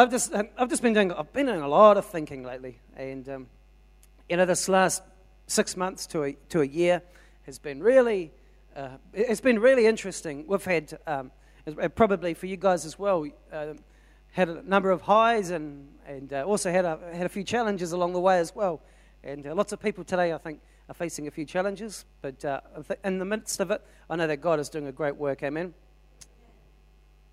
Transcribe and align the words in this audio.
I've 0.00 0.10
just, 0.10 0.34
I've 0.34 0.70
just 0.70 0.80
been 0.80 0.94
doing, 0.94 1.12
I've 1.12 1.30
been 1.34 1.44
doing 1.44 1.60
a 1.60 1.68
lot 1.68 1.98
of 1.98 2.06
thinking 2.06 2.42
lately. 2.42 2.78
And, 2.96 3.28
um, 3.28 3.46
you 4.30 4.38
know, 4.38 4.46
this 4.46 4.66
last 4.66 5.02
six 5.46 5.76
months 5.76 6.06
to 6.06 6.24
a, 6.24 6.32
to 6.48 6.62
a 6.62 6.66
year 6.66 7.02
has 7.42 7.58
been 7.58 7.82
really, 7.82 8.32
uh, 8.74 8.96
it's 9.12 9.42
been 9.42 9.58
really 9.58 9.84
interesting. 9.84 10.46
We've 10.46 10.64
had, 10.64 10.98
um, 11.06 11.30
probably 11.96 12.32
for 12.32 12.46
you 12.46 12.56
guys 12.56 12.86
as 12.86 12.98
well, 12.98 13.26
uh, 13.52 13.74
had 14.32 14.48
a 14.48 14.62
number 14.62 14.90
of 14.90 15.02
highs 15.02 15.50
and, 15.50 15.86
and 16.06 16.32
uh, 16.32 16.44
also 16.44 16.70
had 16.70 16.86
a, 16.86 16.98
had 17.12 17.26
a 17.26 17.28
few 17.28 17.44
challenges 17.44 17.92
along 17.92 18.14
the 18.14 18.20
way 18.20 18.38
as 18.38 18.54
well. 18.54 18.80
And 19.22 19.46
uh, 19.46 19.54
lots 19.54 19.72
of 19.72 19.80
people 19.80 20.02
today, 20.02 20.32
I 20.32 20.38
think, 20.38 20.60
are 20.88 20.94
facing 20.94 21.26
a 21.26 21.30
few 21.30 21.44
challenges. 21.44 22.06
But 22.22 22.42
uh, 22.42 22.62
in 23.04 23.18
the 23.18 23.26
midst 23.26 23.60
of 23.60 23.70
it, 23.70 23.82
I 24.08 24.16
know 24.16 24.26
that 24.26 24.38
God 24.38 24.60
is 24.60 24.70
doing 24.70 24.86
a 24.86 24.92
great 24.92 25.16
work. 25.16 25.42
Amen. 25.42 25.74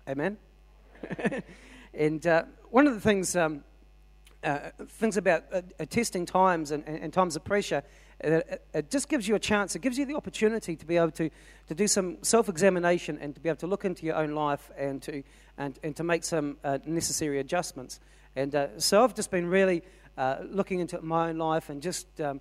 Amen. 0.06 0.36
and 1.94 2.26
uh, 2.26 2.42
one 2.70 2.86
of 2.86 2.94
the 2.94 3.00
things, 3.00 3.34
um, 3.36 3.64
uh, 4.42 4.70
things 4.86 5.16
about 5.16 5.44
uh, 5.52 5.62
testing 5.88 6.26
times 6.26 6.70
and, 6.70 6.86
and, 6.86 7.12
times 7.12 7.36
of 7.36 7.44
pressure, 7.44 7.82
it, 8.20 8.62
it, 8.74 8.90
just 8.90 9.08
gives 9.08 9.26
you 9.26 9.34
a 9.34 9.38
chance. 9.38 9.74
It 9.74 9.80
gives 9.80 9.98
you 9.98 10.04
the 10.04 10.14
opportunity 10.14 10.76
to 10.76 10.86
be 10.86 10.96
able 10.96 11.10
to, 11.12 11.30
to 11.68 11.74
do 11.74 11.86
some 11.86 12.18
self-examination 12.22 13.18
and 13.20 13.34
to 13.34 13.40
be 13.40 13.48
able 13.48 13.58
to 13.58 13.66
look 13.66 13.84
into 13.84 14.06
your 14.06 14.16
own 14.16 14.32
life 14.34 14.70
and 14.76 15.02
to 15.02 15.22
and, 15.56 15.78
and 15.82 15.96
to 15.96 16.04
make 16.04 16.24
some 16.24 16.56
uh, 16.62 16.78
necessary 16.86 17.40
adjustments. 17.40 18.00
And 18.36 18.54
uh, 18.54 18.78
so 18.78 19.02
I've 19.02 19.14
just 19.14 19.30
been 19.30 19.46
really 19.46 19.82
uh, 20.16 20.36
looking 20.48 20.80
into 20.80 21.00
my 21.02 21.30
own 21.30 21.38
life 21.38 21.68
and 21.68 21.82
just 21.82 22.20
um, 22.20 22.40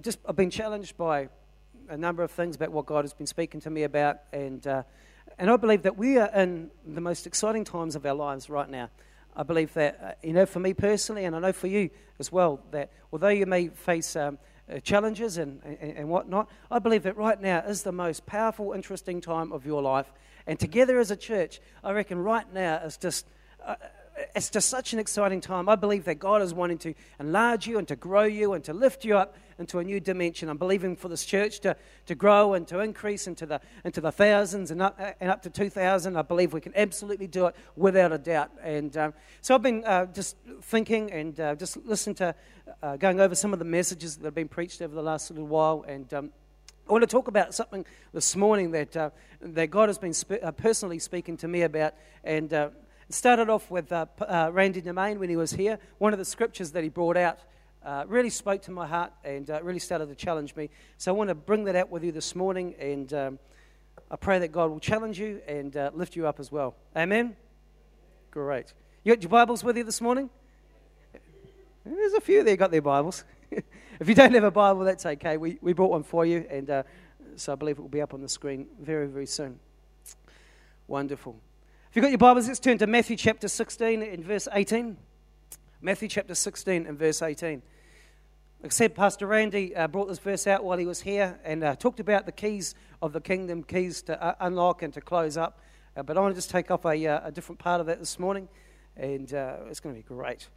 just 0.00 0.18
I've 0.26 0.36
been 0.36 0.50
challenged 0.50 0.96
by 0.96 1.28
a 1.88 1.96
number 1.96 2.22
of 2.22 2.30
things 2.30 2.56
about 2.56 2.72
what 2.72 2.86
God 2.86 3.04
has 3.04 3.14
been 3.14 3.26
speaking 3.26 3.60
to 3.60 3.70
me 3.70 3.84
about 3.84 4.18
and 4.32 4.66
and 5.38 5.50
I 5.50 5.56
believe 5.56 5.82
that 5.82 5.96
we 5.96 6.18
are 6.18 6.30
in 6.34 6.70
the 6.86 7.00
most 7.00 7.26
exciting 7.26 7.64
times 7.64 7.94
of 7.94 8.06
our 8.06 8.14
lives 8.14 8.48
right 8.48 8.68
now. 8.68 8.90
I 9.36 9.42
believe 9.42 9.74
that, 9.74 10.00
uh, 10.02 10.26
you 10.26 10.32
know, 10.32 10.46
for 10.46 10.60
me 10.60 10.72
personally, 10.72 11.26
and 11.26 11.36
I 11.36 11.38
know 11.38 11.52
for 11.52 11.66
you 11.66 11.90
as 12.18 12.32
well, 12.32 12.60
that 12.70 12.90
although 13.12 13.28
you 13.28 13.44
may 13.44 13.68
face 13.68 14.16
um, 14.16 14.38
uh, 14.72 14.80
challenges 14.80 15.36
and, 15.36 15.60
and, 15.62 15.98
and, 15.98 16.08
whatnot, 16.08 16.48
I 16.70 16.78
believe 16.78 17.02
that 17.02 17.16
right 17.18 17.40
now 17.40 17.58
is 17.60 17.82
the 17.82 17.92
most 17.92 18.24
powerful, 18.24 18.72
interesting 18.72 19.20
time 19.20 19.52
of 19.52 19.66
your 19.66 19.82
life. 19.82 20.10
And 20.46 20.58
together 20.58 20.98
as 20.98 21.10
a 21.10 21.16
church, 21.16 21.60
I 21.84 21.92
reckon 21.92 22.18
right 22.18 22.50
now 22.52 22.76
is 22.76 22.96
just. 22.96 23.26
Uh, 23.64 23.76
it's 24.34 24.48
just 24.48 24.70
such 24.70 24.94
an 24.94 24.98
exciting 24.98 25.42
time. 25.42 25.68
I 25.68 25.76
believe 25.76 26.06
that 26.06 26.18
God 26.18 26.40
is 26.40 26.54
wanting 26.54 26.78
to 26.78 26.94
enlarge 27.20 27.66
you 27.66 27.76
and 27.76 27.86
to 27.88 27.96
grow 27.96 28.24
you 28.24 28.54
and 28.54 28.64
to 28.64 28.72
lift 28.72 29.04
you 29.04 29.14
up 29.14 29.36
into 29.58 29.78
a 29.78 29.84
new 29.84 30.00
dimension. 30.00 30.48
I'm 30.48 30.58
believing 30.58 30.96
for 30.96 31.08
this 31.08 31.24
church 31.24 31.60
to, 31.60 31.76
to 32.06 32.14
grow 32.14 32.54
and 32.54 32.66
to 32.68 32.80
increase 32.80 33.26
into 33.26 33.46
the, 33.46 33.60
into 33.84 34.00
the 34.00 34.12
thousands 34.12 34.70
and 34.70 34.82
up, 34.82 35.00
and 35.20 35.30
up 35.30 35.42
to 35.42 35.50
2,000. 35.50 36.16
I 36.16 36.22
believe 36.22 36.52
we 36.52 36.60
can 36.60 36.72
absolutely 36.76 37.26
do 37.26 37.46
it 37.46 37.56
without 37.76 38.12
a 38.12 38.18
doubt. 38.18 38.50
And 38.62 38.96
um, 38.96 39.14
so 39.40 39.54
I've 39.54 39.62
been 39.62 39.84
uh, 39.84 40.06
just 40.06 40.36
thinking 40.62 41.10
and 41.12 41.38
uh, 41.40 41.54
just 41.54 41.76
listening 41.84 42.16
to, 42.16 42.34
uh, 42.82 42.96
going 42.96 43.20
over 43.20 43.34
some 43.34 43.52
of 43.52 43.58
the 43.58 43.64
messages 43.64 44.16
that 44.16 44.24
have 44.24 44.34
been 44.34 44.48
preached 44.48 44.82
over 44.82 44.94
the 44.94 45.02
last 45.02 45.30
little 45.30 45.46
while. 45.46 45.84
And 45.86 46.12
um, 46.12 46.30
I 46.88 46.92
want 46.92 47.02
to 47.02 47.08
talk 47.08 47.28
about 47.28 47.54
something 47.54 47.84
this 48.12 48.36
morning 48.36 48.70
that, 48.72 48.96
uh, 48.96 49.10
that 49.40 49.68
God 49.68 49.88
has 49.88 49.98
been 49.98 50.14
uh, 50.42 50.52
personally 50.52 50.98
speaking 50.98 51.36
to 51.38 51.48
me 51.48 51.62
about. 51.62 51.94
And 52.22 52.52
uh, 52.52 52.70
started 53.08 53.48
off 53.48 53.70
with 53.70 53.92
uh, 53.92 54.06
uh, 54.20 54.50
Randy 54.52 54.82
Nemain 54.82 55.18
when 55.18 55.30
he 55.30 55.36
was 55.36 55.52
here. 55.52 55.78
One 55.98 56.12
of 56.12 56.18
the 56.18 56.24
scriptures 56.24 56.72
that 56.72 56.82
he 56.82 56.88
brought 56.88 57.16
out 57.16 57.38
uh, 57.86 58.04
really 58.08 58.30
spoke 58.30 58.60
to 58.62 58.72
my 58.72 58.84
heart 58.84 59.12
and 59.24 59.48
uh, 59.48 59.60
really 59.62 59.78
started 59.78 60.08
to 60.08 60.14
challenge 60.16 60.56
me. 60.56 60.68
So 60.98 61.12
I 61.12 61.16
want 61.16 61.28
to 61.28 61.36
bring 61.36 61.64
that 61.64 61.76
out 61.76 61.88
with 61.88 62.02
you 62.02 62.10
this 62.10 62.34
morning, 62.34 62.74
and 62.80 63.12
um, 63.14 63.38
I 64.10 64.16
pray 64.16 64.40
that 64.40 64.48
God 64.48 64.70
will 64.70 64.80
challenge 64.80 65.20
you 65.20 65.40
and 65.46 65.74
uh, 65.76 65.92
lift 65.94 66.16
you 66.16 66.26
up 66.26 66.40
as 66.40 66.50
well. 66.50 66.74
Amen? 66.96 67.36
Great. 68.32 68.74
You 69.04 69.14
got 69.14 69.22
your 69.22 69.30
Bibles 69.30 69.62
with 69.62 69.76
you 69.76 69.84
this 69.84 70.00
morning? 70.00 70.28
There's 71.84 72.14
a 72.14 72.20
few 72.20 72.42
there 72.42 72.56
got 72.56 72.72
their 72.72 72.82
Bibles. 72.82 73.22
if 73.52 74.08
you 74.08 74.16
don't 74.16 74.34
have 74.34 74.42
a 74.42 74.50
Bible, 74.50 74.84
that's 74.84 75.06
okay. 75.06 75.36
We, 75.36 75.58
we 75.62 75.72
brought 75.72 75.92
one 75.92 76.02
for 76.02 76.26
you, 76.26 76.44
and 76.50 76.68
uh, 76.68 76.82
so 77.36 77.52
I 77.52 77.54
believe 77.54 77.78
it 77.78 77.82
will 77.82 77.88
be 77.88 78.02
up 78.02 78.12
on 78.12 78.20
the 78.20 78.28
screen 78.28 78.66
very, 78.80 79.06
very 79.06 79.26
soon. 79.26 79.60
Wonderful. 80.88 81.36
If 81.88 81.94
you've 81.94 82.02
got 82.02 82.10
your 82.10 82.18
Bibles, 82.18 82.48
let's 82.48 82.58
turn 82.58 82.78
to 82.78 82.88
Matthew 82.88 83.16
chapter 83.16 83.46
16 83.46 84.02
and 84.02 84.24
verse 84.24 84.48
18. 84.52 84.96
Matthew 85.80 86.08
chapter 86.08 86.34
16 86.34 86.84
and 86.84 86.98
verse 86.98 87.22
18. 87.22 87.62
I 88.66 88.68
said, 88.70 88.96
Pastor 88.96 89.28
Randy 89.28 89.76
uh, 89.76 89.86
brought 89.86 90.08
this 90.08 90.18
verse 90.18 90.44
out 90.48 90.64
while 90.64 90.76
he 90.76 90.86
was 90.86 91.02
here 91.02 91.38
and 91.44 91.62
uh, 91.62 91.76
talked 91.76 92.00
about 92.00 92.26
the 92.26 92.32
keys 92.32 92.74
of 93.00 93.12
the 93.12 93.20
kingdom, 93.20 93.62
keys 93.62 94.02
to 94.02 94.20
uh, 94.20 94.34
unlock 94.40 94.82
and 94.82 94.92
to 94.94 95.00
close 95.00 95.36
up. 95.36 95.60
Uh, 95.96 96.02
but 96.02 96.16
I 96.16 96.20
want 96.20 96.34
to 96.34 96.38
just 96.38 96.50
take 96.50 96.68
up 96.68 96.84
a, 96.84 97.06
uh, 97.06 97.28
a, 97.28 97.30
different 97.30 97.60
part 97.60 97.80
of 97.80 97.86
that 97.86 98.00
this 98.00 98.18
morning, 98.18 98.48
and 98.96 99.32
uh, 99.32 99.58
it's 99.68 99.78
going 99.78 99.94
to 99.94 100.00
be 100.00 100.02
great. 100.02 100.48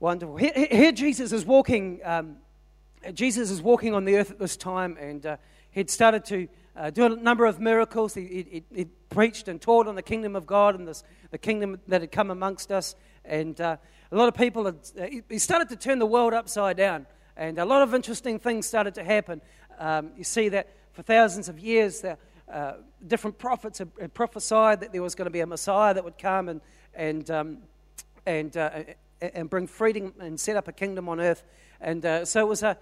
Wonderful. 0.00 0.38
Here, 0.38 0.52
here 0.70 0.90
Jesus 0.90 1.32
is 1.32 1.44
walking. 1.44 2.00
Um, 2.02 2.36
Jesus 3.12 3.50
is 3.50 3.60
walking 3.60 3.92
on 3.92 4.06
the 4.06 4.16
earth 4.16 4.30
at 4.30 4.38
this 4.38 4.56
time, 4.56 4.96
and 4.98 5.36
he'd 5.72 5.90
started 5.90 6.24
to 6.24 6.48
uh, 6.76 6.88
do 6.88 7.04
a 7.04 7.10
number 7.10 7.44
of 7.44 7.60
miracles. 7.60 8.14
He, 8.14 8.46
he, 8.50 8.64
he, 8.74 8.86
preached 9.08 9.48
and 9.48 9.60
taught 9.60 9.86
on 9.86 9.94
the 9.94 10.02
kingdom 10.02 10.36
of 10.36 10.46
God 10.46 10.74
and 10.74 10.86
this, 10.86 11.02
the 11.30 11.38
kingdom 11.38 11.80
that 11.88 12.00
had 12.00 12.12
come 12.12 12.30
amongst 12.30 12.70
us. 12.70 12.96
And 13.24 13.58
uh, 13.60 13.76
a 14.12 14.16
lot 14.16 14.28
of 14.28 14.34
people, 14.34 14.66
had, 14.66 14.76
uh, 15.00 15.06
he 15.28 15.38
started 15.38 15.68
to 15.70 15.76
turn 15.76 15.98
the 15.98 16.06
world 16.06 16.32
upside 16.32 16.76
down. 16.76 17.06
And 17.36 17.58
a 17.58 17.64
lot 17.64 17.82
of 17.82 17.94
interesting 17.94 18.38
things 18.38 18.66
started 18.66 18.94
to 18.94 19.04
happen. 19.04 19.40
Um, 19.78 20.10
you 20.16 20.24
see 20.24 20.48
that 20.50 20.68
for 20.92 21.02
thousands 21.02 21.48
of 21.48 21.58
years, 21.58 22.00
the, 22.00 22.16
uh, 22.50 22.74
different 23.06 23.38
prophets 23.38 23.78
had, 23.78 23.90
had, 24.00 24.14
prophesied 24.14 24.80
that 24.80 24.92
there 24.92 25.02
was 25.02 25.14
going 25.14 25.26
to 25.26 25.30
be 25.30 25.40
a 25.40 25.46
Messiah 25.46 25.92
that 25.92 26.04
would 26.04 26.18
come 26.18 26.48
and, 26.48 26.60
and, 26.94 27.30
um, 27.30 27.58
and, 28.24 28.56
uh, 28.56 28.84
and 29.20 29.50
bring 29.50 29.66
freedom 29.66 30.14
and 30.20 30.38
set 30.38 30.56
up 30.56 30.68
a 30.68 30.72
kingdom 30.72 31.08
on 31.08 31.20
earth. 31.20 31.42
And 31.80 32.06
uh, 32.06 32.24
so 32.24 32.40
it 32.40 32.48
was 32.48 32.62
a 32.62 32.78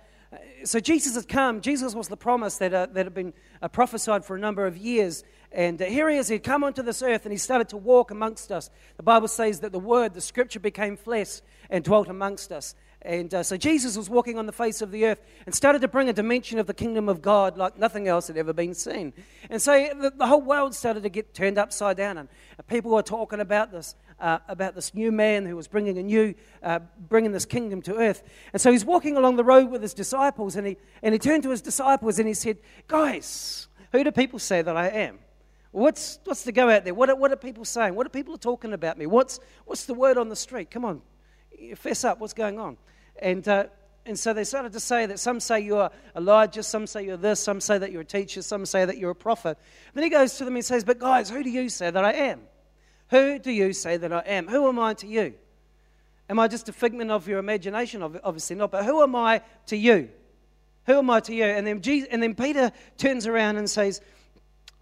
so 0.64 0.80
Jesus 0.80 1.14
had 1.14 1.28
come. 1.28 1.60
Jesus 1.60 1.94
was 1.94 2.08
the 2.08 2.16
promise 2.16 2.58
that, 2.58 2.74
uh, 2.74 2.86
that 2.86 3.06
had 3.06 3.14
been 3.14 3.32
uh, 3.62 3.68
prophesied 3.68 4.24
for 4.24 4.36
a 4.36 4.38
number 4.38 4.66
of 4.66 4.76
years. 4.76 5.24
And 5.54 5.80
uh, 5.80 5.84
here 5.84 6.10
he 6.10 6.16
is. 6.16 6.26
He'd 6.26 6.42
come 6.42 6.64
onto 6.64 6.82
this 6.82 7.00
earth 7.00 7.24
and 7.24 7.32
he 7.32 7.38
started 7.38 7.68
to 7.68 7.76
walk 7.76 8.10
amongst 8.10 8.50
us. 8.50 8.70
The 8.96 9.04
Bible 9.04 9.28
says 9.28 9.60
that 9.60 9.70
the 9.70 9.78
Word, 9.78 10.12
the 10.12 10.20
Scripture, 10.20 10.58
became 10.58 10.96
flesh 10.96 11.40
and 11.70 11.84
dwelt 11.84 12.08
amongst 12.08 12.50
us. 12.50 12.74
And 13.02 13.32
uh, 13.32 13.42
so 13.44 13.56
Jesus 13.56 13.96
was 13.96 14.10
walking 14.10 14.36
on 14.36 14.46
the 14.46 14.52
face 14.52 14.82
of 14.82 14.90
the 14.90 15.04
earth 15.04 15.20
and 15.46 15.54
started 15.54 15.82
to 15.82 15.88
bring 15.88 16.08
a 16.08 16.12
dimension 16.12 16.58
of 16.58 16.66
the 16.66 16.74
kingdom 16.74 17.08
of 17.08 17.22
God 17.22 17.56
like 17.56 17.78
nothing 17.78 18.08
else 18.08 18.26
had 18.26 18.36
ever 18.36 18.52
been 18.52 18.74
seen. 18.74 19.12
And 19.48 19.62
so 19.62 19.90
the, 20.00 20.10
the 20.10 20.26
whole 20.26 20.40
world 20.40 20.74
started 20.74 21.04
to 21.04 21.08
get 21.08 21.34
turned 21.34 21.56
upside 21.56 21.98
down. 21.98 22.18
And 22.18 22.28
people 22.66 22.90
were 22.90 23.02
talking 23.02 23.38
about 23.38 23.70
this, 23.70 23.94
uh, 24.18 24.38
about 24.48 24.74
this 24.74 24.92
new 24.92 25.12
man 25.12 25.46
who 25.46 25.54
was 25.54 25.68
bringing 25.68 25.98
a 25.98 26.02
new, 26.02 26.34
uh, 26.64 26.80
bringing 27.08 27.30
this 27.30 27.44
kingdom 27.44 27.80
to 27.82 27.94
earth. 27.94 28.24
And 28.52 28.60
so 28.60 28.72
he's 28.72 28.84
walking 28.84 29.16
along 29.16 29.36
the 29.36 29.44
road 29.44 29.70
with 29.70 29.82
his 29.82 29.94
disciples 29.94 30.56
and 30.56 30.66
he, 30.66 30.78
and 31.00 31.12
he 31.12 31.18
turned 31.20 31.44
to 31.44 31.50
his 31.50 31.62
disciples 31.62 32.18
and 32.18 32.26
he 32.26 32.34
said, 32.34 32.56
Guys, 32.88 33.68
who 33.92 34.02
do 34.02 34.10
people 34.10 34.40
say 34.40 34.60
that 34.60 34.76
I 34.76 34.88
am? 34.88 35.20
What's, 35.74 36.20
what's 36.22 36.44
the 36.44 36.52
go 36.52 36.70
out 36.70 36.84
there? 36.84 36.94
What 36.94 37.10
are, 37.10 37.16
what 37.16 37.32
are 37.32 37.36
people 37.36 37.64
saying? 37.64 37.96
What 37.96 38.06
are 38.06 38.10
people 38.10 38.38
talking 38.38 38.72
about 38.72 38.96
me? 38.96 39.06
What's, 39.06 39.40
what's 39.64 39.86
the 39.86 39.94
word 39.94 40.16
on 40.16 40.28
the 40.28 40.36
street? 40.36 40.70
Come 40.70 40.84
on, 40.84 41.02
fess 41.74 42.04
up. 42.04 42.20
What's 42.20 42.32
going 42.32 42.60
on? 42.60 42.76
And, 43.20 43.46
uh, 43.48 43.64
and 44.06 44.16
so 44.16 44.32
they 44.32 44.44
started 44.44 44.72
to 44.74 44.78
say 44.78 45.06
that 45.06 45.18
some 45.18 45.40
say 45.40 45.58
you're 45.58 45.90
Elijah, 46.14 46.62
some 46.62 46.86
say 46.86 47.04
you're 47.04 47.16
this, 47.16 47.40
some 47.40 47.60
say 47.60 47.76
that 47.76 47.90
you're 47.90 48.02
a 48.02 48.04
teacher, 48.04 48.40
some 48.40 48.64
say 48.66 48.84
that 48.84 48.98
you're 48.98 49.10
a 49.10 49.16
prophet. 49.16 49.58
And 49.88 49.96
then 49.96 50.04
he 50.04 50.10
goes 50.10 50.36
to 50.36 50.44
them 50.44 50.54
and 50.54 50.64
says, 50.64 50.84
But 50.84 51.00
guys, 51.00 51.28
who 51.28 51.42
do 51.42 51.50
you 51.50 51.68
say 51.68 51.90
that 51.90 52.04
I 52.04 52.12
am? 52.12 52.42
Who 53.10 53.40
do 53.40 53.50
you 53.50 53.72
say 53.72 53.96
that 53.96 54.12
I 54.12 54.20
am? 54.20 54.46
Who 54.46 54.68
am 54.68 54.78
I 54.78 54.94
to 54.94 55.08
you? 55.08 55.34
Am 56.30 56.38
I 56.38 56.46
just 56.46 56.68
a 56.68 56.72
figment 56.72 57.10
of 57.10 57.26
your 57.26 57.40
imagination? 57.40 58.00
Obviously 58.00 58.54
not, 58.54 58.70
but 58.70 58.84
who 58.84 59.02
am 59.02 59.16
I 59.16 59.42
to 59.66 59.76
you? 59.76 60.08
Who 60.86 60.98
am 60.98 61.10
I 61.10 61.20
to 61.20 61.34
you? 61.34 61.44
And 61.44 61.66
then, 61.66 61.80
Jesus, 61.80 62.08
and 62.12 62.22
then 62.22 62.36
Peter 62.36 62.70
turns 62.96 63.26
around 63.26 63.56
and 63.56 63.68
says, 63.68 64.00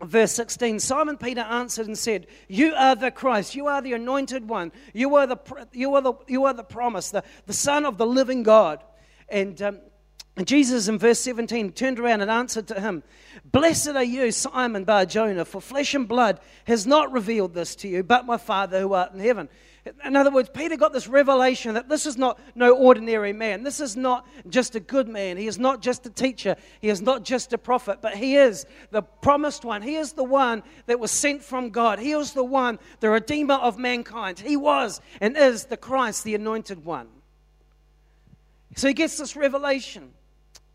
verse 0.02 0.32
16 0.32 0.80
Simon 0.80 1.16
Peter 1.16 1.40
answered 1.40 1.86
and 1.86 1.96
said, 1.96 2.26
You 2.48 2.74
are 2.74 2.94
the 2.94 3.10
Christ, 3.10 3.54
you 3.54 3.66
are 3.66 3.82
the 3.82 3.92
anointed 3.92 4.48
one, 4.48 4.72
you 4.92 5.14
are 5.16 5.26
the, 5.26 5.38
you 5.72 5.94
are 5.94 6.02
the, 6.02 6.14
you 6.26 6.44
are 6.44 6.54
the 6.54 6.64
promise, 6.64 7.10
the, 7.10 7.24
the 7.46 7.52
Son 7.52 7.84
of 7.84 7.98
the 7.98 8.06
living 8.06 8.42
God. 8.42 8.82
And, 9.28 9.60
um, 9.62 9.80
Jesus 10.44 10.88
in 10.88 10.98
verse 10.98 11.20
17 11.20 11.72
turned 11.72 11.98
around 11.98 12.22
and 12.22 12.30
answered 12.30 12.66
to 12.68 12.80
him, 12.80 13.02
Blessed 13.44 13.90
are 13.90 14.02
you, 14.02 14.30
Simon 14.32 14.84
Bar 14.84 15.04
Jonah, 15.04 15.44
for 15.44 15.60
flesh 15.60 15.94
and 15.94 16.08
blood 16.08 16.40
has 16.64 16.86
not 16.86 17.12
revealed 17.12 17.52
this 17.52 17.76
to 17.76 17.88
you, 17.88 18.02
but 18.02 18.24
my 18.24 18.38
Father 18.38 18.80
who 18.80 18.94
art 18.94 19.12
in 19.12 19.20
heaven. 19.20 19.50
In 20.04 20.14
other 20.14 20.30
words, 20.30 20.48
Peter 20.48 20.76
got 20.76 20.92
this 20.92 21.08
revelation 21.08 21.74
that 21.74 21.88
this 21.88 22.06
is 22.06 22.16
not 22.16 22.38
no 22.54 22.76
ordinary 22.76 23.32
man. 23.32 23.64
This 23.64 23.80
is 23.80 23.96
not 23.96 24.26
just 24.48 24.76
a 24.76 24.80
good 24.80 25.08
man. 25.08 25.36
He 25.36 25.48
is 25.48 25.58
not 25.58 25.82
just 25.82 26.06
a 26.06 26.10
teacher. 26.10 26.54
He 26.80 26.88
is 26.88 27.02
not 27.02 27.24
just 27.24 27.52
a 27.52 27.58
prophet, 27.58 27.98
but 28.00 28.14
he 28.14 28.36
is 28.36 28.64
the 28.92 29.02
promised 29.02 29.64
one. 29.64 29.82
He 29.82 29.96
is 29.96 30.12
the 30.12 30.22
one 30.22 30.62
that 30.86 31.00
was 31.00 31.10
sent 31.10 31.42
from 31.42 31.70
God. 31.70 31.98
He 31.98 32.12
is 32.12 32.32
the 32.32 32.44
one, 32.44 32.78
the 33.00 33.10
redeemer 33.10 33.54
of 33.54 33.76
mankind. 33.76 34.38
He 34.38 34.56
was 34.56 35.00
and 35.20 35.36
is 35.36 35.64
the 35.64 35.76
Christ, 35.76 36.22
the 36.22 36.36
anointed 36.36 36.84
one. 36.84 37.08
So 38.76 38.86
he 38.86 38.94
gets 38.94 39.18
this 39.18 39.34
revelation. 39.34 40.12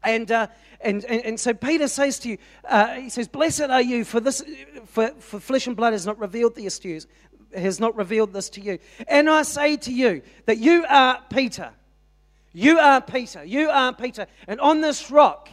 And, 0.04 0.32
uh, 0.32 0.48
and, 0.80 1.04
and, 1.06 1.26
and, 1.26 1.40
so 1.40 1.54
Peter 1.54 1.88
says 1.88 2.20
to 2.20 2.30
you, 2.30 2.38
uh, 2.64 2.94
he 2.94 3.10
says, 3.10 3.28
Blessed 3.28 3.64
are 3.64 3.82
you, 3.82 4.06
for, 4.06 4.20
this, 4.20 4.44
for, 4.86 5.10
for 5.20 5.40
flesh 5.40 5.66
and 5.66 5.76
blood 5.76 5.94
has 5.94 6.06
not 6.06 6.20
revealed 6.20 6.56
this 6.56 6.78
to 6.80 6.90
you, 6.90 7.02
has 7.56 7.80
not 7.80 7.96
revealed 7.96 8.34
this 8.34 8.50
to 8.52 8.62
you. 8.62 8.80
And 9.08 9.30
I 9.30 9.44
say 9.44 9.78
to 9.78 9.92
you 9.92 10.22
that 10.46 10.58
you 10.58 10.86
are 10.88 11.22
Peter. 11.30 11.72
You 12.54 12.80
are 12.80 13.02
Peter. 13.02 13.44
You 13.44 13.70
are 13.70 13.94
Peter. 13.94 14.28
And 14.48 14.60
on 14.60 14.82
this 14.82 15.12
rock, 15.12 15.50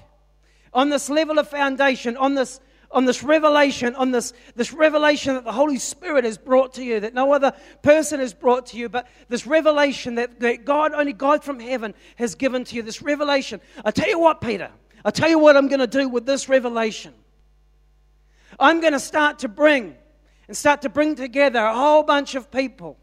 on 0.72 0.88
this 0.88 1.08
level 1.08 1.38
of 1.38 1.48
foundation, 1.48 2.16
on 2.16 2.34
this 2.34 2.60
on 2.94 3.04
this 3.04 3.24
revelation, 3.24 3.94
on 3.96 4.12
this, 4.12 4.32
this 4.54 4.72
revelation 4.72 5.34
that 5.34 5.44
the 5.44 5.52
Holy 5.52 5.78
Spirit 5.78 6.24
has 6.24 6.38
brought 6.38 6.74
to 6.74 6.84
you, 6.84 7.00
that 7.00 7.12
no 7.12 7.32
other 7.32 7.52
person 7.82 8.20
has 8.20 8.32
brought 8.32 8.66
to 8.66 8.76
you, 8.76 8.88
but 8.88 9.08
this 9.28 9.46
revelation 9.48 10.14
that, 10.14 10.38
that 10.38 10.64
God, 10.64 10.92
only 10.94 11.12
God 11.12 11.42
from 11.42 11.58
heaven, 11.58 11.92
has 12.16 12.36
given 12.36 12.62
to 12.64 12.76
you. 12.76 12.82
This 12.82 13.02
revelation. 13.02 13.60
I 13.84 13.90
tell 13.90 14.08
you 14.08 14.20
what, 14.20 14.40
Peter, 14.40 14.70
I 15.04 15.10
tell 15.10 15.28
you 15.28 15.40
what 15.40 15.56
I'm 15.56 15.66
going 15.66 15.80
to 15.80 15.88
do 15.88 16.08
with 16.08 16.24
this 16.24 16.48
revelation. 16.48 17.12
I'm 18.60 18.80
going 18.80 18.92
to 18.92 19.00
start 19.00 19.40
to 19.40 19.48
bring 19.48 19.96
and 20.48 20.56
start 20.56 20.82
to 20.82 20.88
bring 20.88 21.14
together 21.14 21.60
a 21.60 21.74
whole 21.74 22.02
bunch 22.02 22.34
of 22.34 22.50
people. 22.50 22.98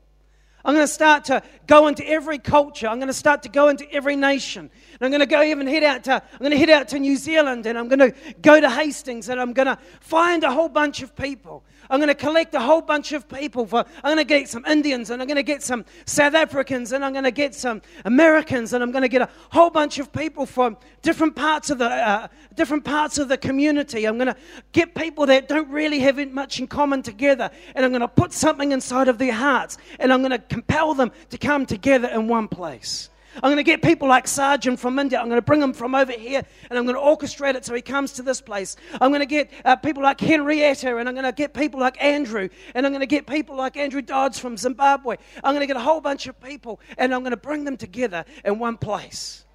I'm 0.63 0.75
going 0.75 0.85
to 0.85 0.93
start 0.93 1.25
to 1.25 1.41
go 1.65 1.87
into 1.87 2.07
every 2.07 2.37
culture. 2.37 2.87
I'm 2.87 2.99
going 2.99 3.07
to 3.07 3.13
start 3.13 3.43
to 3.43 3.49
go 3.49 3.69
into 3.69 3.91
every 3.91 4.15
nation. 4.15 4.69
And 4.93 5.01
I'm 5.01 5.09
going 5.09 5.21
to 5.21 5.25
go 5.25 5.41
even 5.41 5.65
head 5.65 5.83
out 5.83 6.03
to, 6.03 6.13
I'm 6.13 6.39
going 6.39 6.51
to 6.51 6.57
head 6.57 6.69
out 6.69 6.89
to 6.89 6.99
New 6.99 7.15
Zealand 7.15 7.65
and 7.65 7.77
I'm 7.77 7.87
going 7.87 8.11
to 8.11 8.13
go 8.41 8.61
to 8.61 8.69
Hastings 8.69 9.29
and 9.29 9.41
I'm 9.41 9.53
going 9.53 9.65
to 9.65 9.77
find 10.01 10.43
a 10.43 10.51
whole 10.51 10.69
bunch 10.69 11.01
of 11.01 11.15
people. 11.15 11.63
I'm 11.91 11.99
going 11.99 12.07
to 12.07 12.15
collect 12.15 12.55
a 12.55 12.59
whole 12.61 12.81
bunch 12.81 13.11
of 13.11 13.27
people. 13.27 13.65
For, 13.65 13.79
I'm 14.01 14.15
going 14.15 14.17
to 14.17 14.23
get 14.23 14.47
some 14.47 14.65
Indians 14.65 15.09
and 15.09 15.21
I'm 15.21 15.27
going 15.27 15.35
to 15.35 15.43
get 15.43 15.61
some 15.61 15.83
South 16.05 16.33
Africans 16.33 16.93
and 16.93 17.03
I'm 17.03 17.11
going 17.11 17.25
to 17.25 17.31
get 17.31 17.53
some 17.53 17.81
Americans 18.05 18.71
and 18.71 18.81
I'm 18.81 18.91
going 18.91 19.01
to 19.01 19.09
get 19.09 19.21
a 19.21 19.29
whole 19.51 19.69
bunch 19.69 19.99
of 19.99 20.13
people 20.13 20.45
from 20.45 20.77
different 21.01 21.35
parts 21.35 21.69
of 21.69 21.79
the 21.79 21.89
uh, 21.89 22.27
different 22.55 22.85
parts 22.85 23.17
of 23.17 23.27
the 23.27 23.37
community. 23.37 24.05
I'm 24.05 24.17
going 24.17 24.33
to 24.33 24.37
get 24.71 24.95
people 24.95 25.25
that 25.25 25.49
don't 25.49 25.69
really 25.69 25.99
have 25.99 26.17
much 26.31 26.61
in 26.61 26.67
common 26.67 27.03
together 27.03 27.51
and 27.75 27.83
I'm 27.83 27.91
going 27.91 27.99
to 27.99 28.07
put 28.07 28.31
something 28.31 28.71
inside 28.71 29.09
of 29.09 29.17
their 29.17 29.33
hearts 29.33 29.77
and 29.99 30.13
I'm 30.13 30.21
going 30.21 30.31
to 30.31 30.39
compel 30.39 30.93
them 30.93 31.11
to 31.29 31.37
come 31.37 31.65
together 31.65 32.07
in 32.07 32.29
one 32.29 32.47
place. 32.47 33.09
I'm 33.35 33.41
going 33.43 33.57
to 33.57 33.63
get 33.63 33.81
people 33.81 34.07
like 34.07 34.27
Sergeant 34.27 34.79
from 34.79 34.99
India. 34.99 35.19
I'm 35.19 35.27
going 35.27 35.37
to 35.37 35.45
bring 35.45 35.61
him 35.61 35.73
from 35.73 35.95
over 35.95 36.11
here 36.11 36.43
and 36.69 36.77
I'm 36.77 36.85
going 36.85 36.95
to 36.95 37.01
orchestrate 37.01 37.55
it 37.55 37.65
so 37.65 37.73
he 37.73 37.81
comes 37.81 38.13
to 38.13 38.23
this 38.23 38.41
place. 38.41 38.75
I'm 38.99 39.11
going 39.11 39.21
to 39.21 39.25
get 39.25 39.51
uh, 39.63 39.75
people 39.77 40.03
like 40.03 40.19
Henrietta 40.19 40.97
and 40.97 41.07
I'm 41.07 41.15
going 41.15 41.25
to 41.25 41.31
get 41.31 41.53
people 41.53 41.79
like 41.79 42.01
Andrew 42.03 42.49
and 42.75 42.85
I'm 42.85 42.91
going 42.91 43.01
to 43.01 43.07
get 43.07 43.27
people 43.27 43.55
like 43.55 43.77
Andrew 43.77 44.01
Dodds 44.01 44.37
from 44.37 44.57
Zimbabwe. 44.57 45.15
I'm 45.43 45.53
going 45.53 45.61
to 45.61 45.67
get 45.67 45.77
a 45.77 45.81
whole 45.81 46.01
bunch 46.01 46.27
of 46.27 46.39
people 46.41 46.81
and 46.97 47.13
I'm 47.13 47.21
going 47.21 47.31
to 47.31 47.37
bring 47.37 47.63
them 47.63 47.77
together 47.77 48.25
in 48.43 48.59
one 48.59 48.77
place. 48.77 49.45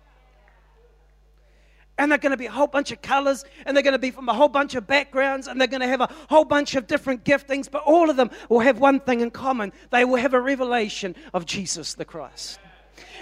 And 1.99 2.11
they're 2.11 2.19
going 2.19 2.32
to 2.32 2.37
be 2.37 2.46
a 2.46 2.50
whole 2.50 2.67
bunch 2.67 2.93
of 2.93 3.00
colors, 3.00 3.46
and 3.64 3.75
they're 3.75 3.82
going 3.82 3.93
to 3.93 3.99
be 3.99 4.11
from 4.11 4.29
a 4.29 4.34
whole 4.34 4.49
bunch 4.49 4.75
of 4.75 4.87
backgrounds, 4.87 5.46
and 5.46 5.58
they're 5.58 5.67
going 5.67 5.81
to 5.81 5.87
have 5.87 6.02
a 6.02 6.11
whole 6.29 6.44
bunch 6.44 6.75
of 6.75 6.87
different 6.87 7.25
giftings, 7.25 7.70
but 7.70 7.82
all 7.84 8.11
of 8.11 8.19
them 8.19 8.31
will 8.50 8.61
have 8.61 8.79
one 8.79 9.00
thing 9.00 9.20
in 9.20 9.31
common. 9.31 9.72
They 9.90 10.05
will 10.05 10.17
have 10.17 10.34
a 10.34 10.40
revelation 10.40 11.17
of 11.32 11.46
Jesus 11.46 11.94
the 11.94 12.05
Christ. 12.05 12.61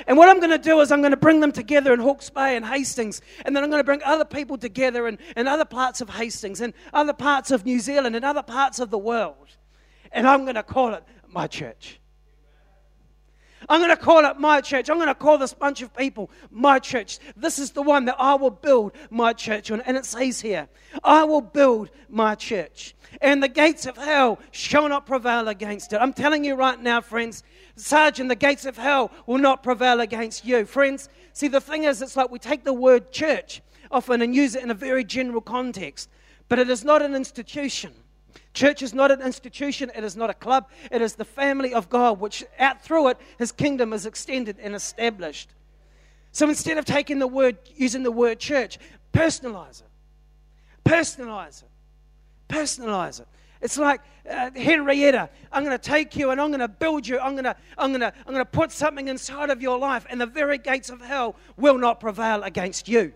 And 0.07 0.17
what 0.17 0.29
I'm 0.29 0.39
going 0.39 0.51
to 0.51 0.59
do 0.59 0.81
is 0.81 0.93
I'm 0.93 1.01
going 1.01 1.13
to 1.13 1.17
bring 1.17 1.41
them 1.41 1.53
together 1.53 1.93
in 1.93 2.01
Hawke's 2.01 2.31
Bay 2.31 2.57
and 2.57 2.65
Hastings, 2.65 3.21
and 3.45 3.55
then 3.55 3.63
I'm 3.63 3.71
going 3.71 3.81
to 3.81 3.85
bring 3.85 4.03
other 4.05 4.25
people 4.25 4.59
together 4.59 5.07
in, 5.09 5.19
in 5.37 5.47
other 5.47 5.65
parts 5.65 6.01
of 6.01 6.11
Hastings 6.11 6.61
and 6.61 6.75
other 6.93 7.13
parts 7.13 7.51
of 7.51 7.65
New 7.65 7.81
Zealand 7.81 8.17
and 8.17 8.25
other 8.25 8.43
parts 8.43 8.79
of 8.79 8.91
the 8.91 8.99
world. 8.99 9.49
And 10.13 10.27
I'm 10.27 10.43
going 10.43 10.55
to 10.55 10.63
call 10.63 10.95
it 10.95 11.05
my 11.29 11.47
church. 11.47 12.01
I'm 13.69 13.81
going 13.81 13.91
to 13.91 13.97
call 13.97 14.25
it 14.27 14.39
my 14.39 14.61
church. 14.61 14.91
I'm 14.91 14.97
going 14.97 15.09
to 15.09 15.15
call 15.15 15.39
this 15.39 15.55
bunch 15.55 15.83
of 15.83 15.95
people 15.95 16.31
my 16.51 16.79
church. 16.79 17.19
This 17.37 17.59
is 17.59 17.71
the 17.71 17.83
one 17.83 18.05
that 18.07 18.17
I 18.19 18.35
will 18.35 18.51
build 18.51 18.93
my 19.11 19.33
church 19.33 19.71
on. 19.71 19.81
And 19.83 19.97
it 19.97 20.05
says 20.05 20.41
here, 20.41 20.69
I 21.03 21.25
will 21.25 21.41
build 21.41 21.91
my 22.09 22.35
church. 22.35 22.95
And 23.21 23.43
the 23.43 23.49
gates 23.49 23.87
of 23.87 23.97
hell 23.97 24.39
shall 24.51 24.89
not 24.89 25.07
prevail 25.07 25.49
against 25.49 25.93
it. 25.93 25.97
I'm 25.97 26.13
telling 26.13 26.45
you 26.45 26.55
right 26.55 26.81
now, 26.81 27.01
friends, 27.01 27.43
Sergeant, 27.77 28.29
the 28.29 28.37
gates 28.37 28.65
of 28.65 28.77
hell 28.77 29.11
will 29.27 29.39
not 29.39 29.63
prevail 29.63 30.01
against 30.01 30.45
you. 30.45 30.65
Friends, 30.65 31.09
see, 31.33 31.49
the 31.49 31.61
thing 31.61 31.85
is, 31.85 32.01
it's 32.03 32.17
like 32.17 32.31
we 32.31 32.39
take 32.39 32.65
the 32.65 32.73
word 32.73 33.11
church 33.11 33.63
often 33.91 34.23
and 34.23 34.35
use 34.35 34.55
it 34.55 34.63
in 34.63 34.71
a 34.71 34.75
very 34.75 35.05
general 35.05 35.41
context, 35.41 36.09
but 36.49 36.59
it 36.59 36.71
is 36.71 36.85
not 36.85 37.03
an 37.03 37.15
institution. 37.15 37.93
Church 38.53 38.83
is 38.83 38.95
not 38.95 39.11
an 39.11 39.21
institution, 39.21 39.91
it 39.97 40.05
is 40.05 40.17
not 40.17 40.31
a 40.31 40.35
club, 40.35 40.69
it 40.93 41.03
is 41.03 41.15
the 41.15 41.25
family 41.25 41.75
of 41.75 41.89
God, 41.89 42.21
which 42.21 42.45
out 42.59 42.83
through 42.83 43.09
it, 43.09 43.19
his 43.39 43.51
kingdom 43.51 43.93
is 43.93 44.07
extended 44.07 44.59
and 44.61 44.75
established. 44.75 45.51
So 46.31 46.49
instead 46.49 46.79
of 46.79 46.85
taking 46.85 47.19
the 47.19 47.27
word, 47.27 47.59
using 47.77 48.05
the 48.05 48.13
word 48.13 48.39
church, 48.39 48.79
personalize 49.13 49.83
it. 49.83 49.89
Personalize 50.85 51.63
it. 51.63 51.69
Personalize 52.49 53.21
it. 53.21 53.29
It's 53.65 53.79
like 53.79 54.03
uh, 54.31 54.51
Henrietta. 54.55 55.31
I'm 55.51 55.65
going 55.65 55.77
to 55.77 55.83
take 55.83 56.17
you 56.17 56.31
and 56.31 56.39
I'm 56.39 56.51
going 56.51 56.61
to 56.61 56.69
build 56.69 57.09
you. 57.09 57.19
I'm 57.19 57.33
going 57.33 57.45
to, 57.45 57.57
I'm 57.79 57.93
going 57.93 58.03
to, 58.03 58.13
I'm 58.27 58.35
going 58.35 58.45
to 58.45 58.51
put 58.51 58.71
something 58.71 59.09
inside 59.09 59.49
of 59.49 59.63
your 59.63 59.79
life, 59.79 60.05
and 60.11 60.21
the 60.21 60.27
very 60.27 60.59
gates 60.59 60.91
of 60.91 61.01
hell 61.01 61.35
will 61.57 61.79
not 61.79 61.99
prevail 61.99 62.43
against 62.43 62.89
you. 62.89 63.15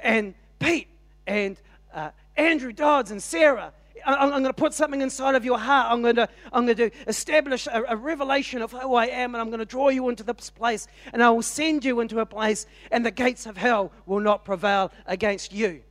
And 0.00 0.34
Pete 0.58 0.88
and 1.28 1.56
uh, 1.94 2.10
Andrew 2.36 2.72
Dodds 2.72 3.12
and 3.12 3.22
Sarah. 3.22 3.72
I'm, 4.04 4.28
going 4.28 4.44
to 4.44 4.52
put 4.52 4.74
something 4.74 5.00
inside 5.00 5.34
of 5.34 5.46
your 5.46 5.58
heart. 5.58 5.90
I'm 5.90 6.02
going 6.02 6.16
to, 6.16 6.28
I'm 6.52 6.66
going 6.66 6.76
to 6.76 6.90
establish 7.06 7.66
a, 7.68 7.84
a, 7.88 7.96
revelation 7.96 8.60
of 8.60 8.72
who 8.72 8.96
I 8.96 9.06
am, 9.06 9.34
and 9.34 9.40
I'm 9.40 9.48
going 9.48 9.60
to 9.60 9.64
draw 9.64 9.88
you 9.88 10.10
into 10.10 10.22
this 10.22 10.50
place, 10.50 10.88
and 11.14 11.22
I 11.22 11.30
will 11.30 11.40
send 11.42 11.86
you 11.86 12.00
into 12.00 12.18
a 12.18 12.26
place, 12.26 12.66
and 12.90 13.06
the 13.06 13.10
gates 13.10 13.46
of 13.46 13.56
hell 13.56 13.92
will 14.04 14.20
not 14.20 14.44
prevail 14.44 14.92
against 15.06 15.54
you. 15.54 15.84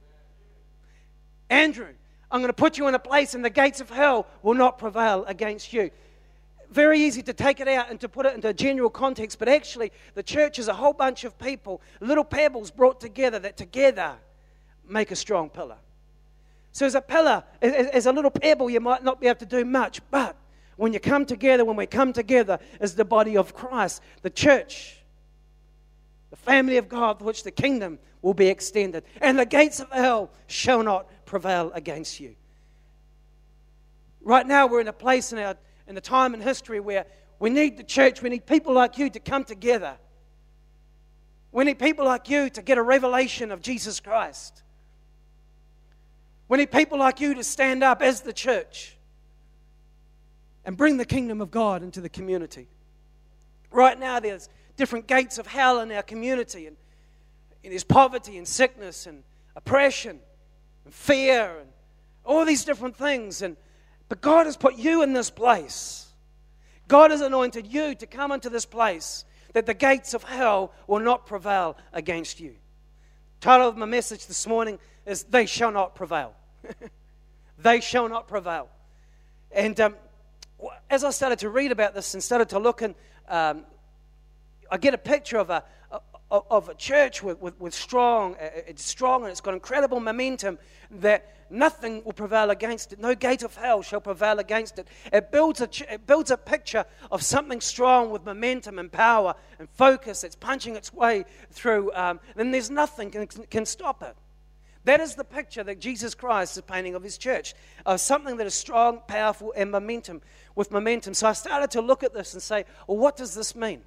Andrew, 1.54 1.94
I'm 2.32 2.42
going 2.42 2.50
to 2.50 2.54
put 2.54 2.80
you 2.80 2.88
in 2.88 2.96
a 2.96 3.00
place, 3.00 3.36
and 3.36 3.46
the 3.46 3.50
gates 3.50 3.80
of 3.80 3.88
hell 3.90 4.26
will 4.42 4.56
not 4.56 4.80
prevail 4.80 5.24
against 5.26 5.72
you. 5.72 5.92
Very 6.72 7.00
easy 7.00 7.22
to 7.22 7.34
take 7.34 7.60
it 7.60 7.68
out 7.68 7.92
and 7.92 8.00
to 8.02 8.10
put 8.10 8.26
it 8.26 8.34
into 8.34 8.48
a 8.48 8.54
general 8.54 8.90
context, 8.90 9.38
but 9.38 9.48
actually, 9.48 9.92
the 10.16 10.24
church 10.24 10.58
is 10.58 10.68
a 10.68 10.74
whole 10.74 10.94
bunch 10.94 11.24
of 11.26 11.38
people, 11.38 11.80
little 12.00 12.24
pebbles 12.24 12.72
brought 12.72 13.00
together 13.00 13.38
that 13.38 13.56
together 13.56 14.16
make 14.90 15.12
a 15.12 15.16
strong 15.16 15.48
pillar. 15.48 15.78
So, 16.72 16.88
as 16.88 16.96
a 16.96 17.02
pillar, 17.02 17.44
as 17.62 18.08
a 18.08 18.12
little 18.12 18.32
pebble, 18.32 18.72
you 18.72 18.80
might 18.80 19.04
not 19.04 19.22
be 19.22 19.28
able 19.28 19.40
to 19.42 19.46
do 19.46 19.64
much. 19.64 20.02
But 20.10 20.36
when 20.76 20.92
you 20.92 21.00
come 21.00 21.24
together, 21.24 21.64
when 21.64 21.76
we 21.76 21.86
come 21.86 22.14
together 22.14 22.58
as 22.80 22.96
the 22.96 23.06
body 23.06 23.38
of 23.38 23.54
Christ, 23.54 24.02
the 24.24 24.32
church, 24.32 25.03
the 26.34 26.38
family 26.38 26.78
of 26.78 26.90
God, 26.90 27.22
which 27.22 27.44
the 27.44 27.52
kingdom 27.52 28.00
will 28.24 28.34
be 28.34 28.48
extended, 28.48 29.04
and 29.22 29.38
the 29.38 29.46
gates 29.46 29.80
of 29.80 29.88
hell 29.92 30.32
shall 30.48 30.82
not 30.82 31.08
prevail 31.28 31.72
against 31.76 32.20
you. 32.20 32.34
Right 34.20 34.48
now, 34.48 34.66
we're 34.66 34.82
in 34.82 34.88
a 34.88 34.94
place 34.94 35.32
in, 35.32 35.38
our, 35.38 35.56
in 35.88 35.94
the 35.94 36.02
time 36.02 36.34
in 36.34 36.42
history 36.42 36.80
where 36.80 37.06
we 37.38 37.52
need 37.52 37.78
the 37.78 37.84
church, 37.84 38.24
we 38.24 38.32
need 38.32 38.48
people 38.48 38.74
like 38.74 38.98
you 38.98 39.12
to 39.12 39.20
come 39.20 39.44
together. 39.44 39.96
We 41.52 41.66
need 41.66 41.78
people 41.78 42.04
like 42.04 42.28
you 42.32 42.50
to 42.50 42.63
get 42.63 42.80
a 42.80 42.82
revelation 42.82 43.52
of 43.52 43.62
Jesus 43.62 44.00
Christ. 44.00 44.63
We 46.50 46.58
need 46.58 46.72
people 46.72 46.98
like 46.98 47.20
you 47.20 47.36
to 47.36 47.44
stand 47.44 47.84
up 47.84 48.02
as 48.02 48.22
the 48.22 48.34
church 48.34 48.98
and 50.66 50.75
bring 50.75 50.98
the 50.98 51.06
kingdom 51.06 51.42
of 51.42 51.52
God 51.52 51.84
into 51.84 52.02
the 52.02 52.10
community. 52.10 52.70
Right 53.70 54.00
now, 54.00 54.20
there's 54.20 54.50
different 54.75 55.08
gates 55.08 55.38
of 55.38 55.48
hell 55.48 55.80
in 55.80 55.92
our 55.92 56.03
community, 56.03 56.68
and, 56.68 56.77
and 57.63 57.72
there's 57.72 57.84
poverty 57.84 58.38
and 58.38 58.48
sickness 58.48 59.06
and 59.06 59.24
oppression 59.56 60.20
and 60.86 60.94
fear 60.94 61.60
and 61.60 61.70
all 62.25 62.46
these 62.46 62.65
different 62.65 62.96
things. 62.96 63.42
And, 63.42 63.58
but 64.10 64.22
God 64.22 64.46
has 64.46 64.58
put 64.58 64.75
you 64.75 65.03
in 65.03 65.13
this 65.13 65.30
place. 65.30 66.08
God 66.88 67.12
has 67.12 67.22
anointed 67.22 67.68
you 67.68 67.96
to 67.96 68.06
come 68.06 68.32
into 68.32 68.50
this 68.50 68.65
place 68.65 69.25
that 69.53 69.65
the 69.65 69.74
gates 69.74 70.13
of 70.13 70.24
hell 70.24 70.74
will 70.88 71.00
not 71.00 71.25
prevail 71.25 71.77
against 71.94 72.39
you. 72.39 72.56
Title 73.39 73.68
of 73.68 73.77
my 73.77 73.86
message 73.86 74.25
this 74.25 74.48
morning 74.48 74.80
is 75.06 75.24
They 75.24 75.46
Shall 75.46 75.72
Not 75.72 75.96
Prevail. 75.96 76.34
they 77.58 77.82
shall 77.82 78.10
not 78.10 78.27
prevail. 78.27 78.70
And 79.51 79.80
um, 79.80 79.96
as 80.89 81.03
I 81.03 81.12
started 81.12 81.39
to 81.39 81.50
read 81.50 81.72
about 81.72 81.94
this 81.94 82.13
and 82.13 82.24
started 82.24 82.50
to 82.50 82.60
look, 82.60 82.82
and 82.82 82.96
um, 83.27 83.65
I 84.74 84.77
get 84.77 84.96
a 84.96 84.98
picture 84.98 85.38
of 85.38 85.51
a, 85.51 85.63
of 86.32 86.68
a 86.68 86.74
church 86.74 87.22
with, 87.22 87.39
with, 87.39 87.60
with 87.60 87.75
strong, 87.75 88.34
uh, 88.42 88.50
it's 88.65 88.84
strong 88.84 89.22
and 89.22 89.30
it's 89.30 89.39
got 89.39 89.53
incredible 89.53 90.00
momentum 90.00 90.58
that 90.89 91.46
nothing 91.51 92.03
will 92.03 92.13
prevail 92.13 92.50
against 92.50 92.92
it. 92.92 92.98
No 92.98 93.13
gate 93.13 93.44
of 93.44 93.56
hell 93.56 93.84
shall 93.84 94.01
prevail 94.01 94.39
against 94.39 94.80
it. 94.80 94.88
It 95.12 95.32
builds 95.32 95.62
a, 95.62 95.70
it 95.94 96.08
builds 96.08 96.32
a 96.32 96.38
picture 96.38 96.86
of 97.12 97.22
something 97.22 97.62
strong 97.62 98.10
with 98.10 98.25
momentum 98.25 98.80
and 98.80 98.92
power 98.92 99.36
and 99.60 99.70
focus. 99.70 100.24
It's 100.24 100.36
punching 100.36 100.75
its 100.75 100.92
way 100.92 101.25
through. 101.51 101.94
Um, 101.94 102.20
there's 102.36 102.72
nothing 102.72 103.12
can, 103.12 103.27
can 103.27 103.68
stop 103.68 104.01
it. 104.01 104.15
That 104.86 105.01
is 105.01 105.13
the 105.13 105.24
picture 105.24 105.63
that 105.63 105.80
Jesus 105.80 106.15
Christ 106.15 106.58
is 106.58 106.63
painting 106.63 106.96
of 106.96 107.03
his 107.03 107.20
church, 107.20 107.53
of 107.86 108.01
something 108.01 108.38
that 108.38 108.48
is 108.48 108.56
strong, 108.56 109.01
powerful, 109.08 109.53
and 109.56 109.70
momentum, 109.70 110.24
with 110.56 110.72
momentum. 110.72 111.13
So 111.13 111.27
I 111.27 111.34
started 111.34 111.70
to 111.72 111.82
look 111.82 112.01
at 112.01 112.15
this 112.15 112.34
and 112.34 112.42
say, 112.42 112.65
well, 112.88 112.98
what 112.98 113.15
does 113.15 113.36
this 113.36 113.56
mean? 113.56 113.84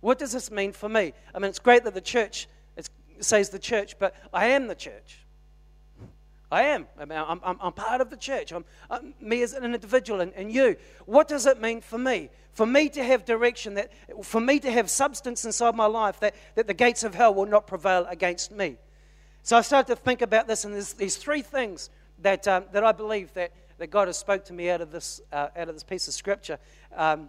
What 0.00 0.18
does 0.18 0.32
this 0.32 0.50
mean 0.50 0.72
for 0.72 0.88
me? 0.88 1.12
I 1.34 1.38
mean, 1.38 1.48
it's 1.48 1.58
great 1.58 1.84
that 1.84 1.94
the 1.94 2.00
church 2.00 2.48
says 3.20 3.50
the 3.50 3.58
church, 3.58 3.98
but 3.98 4.14
I 4.32 4.48
am 4.48 4.66
the 4.68 4.74
church. 4.74 5.24
I 6.50 6.62
am. 6.62 6.86
I'm, 6.98 7.10
I'm, 7.12 7.58
I'm 7.60 7.72
part 7.72 8.00
of 8.00 8.08
the 8.08 8.16
church. 8.16 8.52
I'm, 8.52 8.64
I'm, 8.88 9.12
me 9.20 9.42
as 9.42 9.52
an 9.52 9.64
individual 9.64 10.22
and, 10.22 10.32
and 10.32 10.50
you. 10.50 10.76
What 11.04 11.28
does 11.28 11.44
it 11.44 11.60
mean 11.60 11.82
for 11.82 11.98
me? 11.98 12.30
For 12.52 12.64
me 12.64 12.88
to 12.90 13.04
have 13.04 13.26
direction, 13.26 13.74
that, 13.74 13.92
for 14.22 14.40
me 14.40 14.58
to 14.60 14.70
have 14.70 14.88
substance 14.88 15.44
inside 15.44 15.74
my 15.74 15.86
life, 15.86 16.20
that, 16.20 16.34
that 16.54 16.66
the 16.66 16.74
gates 16.74 17.04
of 17.04 17.14
hell 17.14 17.34
will 17.34 17.46
not 17.46 17.66
prevail 17.66 18.06
against 18.08 18.50
me. 18.50 18.78
So 19.42 19.56
I 19.56 19.60
started 19.60 19.94
to 19.94 19.96
think 19.96 20.22
about 20.22 20.48
this, 20.48 20.64
and 20.64 20.74
there's 20.74 20.94
these 20.94 21.16
three 21.16 21.42
things 21.42 21.90
that, 22.20 22.48
um, 22.48 22.64
that 22.72 22.82
I 22.82 22.92
believe 22.92 23.32
that, 23.34 23.52
that 23.76 23.88
God 23.88 24.08
has 24.08 24.16
spoke 24.16 24.44
to 24.46 24.52
me 24.54 24.70
out 24.70 24.80
of 24.80 24.90
this, 24.90 25.20
uh, 25.32 25.48
out 25.54 25.68
of 25.68 25.74
this 25.74 25.84
piece 25.84 26.08
of 26.08 26.14
scripture. 26.14 26.58
Um, 26.96 27.28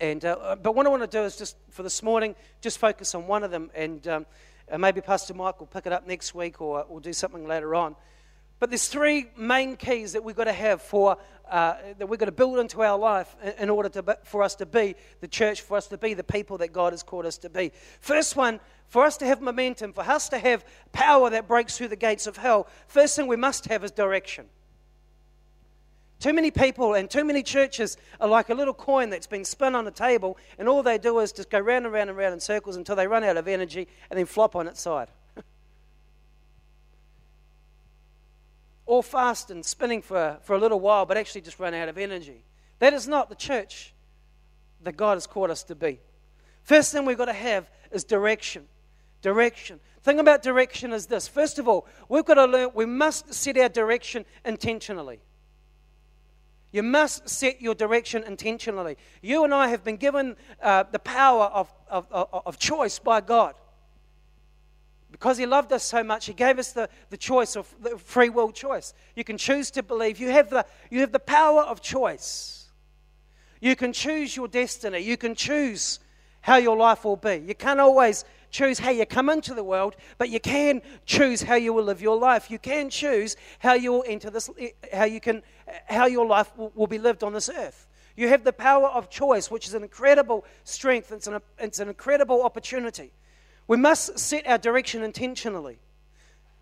and, 0.00 0.24
uh, 0.24 0.56
but 0.62 0.74
what 0.74 0.86
I 0.86 0.88
want 0.88 1.02
to 1.02 1.18
do 1.18 1.24
is 1.24 1.36
just 1.36 1.56
for 1.70 1.82
this 1.82 2.02
morning, 2.02 2.34
just 2.62 2.78
focus 2.78 3.14
on 3.14 3.26
one 3.26 3.44
of 3.44 3.50
them. 3.50 3.70
And 3.74 4.06
um, 4.08 4.26
maybe 4.78 5.00
Pastor 5.00 5.34
Mike 5.34 5.60
will 5.60 5.66
pick 5.66 5.86
it 5.86 5.92
up 5.92 6.06
next 6.06 6.34
week 6.34 6.60
or 6.60 6.86
we'll 6.88 7.00
do 7.00 7.12
something 7.12 7.46
later 7.46 7.74
on. 7.74 7.94
But 8.58 8.70
there's 8.70 8.88
three 8.88 9.26
main 9.36 9.76
keys 9.76 10.12
that 10.12 10.22
we've 10.22 10.36
got 10.36 10.44
to 10.44 10.52
have 10.52 10.82
for 10.82 11.16
uh, 11.50 11.74
that 11.98 12.06
we've 12.06 12.20
got 12.20 12.26
to 12.26 12.32
build 12.32 12.58
into 12.58 12.82
our 12.82 12.98
life 12.98 13.34
in 13.58 13.70
order 13.70 13.88
to, 13.88 14.18
for 14.24 14.42
us 14.42 14.54
to 14.56 14.66
be 14.66 14.94
the 15.20 15.26
church, 15.26 15.62
for 15.62 15.76
us 15.76 15.88
to 15.88 15.98
be 15.98 16.14
the 16.14 16.22
people 16.22 16.58
that 16.58 16.72
God 16.72 16.92
has 16.92 17.02
called 17.02 17.26
us 17.26 17.38
to 17.38 17.50
be. 17.50 17.72
First 18.00 18.36
one, 18.36 18.60
for 18.86 19.04
us 19.04 19.16
to 19.16 19.26
have 19.26 19.40
momentum, 19.40 19.92
for 19.92 20.02
us 20.02 20.28
to 20.28 20.38
have 20.38 20.64
power 20.92 21.28
that 21.30 21.48
breaks 21.48 21.76
through 21.76 21.88
the 21.88 21.96
gates 21.96 22.26
of 22.26 22.36
hell, 22.36 22.68
first 22.86 23.16
thing 23.16 23.26
we 23.26 23.36
must 23.36 23.66
have 23.66 23.82
is 23.82 23.90
direction. 23.90 24.46
Too 26.20 26.32
many 26.34 26.50
people 26.50 26.92
and 26.94 27.08
too 27.08 27.24
many 27.24 27.42
churches 27.42 27.96
are 28.20 28.28
like 28.28 28.50
a 28.50 28.54
little 28.54 28.74
coin 28.74 29.08
that's 29.08 29.26
been 29.26 29.44
spun 29.44 29.74
on 29.74 29.86
a 29.86 29.90
table, 29.90 30.36
and 30.58 30.68
all 30.68 30.82
they 30.82 30.98
do 30.98 31.18
is 31.18 31.32
just 31.32 31.48
go 31.48 31.58
round 31.58 31.86
and 31.86 31.94
round 31.94 32.10
and 32.10 32.18
round 32.18 32.34
in 32.34 32.40
circles 32.40 32.76
until 32.76 32.94
they 32.94 33.06
run 33.06 33.24
out 33.24 33.38
of 33.38 33.48
energy 33.48 33.88
and 34.10 34.18
then 34.18 34.26
flop 34.26 34.54
on 34.54 34.68
its 34.68 34.82
side. 34.82 35.08
all 38.84 39.00
fast 39.00 39.50
and 39.50 39.64
spinning 39.64 40.02
for, 40.02 40.38
for 40.42 40.54
a 40.54 40.58
little 40.58 40.78
while, 40.78 41.06
but 41.06 41.16
actually 41.16 41.40
just 41.40 41.58
run 41.58 41.72
out 41.72 41.88
of 41.88 41.96
energy. 41.96 42.44
That 42.80 42.92
is 42.92 43.08
not 43.08 43.30
the 43.30 43.34
church 43.34 43.94
that 44.82 44.98
God 44.98 45.14
has 45.14 45.26
called 45.26 45.50
us 45.50 45.62
to 45.64 45.74
be. 45.74 46.00
First 46.64 46.92
thing 46.92 47.06
we've 47.06 47.16
got 47.16 47.24
to 47.26 47.32
have 47.32 47.70
is 47.90 48.04
direction. 48.04 48.66
Direction. 49.22 49.80
Thing 50.02 50.18
about 50.18 50.42
direction 50.42 50.92
is 50.92 51.06
this. 51.06 51.26
First 51.26 51.58
of 51.58 51.66
all, 51.66 51.86
we've 52.10 52.26
got 52.26 52.34
to 52.34 52.44
learn, 52.44 52.70
we 52.74 52.84
must 52.84 53.32
set 53.32 53.56
our 53.56 53.70
direction 53.70 54.26
intentionally. 54.44 55.20
You 56.72 56.82
must 56.82 57.28
set 57.28 57.60
your 57.60 57.74
direction 57.74 58.22
intentionally. 58.22 58.96
You 59.22 59.44
and 59.44 59.52
I 59.52 59.68
have 59.68 59.82
been 59.82 59.96
given 59.96 60.36
uh, 60.62 60.84
the 60.90 61.00
power 61.00 61.46
of, 61.46 61.72
of, 61.88 62.06
of, 62.12 62.58
choice 62.58 62.98
by 62.98 63.20
God. 63.20 63.54
Because 65.10 65.36
he 65.36 65.46
loved 65.46 65.72
us 65.72 65.82
so 65.82 66.04
much, 66.04 66.26
he 66.26 66.32
gave 66.32 66.58
us 66.60 66.72
the, 66.72 66.88
the 67.10 67.16
choice 67.16 67.56
of 67.56 67.74
the 67.82 67.98
free 67.98 68.28
will 68.28 68.52
choice. 68.52 68.94
You 69.16 69.24
can 69.24 69.36
choose 69.36 69.70
to 69.72 69.82
believe. 69.82 70.20
You 70.20 70.30
have, 70.30 70.50
the, 70.50 70.64
you 70.90 71.00
have 71.00 71.10
the 71.10 71.18
power 71.18 71.62
of 71.62 71.80
choice. 71.80 72.68
You 73.60 73.74
can 73.74 73.92
choose 73.92 74.36
your 74.36 74.46
destiny. 74.46 75.00
You 75.00 75.16
can 75.16 75.34
choose 75.34 75.98
how 76.40 76.56
your 76.56 76.76
life 76.76 77.04
will 77.04 77.16
be. 77.16 77.42
You 77.46 77.54
can't 77.54 77.80
always 77.80 78.24
choose 78.50 78.78
how 78.78 78.90
you 78.90 79.06
come 79.06 79.28
into 79.28 79.54
the 79.54 79.64
world, 79.64 79.96
but 80.18 80.28
you 80.28 80.40
can 80.40 80.82
choose 81.06 81.42
how 81.42 81.54
you 81.54 81.72
will 81.72 81.84
live 81.84 82.02
your 82.02 82.18
life. 82.18 82.50
You 82.50 82.58
can 82.58 82.90
choose 82.90 83.36
how 83.58 83.74
you 83.74 83.92
will 83.92 84.04
enter 84.06 84.30
this, 84.30 84.50
how 84.92 85.04
you 85.04 85.20
can, 85.20 85.42
how 85.86 86.06
your 86.06 86.26
life 86.26 86.50
will, 86.56 86.86
be 86.86 86.98
lived 86.98 87.22
on 87.22 87.32
this 87.32 87.48
earth. 87.48 87.86
You 88.16 88.28
have 88.28 88.44
the 88.44 88.52
power 88.52 88.88
of 88.88 89.08
choice, 89.08 89.50
which 89.50 89.66
is 89.66 89.74
an 89.74 89.82
incredible 89.82 90.44
strength. 90.64 91.12
It's 91.12 91.26
an, 91.26 91.40
it's 91.58 91.78
an 91.78 91.88
incredible 91.88 92.42
opportunity. 92.42 93.12
We 93.66 93.76
must 93.76 94.18
set 94.18 94.46
our 94.46 94.58
direction 94.58 95.02
intentionally. 95.02 95.78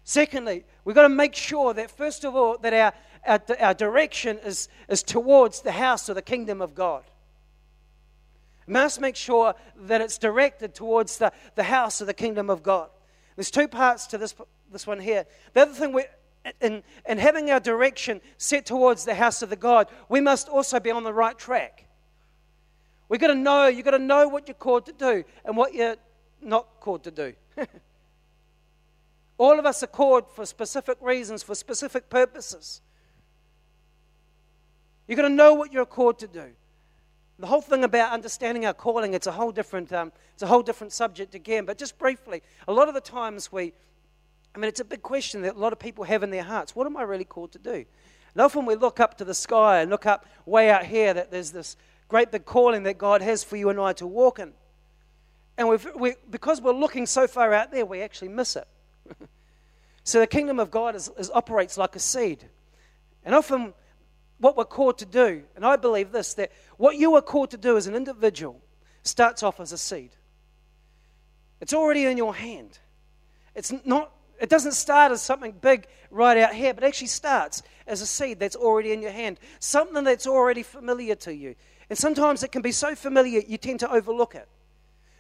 Secondly, 0.05 0.65
we've 0.85 0.95
got 0.95 1.03
to 1.03 1.09
make 1.09 1.35
sure 1.35 1.75
that, 1.75 1.91
first 1.91 2.25
of 2.25 2.35
all, 2.35 2.59
that 2.59 2.73
our, 2.73 2.93
our, 3.27 3.57
our 3.61 3.75
direction 3.75 4.39
is, 4.45 4.69
is 4.89 5.03
towards 5.03 5.63
the 5.63 5.73
house 5.73 6.09
or 6.09 6.15
the 6.15 6.23
kingdom 6.23 6.63
of 6.63 6.75
God. 6.75 7.05
Must 8.67 9.01
make 9.01 9.17
sure 9.17 9.55
that 9.77 10.03
it's 10.03 10.19
directed 10.19 10.75
towards 10.75 11.17
the, 11.17 11.33
the 11.55 11.63
house 11.63 12.03
or 12.03 12.05
the 12.05 12.15
kingdom 12.15 12.51
of 12.51 12.63
God. 12.63 12.91
There's 13.35 13.51
two 13.51 13.69
parts 13.69 14.07
to 14.09 14.19
this, 14.19 14.35
this 14.71 14.87
one 14.87 15.01
here. 15.01 15.25
The 15.55 15.63
other 15.63 15.73
thing, 15.73 15.93
we, 15.95 16.05
in, 16.61 16.83
in 17.09 17.19
having 17.19 17.51
our 17.51 17.61
direction 17.61 18.21
set 18.37 18.67
towards 18.67 19.05
the 19.05 19.15
house 19.15 19.43
of 19.43 19.51
the 19.51 19.57
God, 19.57 19.89
we 20.09 20.21
must 20.21 20.49
also 20.49 20.81
be 20.81 20.91
on 20.91 21.05
the 21.05 21.13
right 21.13 21.37
track. 21.37 21.85
We've 23.09 23.21
got 23.21 23.29
to 23.29 23.35
know, 23.35 23.67
you've 23.67 23.85
got 23.85 23.93
to 23.93 23.99
know 23.99 24.29
what 24.29 24.49
you're 24.49 24.55
called 24.55 24.87
to 24.87 24.93
do 24.93 25.25
and 25.45 25.57
what 25.57 25.75
you're 25.75 25.97
not 26.43 26.67
called 26.81 27.05
to 27.05 27.11
do. 27.11 27.33
All 29.39 29.59
of 29.59 29.65
us 29.67 29.83
are 29.83 29.89
called 29.89 30.31
for 30.35 30.45
specific 30.45 30.99
reasons, 31.01 31.43
for 31.43 31.55
specific 31.55 32.11
purposes. 32.11 32.81
You've 35.07 35.17
got 35.17 35.29
to 35.29 35.35
know 35.35 35.55
what 35.55 35.73
you're 35.73 35.87
called 35.87 36.19
to 36.19 36.27
do. 36.27 36.51
The 37.39 37.47
whole 37.47 37.61
thing 37.61 37.85
about 37.85 38.13
understanding 38.13 38.67
our 38.67 38.75
calling, 38.75 39.15
it's 39.15 39.29
a 39.29 39.33
whole 39.33 39.53
different, 39.53 39.93
um, 39.93 40.13
it's 40.35 40.43
a 40.43 40.47
whole 40.47 40.63
different 40.63 40.93
subject 40.93 41.37
again. 41.37 41.65
But 41.65 41.79
just 41.79 41.97
briefly, 41.97 42.43
a 42.67 42.73
lot 42.73 42.89
of 42.89 42.95
the 42.95 43.01
times 43.01 43.53
we, 43.53 43.73
I 44.59 44.61
mean, 44.61 44.71
it's 44.71 44.81
a 44.81 44.85
big 44.85 45.03
question 45.03 45.43
that 45.43 45.55
a 45.55 45.59
lot 45.59 45.73
of 45.73 45.79
people 45.79 46.03
have 46.03 46.25
in 46.25 46.31
their 46.31 46.43
hearts. 46.43 46.75
What 46.75 46.89
am 46.89 46.97
I 46.97 47.03
really 47.03 47.25
called 47.25 47.53
to 47.53 47.61
do? 47.61 47.71
And 48.35 48.41
often 48.43 48.67
we 48.67 48.75
look 48.75 48.99
up 48.99 49.17
to 49.19 49.25
the 49.25 49.33
sky 49.33 49.83
and 49.83 49.89
look 49.89 50.05
up 50.05 50.27
way 50.47 50.69
out 50.69 50.85
here 50.85 51.15
that 51.15 51.31
there's 51.31 51.53
this 51.53 51.77
great 52.09 52.33
big 52.33 52.45
calling 52.45 52.83
that 52.83 52.99
God 52.99 53.23
has 53.23 53.45
for 53.45 53.57
you 53.57 53.69
and 53.69 53.79
I 53.79 53.93
to 53.93 54.07
walk 54.09 54.41
in. 54.41 54.53
And 55.57 55.69
we've, 55.69 55.87
we, 55.95 56.15
because 56.29 56.61
we're 56.61 56.73
looking 56.73 57.07
so 57.07 57.29
far 57.29 57.55
out 57.55 57.71
there, 57.71 57.87
we 57.87 58.03
actually 58.03 58.31
miss 58.31 58.57
it. 58.57 58.67
so 60.03 60.19
the 60.19 60.27
kingdom 60.27 60.59
of 60.59 60.73
God 60.73 60.97
is, 60.97 61.09
is, 61.17 61.31
operates 61.33 61.79
like 61.79 61.95
a 61.95 62.01
seed. 62.01 62.45
And 63.25 63.37
often, 63.37 63.75
what 64.39 64.57
we're 64.57 64.65
called 64.65 64.99
to 64.99 65.07
do, 65.07 65.45
and 65.55 65.65
I 65.65 65.77
believe 65.77 66.11
this, 66.11 66.35
that 66.35 66.51
what 66.79 66.97
you 66.97 67.15
are 67.15 67.23
called 67.23 67.53
to 67.53 67.57
do 67.57 67.77
as 67.77 67.87
an 67.87 67.95
individual 67.95 68.61
starts 69.05 69.45
off 69.45 69.61
as 69.61 69.71
a 69.71 69.79
seed. 69.79 70.11
It's 71.61 71.73
already 71.73 72.07
in 72.07 72.17
your 72.17 72.35
hand. 72.35 72.81
It's 73.55 73.73
not, 73.85 74.13
it 74.41 74.49
doesn't 74.49 74.73
start 74.73 75.13
as 75.13 75.23
something 75.23 75.53
big 75.53 75.87
right 76.11 76.39
out 76.39 76.55
here, 76.55 76.73
but 76.75 76.85
actually 76.85 77.09
starts 77.09 77.63
as 77.87 78.01
a 78.01 78.07
seed 78.07 78.39
that's 78.39 78.57
already 78.57 78.93
in 78.93 79.03
your 79.03 79.11
hand, 79.11 79.41
something 79.59 80.05
that's 80.05 80.27
already 80.27 80.63
familiar 80.63 81.15
to 81.17 81.35
you. 81.35 81.55
And 81.91 81.99
sometimes 81.99 82.43
it 82.43 82.53
can 82.53 82.63
be 82.63 82.73
so 82.73 82.95
familiar 82.95 83.41
you 83.47 83.59
tend 83.59 83.81
to 83.81 83.91
overlook 83.91 84.35
it. 84.35 84.49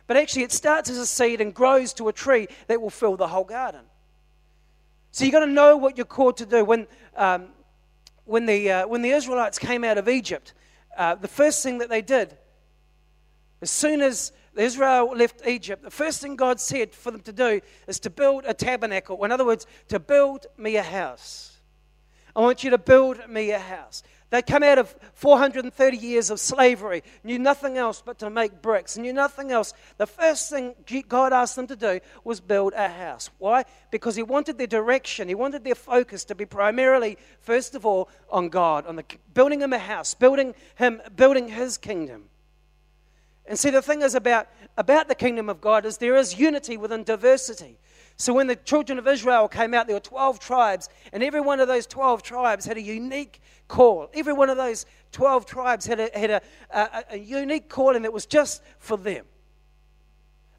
But 0.06 0.16
actually, 0.16 0.42
it 0.42 0.52
starts 0.52 0.88
as 0.88 0.98
a 0.98 1.06
seed 1.06 1.40
and 1.40 1.52
grows 1.52 1.92
to 1.94 2.08
a 2.08 2.12
tree 2.12 2.48
that 2.66 2.80
will 2.80 2.90
fill 2.90 3.16
the 3.16 3.28
whole 3.28 3.44
garden. 3.44 3.82
So 5.10 5.24
you've 5.24 5.32
got 5.32 5.40
to 5.40 5.46
know 5.46 5.76
what 5.76 5.96
you're 5.96 6.06
called 6.06 6.36
to 6.38 6.46
do. 6.46 6.64
When, 6.64 6.86
um, 7.16 7.48
when, 8.24 8.46
the, 8.46 8.70
uh, 8.70 8.86
when 8.86 9.02
the 9.02 9.10
Israelites 9.10 9.58
came 9.58 9.84
out 9.84 9.98
of 9.98 10.08
Egypt, 10.08 10.54
uh, 10.96 11.14
the 11.14 11.28
first 11.28 11.62
thing 11.62 11.78
that 11.78 11.88
they 11.88 12.02
did, 12.02 12.36
as 13.60 13.70
soon 13.70 14.00
as 14.00 14.32
Israel 14.58 15.12
left 15.16 15.46
Egypt, 15.46 15.82
the 15.82 15.90
first 15.90 16.20
thing 16.20 16.36
God 16.36 16.60
said 16.60 16.94
for 16.94 17.10
them 17.10 17.20
to 17.22 17.32
do 17.32 17.60
is 17.86 18.00
to 18.00 18.10
build 18.10 18.44
a 18.46 18.54
tabernacle. 18.54 19.24
In 19.24 19.32
other 19.32 19.44
words, 19.44 19.66
to 19.88 19.98
build 19.98 20.46
me 20.56 20.76
a 20.76 20.82
house. 20.82 21.56
I 22.34 22.40
want 22.40 22.62
you 22.64 22.70
to 22.70 22.78
build 22.78 23.28
me 23.28 23.50
a 23.50 23.58
house. 23.58 24.02
They'd 24.30 24.46
come 24.46 24.62
out 24.62 24.78
of 24.78 24.94
430 25.14 25.96
years 25.96 26.28
of 26.30 26.38
slavery, 26.38 27.02
knew 27.24 27.38
nothing 27.38 27.78
else 27.78 28.02
but 28.04 28.18
to 28.18 28.28
make 28.28 28.60
bricks, 28.60 28.98
knew 28.98 29.12
nothing 29.12 29.50
else. 29.50 29.72
The 29.96 30.06
first 30.06 30.50
thing 30.50 30.74
God 31.08 31.32
asked 31.32 31.56
them 31.56 31.66
to 31.68 31.76
do 31.76 32.00
was 32.24 32.40
build 32.40 32.74
a 32.74 32.88
house. 32.88 33.30
Why? 33.38 33.64
Because 33.90 34.16
He 34.16 34.22
wanted 34.22 34.58
their 34.58 34.66
direction, 34.66 35.28
He 35.28 35.34
wanted 35.34 35.64
their 35.64 35.74
focus 35.74 36.26
to 36.26 36.34
be 36.34 36.44
primarily, 36.44 37.16
first 37.40 37.74
of 37.74 37.86
all, 37.86 38.10
on 38.30 38.50
God, 38.50 38.86
on 38.86 38.96
the, 38.96 39.04
building 39.32 39.62
Him 39.62 39.72
a 39.72 39.78
house, 39.78 40.12
building 40.12 40.54
Him, 40.76 41.00
building 41.16 41.48
His 41.48 41.78
kingdom. 41.78 42.24
And 43.48 43.58
see, 43.58 43.70
the 43.70 43.82
thing 43.82 44.02
is 44.02 44.14
about, 44.14 44.46
about 44.76 45.08
the 45.08 45.14
kingdom 45.14 45.48
of 45.48 45.60
God 45.60 45.86
is 45.86 45.96
there 45.96 46.16
is 46.16 46.38
unity 46.38 46.76
within 46.76 47.02
diversity. 47.02 47.78
So 48.16 48.34
when 48.34 48.46
the 48.46 48.56
children 48.56 48.98
of 48.98 49.08
Israel 49.08 49.48
came 49.48 49.72
out, 49.72 49.86
there 49.86 49.96
were 49.96 50.00
12 50.00 50.38
tribes, 50.38 50.90
and 51.12 51.22
every 51.22 51.40
one 51.40 51.58
of 51.58 51.66
those 51.66 51.86
12 51.86 52.22
tribes 52.22 52.66
had 52.66 52.76
a 52.76 52.82
unique 52.82 53.40
call. 53.66 54.10
Every 54.12 54.34
one 54.34 54.50
of 54.50 54.58
those 54.58 54.84
12 55.12 55.46
tribes 55.46 55.86
had 55.86 55.98
a, 55.98 56.10
had 56.12 56.30
a, 56.30 56.42
a, 56.70 57.04
a 57.12 57.16
unique 57.16 57.70
calling 57.70 58.02
that 58.02 58.12
was 58.12 58.26
just 58.26 58.62
for 58.78 58.98
them. 58.98 59.24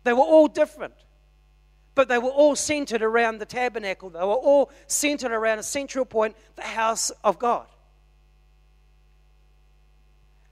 They 0.03 0.13
were 0.13 0.19
all 0.19 0.48
different, 0.48 0.96
but 1.93 2.08
they 2.08 2.17
were 2.17 2.29
all 2.29 2.55
centered 2.55 3.03
around 3.03 3.38
the 3.38 3.46
tabernacle. 3.46 4.10
They 4.10 4.19
were 4.19 4.34
all 4.34 4.72
centered 4.88 5.31
around 5.31 5.60
a 5.60 5.63
central 5.63 6.05
point, 6.05 6.36
the 6.55 6.63
house 6.63 7.12
of 7.24 7.38
God. 7.38 7.67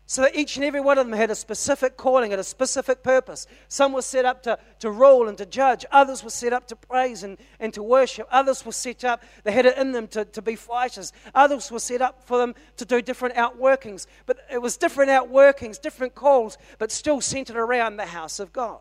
So 0.10 0.22
that 0.22 0.38
each 0.38 0.56
and 0.56 0.64
every 0.64 0.80
one 0.80 0.98
of 0.98 1.06
them 1.06 1.18
had 1.18 1.30
a 1.32 1.36
specific 1.36 1.98
calling 1.98 2.32
and 2.32 2.40
a 2.40 2.44
specific 2.44 3.04
purpose. 3.04 3.46
Some 3.68 3.92
were 3.92 4.02
set 4.02 4.24
up 4.24 4.42
to, 4.44 4.58
to 4.80 4.90
rule 4.90 5.28
and 5.28 5.38
to 5.38 5.46
judge. 5.46 5.84
Others 5.92 6.24
were 6.24 6.30
set 6.30 6.54
up 6.54 6.66
to 6.68 6.78
praise 6.78 7.24
and, 7.24 7.38
and 7.60 7.74
to 7.74 7.84
worship. 7.84 8.26
Others 8.32 8.66
were 8.66 8.72
set 8.72 9.04
up, 9.04 9.22
they 9.44 9.52
had 9.52 9.66
it 9.66 9.78
in 9.78 9.92
them 9.92 10.08
to, 10.08 10.24
to 10.24 10.42
be 10.42 10.56
fighters. 10.56 11.12
Others 11.36 11.70
were 11.72 11.80
set 11.80 12.02
up 12.02 12.24
for 12.26 12.38
them 12.38 12.56
to 12.78 12.86
do 12.86 13.02
different 13.02 13.36
outworkings. 13.36 14.08
But 14.26 14.38
it 14.50 14.62
was 14.62 14.78
different 14.78 15.12
outworkings, 15.12 15.82
different 15.82 16.16
calls, 16.16 16.58
but 16.78 16.90
still 16.90 17.20
centered 17.20 17.58
around 17.58 17.98
the 17.98 18.06
house 18.06 18.40
of 18.40 18.54
God. 18.54 18.80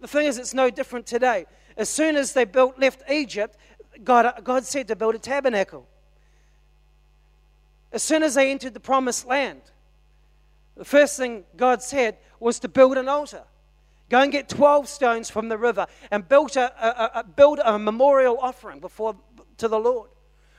The 0.00 0.08
thing 0.08 0.26
is, 0.26 0.38
it's 0.38 0.54
no 0.54 0.70
different 0.70 1.04
today. 1.04 1.44
As 1.76 1.90
soon 1.90 2.16
as 2.16 2.32
they 2.32 2.46
built, 2.46 2.78
left 2.78 3.02
Egypt, 3.10 3.58
God, 4.02 4.32
God 4.44 4.64
said 4.64 4.88
to 4.88 4.96
build 4.96 5.14
a 5.14 5.18
tabernacle. 5.18 5.86
As 7.92 8.02
soon 8.02 8.22
as 8.22 8.34
they 8.34 8.50
entered 8.50 8.74
the 8.74 8.80
promised 8.80 9.26
land, 9.26 9.62
the 10.76 10.84
first 10.84 11.16
thing 11.16 11.44
God 11.56 11.82
said 11.82 12.18
was 12.38 12.60
to 12.60 12.68
build 12.68 12.96
an 12.98 13.08
altar. 13.08 13.42
Go 14.08 14.20
and 14.20 14.32
get 14.32 14.48
12 14.48 14.88
stones 14.88 15.28
from 15.28 15.48
the 15.48 15.58
river 15.58 15.86
and 16.10 16.26
build 16.26 16.56
a, 16.56 16.62
a, 16.62 17.20
a, 17.20 17.24
build 17.24 17.60
a 17.62 17.78
memorial 17.78 18.38
offering 18.40 18.80
before, 18.80 19.16
to 19.58 19.68
the 19.68 19.78
Lord. 19.78 20.10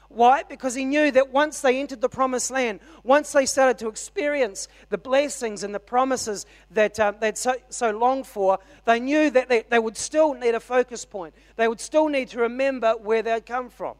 Why? 0.09 0.41
Because 0.41 0.73
he 0.73 0.85
knew 0.85 1.11
that 1.11 1.31
once 1.31 1.61
they 1.61 1.79
entered 1.79 2.01
the 2.01 2.09
promised 2.09 2.49
land, 2.49 2.79
once 3.03 3.31
they 3.31 3.45
started 3.45 3.77
to 3.79 3.87
experience 3.87 4.67
the 4.89 4.97
blessings 4.97 5.63
and 5.63 5.73
the 5.73 5.79
promises 5.79 6.47
that 6.71 6.99
uh, 6.99 7.13
they'd 7.19 7.37
so, 7.37 7.53
so 7.69 7.91
longed 7.91 8.25
for, 8.25 8.57
they 8.85 8.99
knew 8.99 9.29
that 9.29 9.49
they, 9.49 9.63
they 9.69 9.77
would 9.77 9.97
still 9.97 10.33
need 10.33 10.55
a 10.55 10.59
focus 10.59 11.05
point. 11.05 11.35
They 11.57 11.67
would 11.67 11.79
still 11.79 12.07
need 12.07 12.29
to 12.29 12.39
remember 12.39 12.93
where 12.93 13.21
they'd 13.21 13.45
come 13.45 13.69
from. 13.69 13.95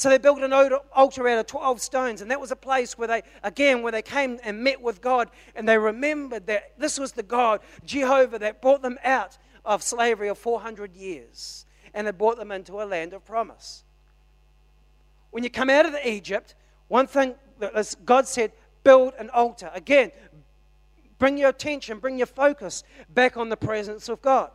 So 0.00 0.08
they 0.08 0.16
built 0.16 0.40
an 0.40 0.54
altar 0.54 1.28
out 1.28 1.40
of 1.40 1.46
12 1.46 1.78
stones, 1.78 2.22
and 2.22 2.30
that 2.30 2.40
was 2.40 2.50
a 2.50 2.56
place 2.56 2.96
where 2.96 3.06
they, 3.06 3.20
again, 3.42 3.82
where 3.82 3.92
they 3.92 4.00
came 4.00 4.40
and 4.42 4.64
met 4.64 4.80
with 4.80 5.02
God, 5.02 5.28
and 5.54 5.68
they 5.68 5.76
remembered 5.76 6.46
that 6.46 6.72
this 6.78 6.98
was 6.98 7.12
the 7.12 7.22
God, 7.22 7.60
Jehovah, 7.84 8.38
that 8.38 8.62
brought 8.62 8.80
them 8.80 8.98
out 9.04 9.36
of 9.62 9.82
slavery 9.82 10.28
of 10.28 10.38
400 10.38 10.96
years, 10.96 11.66
and 11.92 12.06
had 12.06 12.16
brought 12.16 12.38
them 12.38 12.50
into 12.50 12.80
a 12.80 12.84
land 12.84 13.12
of 13.12 13.26
promise. 13.26 13.84
When 15.32 15.44
you 15.44 15.50
come 15.50 15.68
out 15.68 15.84
of 15.84 15.94
Egypt, 16.02 16.54
one 16.88 17.06
thing 17.06 17.34
that 17.58 17.94
God 18.06 18.26
said, 18.26 18.52
build 18.82 19.12
an 19.18 19.28
altar. 19.28 19.70
Again, 19.74 20.12
bring 21.18 21.36
your 21.36 21.50
attention, 21.50 21.98
bring 21.98 22.16
your 22.16 22.26
focus 22.26 22.84
back 23.10 23.36
on 23.36 23.50
the 23.50 23.56
presence 23.58 24.08
of 24.08 24.22
God. 24.22 24.50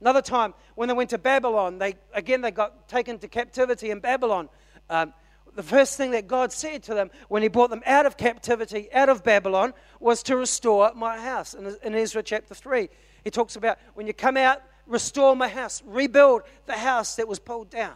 Another 0.00 0.22
time, 0.22 0.54
when 0.74 0.88
they 0.88 0.94
went 0.94 1.10
to 1.10 1.18
Babylon, 1.18 1.78
they 1.78 1.94
again 2.12 2.40
they 2.40 2.50
got 2.50 2.88
taken 2.88 3.18
to 3.18 3.28
captivity 3.28 3.90
in 3.90 4.00
Babylon. 4.00 4.48
Um, 4.90 5.14
the 5.54 5.62
first 5.62 5.96
thing 5.96 6.10
that 6.10 6.28
God 6.28 6.52
said 6.52 6.82
to 6.84 6.94
them 6.94 7.10
when 7.28 7.42
He 7.42 7.48
brought 7.48 7.70
them 7.70 7.82
out 7.86 8.06
of 8.06 8.16
captivity, 8.16 8.92
out 8.92 9.08
of 9.08 9.24
Babylon, 9.24 9.72
was 10.00 10.22
to 10.24 10.36
restore 10.36 10.92
my 10.94 11.18
house. 11.18 11.54
In, 11.54 11.76
in 11.82 11.94
Ezra 11.94 12.22
chapter 12.22 12.54
3, 12.54 12.88
He 13.24 13.30
talks 13.30 13.56
about 13.56 13.78
when 13.94 14.06
you 14.06 14.12
come 14.12 14.36
out, 14.36 14.62
restore 14.86 15.34
my 15.34 15.48
house, 15.48 15.82
rebuild 15.86 16.42
the 16.66 16.74
house 16.74 17.16
that 17.16 17.26
was 17.26 17.38
pulled 17.38 17.70
down. 17.70 17.94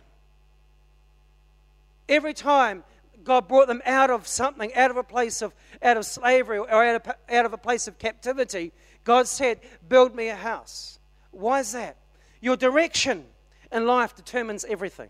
Every 2.08 2.34
time 2.34 2.82
God 3.24 3.46
brought 3.46 3.68
them 3.68 3.82
out 3.84 4.10
of 4.10 4.26
something, 4.26 4.74
out 4.74 4.90
of 4.90 4.96
a 4.96 5.02
place 5.02 5.42
of, 5.42 5.54
out 5.82 5.96
of 5.96 6.06
slavery 6.06 6.58
or 6.58 6.68
out 6.68 7.06
of, 7.06 7.14
out 7.28 7.46
of 7.46 7.52
a 7.52 7.58
place 7.58 7.86
of 7.86 7.98
captivity, 7.98 8.72
God 9.04 9.28
said, 9.28 9.60
Build 9.88 10.14
me 10.14 10.28
a 10.28 10.36
house. 10.36 10.98
Why 11.32 11.60
is 11.60 11.72
that? 11.72 11.96
Your 12.40 12.56
direction 12.56 13.24
in 13.70 13.86
life 13.86 14.16
determines 14.16 14.64
everything. 14.64 15.08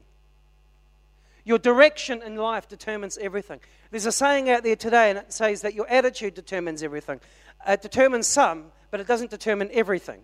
Your 1.44 1.58
direction 1.58 2.22
in 2.22 2.36
life 2.36 2.68
determines 2.68 3.18
everything. 3.18 3.60
There's 3.90 4.06
a 4.06 4.12
saying 4.12 4.50
out 4.50 4.62
there 4.62 4.76
today, 4.76 5.10
and 5.10 5.18
it 5.18 5.32
says 5.32 5.62
that 5.62 5.74
your 5.74 5.88
attitude 5.88 6.34
determines 6.34 6.82
everything. 6.82 7.20
It 7.66 7.82
determines 7.82 8.26
some, 8.26 8.66
but 8.90 9.00
it 9.00 9.06
doesn't 9.06 9.30
determine 9.30 9.70
everything. 9.72 10.20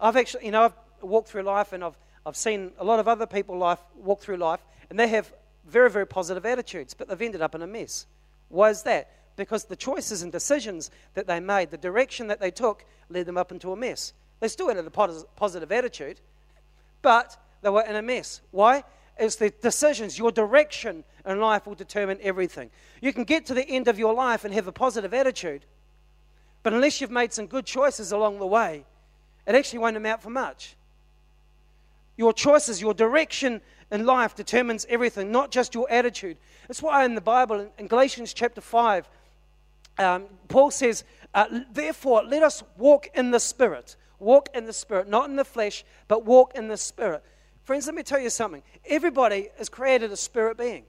I've 0.00 0.16
actually, 0.16 0.46
you 0.46 0.52
know, 0.52 0.64
I've 0.64 0.74
walked 1.02 1.28
through 1.28 1.42
life 1.42 1.72
and 1.72 1.82
I've, 1.82 1.96
I've 2.24 2.36
seen 2.36 2.72
a 2.78 2.84
lot 2.84 3.00
of 3.00 3.08
other 3.08 3.26
people 3.26 3.58
life 3.58 3.80
walk 3.96 4.20
through 4.20 4.36
life, 4.36 4.60
and 4.90 4.98
they 4.98 5.08
have 5.08 5.32
very, 5.66 5.90
very 5.90 6.06
positive 6.06 6.46
attitudes, 6.46 6.94
but 6.94 7.08
they've 7.08 7.20
ended 7.20 7.42
up 7.42 7.54
in 7.54 7.62
a 7.62 7.66
mess. 7.66 8.06
Why 8.48 8.70
is 8.70 8.82
that? 8.84 9.10
Because 9.36 9.64
the 9.64 9.76
choices 9.76 10.22
and 10.22 10.32
decisions 10.32 10.90
that 11.14 11.26
they 11.26 11.40
made, 11.40 11.70
the 11.70 11.76
direction 11.76 12.28
that 12.28 12.40
they 12.40 12.50
took, 12.50 12.84
led 13.08 13.26
them 13.26 13.36
up 13.36 13.52
into 13.52 13.72
a 13.72 13.76
mess. 13.76 14.12
They 14.40 14.48
still 14.48 14.68
had 14.68 14.78
a 14.78 14.90
positive 14.90 15.72
attitude, 15.72 16.20
but 17.02 17.36
they 17.62 17.70
were 17.70 17.82
in 17.82 17.96
a 17.96 18.02
mess. 18.02 18.40
Why? 18.50 18.84
It's 19.18 19.36
the 19.36 19.50
decisions, 19.50 20.16
your 20.16 20.30
direction 20.30 21.02
in 21.26 21.40
life 21.40 21.66
will 21.66 21.74
determine 21.74 22.18
everything. 22.22 22.70
You 23.00 23.12
can 23.12 23.24
get 23.24 23.46
to 23.46 23.54
the 23.54 23.68
end 23.68 23.88
of 23.88 23.98
your 23.98 24.14
life 24.14 24.44
and 24.44 24.54
have 24.54 24.68
a 24.68 24.72
positive 24.72 25.12
attitude, 25.12 25.64
but 26.62 26.72
unless 26.72 27.00
you've 27.00 27.10
made 27.10 27.32
some 27.32 27.46
good 27.46 27.66
choices 27.66 28.12
along 28.12 28.38
the 28.38 28.46
way, 28.46 28.84
it 29.46 29.54
actually 29.54 29.80
won't 29.80 29.96
amount 29.96 30.22
for 30.22 30.30
much. 30.30 30.76
Your 32.16 32.32
choices, 32.32 32.80
your 32.80 32.94
direction 32.94 33.60
in 33.90 34.04
life 34.04 34.34
determines 34.34 34.86
everything, 34.88 35.32
not 35.32 35.50
just 35.50 35.74
your 35.74 35.90
attitude. 35.90 36.36
That's 36.66 36.82
why 36.82 37.04
in 37.04 37.14
the 37.14 37.20
Bible, 37.20 37.70
in 37.78 37.86
Galatians 37.86 38.34
chapter 38.34 38.60
5, 38.60 39.08
um, 39.98 40.24
Paul 40.48 40.70
says, 40.70 41.04
uh, 41.34 41.46
Therefore, 41.72 42.22
let 42.24 42.42
us 42.42 42.62
walk 42.76 43.08
in 43.14 43.30
the 43.30 43.40
Spirit. 43.40 43.96
Walk 44.18 44.48
in 44.54 44.66
the 44.66 44.72
Spirit, 44.72 45.08
not 45.08 45.30
in 45.30 45.36
the 45.36 45.44
flesh, 45.44 45.84
but 46.08 46.24
walk 46.24 46.54
in 46.54 46.68
the 46.68 46.76
Spirit. 46.76 47.22
Friends, 47.68 47.86
let 47.86 47.94
me 47.94 48.02
tell 48.02 48.18
you 48.18 48.30
something. 48.30 48.62
Everybody 48.88 49.50
is 49.58 49.68
created 49.68 50.10
a 50.10 50.16
spirit 50.16 50.56
being. 50.56 50.84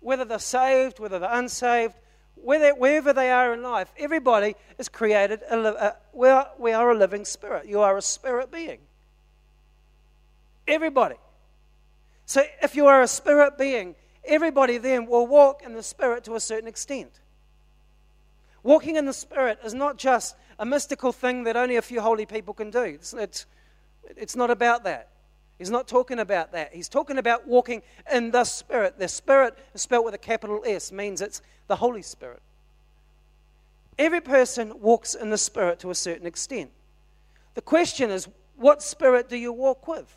Whether 0.00 0.24
they're 0.24 0.40
saved, 0.40 0.98
whether 0.98 1.20
they're 1.20 1.32
unsaved, 1.32 1.94
whether, 2.34 2.74
wherever 2.74 3.12
they 3.12 3.30
are 3.30 3.54
in 3.54 3.62
life, 3.62 3.92
everybody 3.98 4.56
is 4.78 4.88
created. 4.88 5.42
A, 5.48 5.56
a, 5.56 5.96
we, 6.12 6.28
are, 6.28 6.48
we 6.58 6.72
are 6.72 6.90
a 6.90 6.96
living 6.96 7.24
spirit. 7.24 7.66
You 7.66 7.80
are 7.80 7.96
a 7.96 8.02
spirit 8.02 8.50
being. 8.50 8.78
Everybody. 10.66 11.16
So 12.26 12.42
if 12.60 12.74
you 12.74 12.86
are 12.86 13.02
a 13.02 13.08
spirit 13.08 13.56
being, 13.56 13.94
everybody 14.24 14.78
then 14.78 15.06
will 15.06 15.26
walk 15.26 15.62
in 15.62 15.72
the 15.72 15.84
spirit 15.84 16.24
to 16.24 16.34
a 16.34 16.40
certain 16.40 16.68
extent. 16.68 17.20
Walking 18.62 18.96
in 18.96 19.06
the 19.06 19.12
spirit 19.12 19.58
is 19.64 19.74
not 19.74 19.96
just 19.96 20.36
a 20.58 20.66
mystical 20.66 21.12
thing 21.12 21.44
that 21.44 21.56
only 21.56 21.76
a 21.76 21.82
few 21.82 22.00
holy 22.00 22.26
people 22.26 22.54
can 22.54 22.70
do. 22.70 22.82
It's, 22.82 23.14
it's, 23.14 23.46
it's 24.16 24.36
not 24.36 24.50
about 24.50 24.84
that. 24.84 25.08
He's 25.58 25.70
not 25.70 25.88
talking 25.88 26.20
about 26.20 26.52
that. 26.52 26.72
He's 26.72 26.88
talking 26.88 27.18
about 27.18 27.46
walking 27.46 27.82
in 28.12 28.30
the 28.30 28.44
Spirit. 28.44 28.98
The 28.98 29.08
Spirit 29.08 29.58
is 29.74 29.82
spelled 29.82 30.04
with 30.04 30.14
a 30.14 30.18
capital 30.18 30.62
S, 30.64 30.92
means 30.92 31.20
it's 31.20 31.42
the 31.66 31.76
Holy 31.76 32.02
Spirit. 32.02 32.40
Every 33.98 34.20
person 34.20 34.80
walks 34.80 35.14
in 35.14 35.30
the 35.30 35.38
Spirit 35.38 35.80
to 35.80 35.90
a 35.90 35.96
certain 35.96 36.26
extent. 36.26 36.70
The 37.54 37.60
question 37.60 38.10
is, 38.10 38.28
what 38.54 38.82
Spirit 38.82 39.28
do 39.28 39.36
you 39.36 39.52
walk 39.52 39.88
with? 39.88 40.16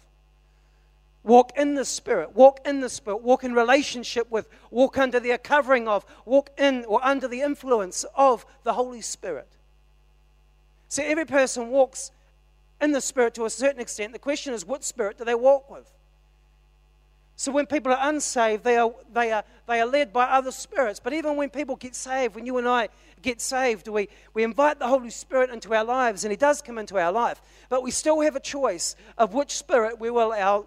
Walk 1.24 1.52
in 1.56 1.76
the 1.76 1.86
Spirit. 1.86 2.36
Walk 2.36 2.60
in 2.66 2.82
the 2.82 2.90
Spirit. 2.90 3.22
Walk 3.22 3.44
in 3.44 3.54
relationship 3.54 4.30
with, 4.32 4.48
walk 4.72 4.98
under 4.98 5.20
the 5.20 5.38
covering 5.38 5.88
of, 5.88 6.06
walk 6.26 6.50
in 6.58 6.84
or 6.86 7.04
under 7.04 7.28
the 7.28 7.42
influence 7.42 8.06
of 8.16 8.46
the 8.64 8.74
Holy 8.74 9.02
Spirit. 9.02 9.48
So 10.88 11.04
every 11.04 11.26
person 11.26 11.70
walks 11.70 12.12
in 12.82 12.92
the 12.92 13.02
Spirit 13.02 13.36
to 13.36 13.46
a 13.46 13.50
certain 13.50 13.80
extent. 13.80 14.14
The 14.14 14.20
question 14.20 14.54
is, 14.54 14.66
what 14.66 14.84
Spirit 14.84 15.18
do 15.18 15.24
they 15.24 15.36
walk 15.36 15.70
with? 15.70 15.90
So 17.36 17.52
when 17.52 17.66
people 17.66 17.92
are 17.92 18.10
unsaved, 18.10 18.64
they 18.64 18.78
are, 18.78 18.92
they 19.14 19.32
are, 19.32 19.44
they 19.68 19.82
are 19.82 19.88
led 19.88 20.14
by 20.14 20.26
other 20.26 20.52
spirits. 20.52 21.00
But 21.00 21.14
even 21.14 21.38
when 21.38 21.50
people 21.50 21.76
get 21.76 21.96
saved, 21.96 22.36
when 22.36 22.46
you 22.46 22.58
and 22.58 22.68
I 22.68 22.90
get 23.22 23.42
saved, 23.42 23.88
we, 23.88 24.10
we 24.34 24.44
invite 24.44 24.80
the 24.80 24.88
Holy 24.88 25.10
Spirit 25.10 25.50
into 25.50 25.74
our 25.74 25.84
lives, 25.84 26.24
and 26.24 26.32
He 26.32 26.38
does 26.38 26.62
come 26.62 26.78
into 26.78 27.00
our 27.00 27.12
life. 27.12 27.42
But 27.70 27.82
we 27.82 27.90
still 27.90 28.22
have 28.22 28.36
a 28.36 28.40
choice 28.40 28.96
of 29.18 29.34
which 29.34 29.58
spirit 29.58 30.00
we 30.00 30.10
will 30.10 30.34
our. 30.34 30.66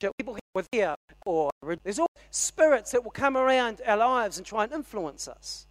People 0.00 0.38
with 0.54 0.66
here, 0.72 0.94
or 1.26 1.50
there's 1.84 1.98
all 1.98 2.10
spirits 2.30 2.92
that 2.92 3.04
will 3.04 3.10
come 3.10 3.36
around 3.36 3.80
our 3.86 3.98
lives 3.98 4.38
and 4.38 4.46
try 4.46 4.64
and 4.64 4.72
influence 4.72 5.28
us. 5.28 5.66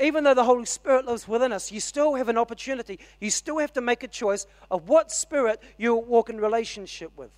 Even 0.00 0.24
though 0.24 0.32
the 0.32 0.44
Holy 0.44 0.64
Spirit 0.64 1.04
lives 1.04 1.28
within 1.28 1.52
us, 1.52 1.70
you 1.70 1.80
still 1.80 2.14
have 2.14 2.30
an 2.30 2.38
opportunity. 2.38 2.98
You 3.20 3.30
still 3.30 3.58
have 3.58 3.72
to 3.74 3.82
make 3.82 4.02
a 4.02 4.08
choice 4.08 4.46
of 4.70 4.88
what 4.88 5.12
spirit 5.12 5.62
you 5.76 5.94
walk 5.94 6.30
in 6.30 6.40
relationship 6.40 7.12
with. 7.16 7.30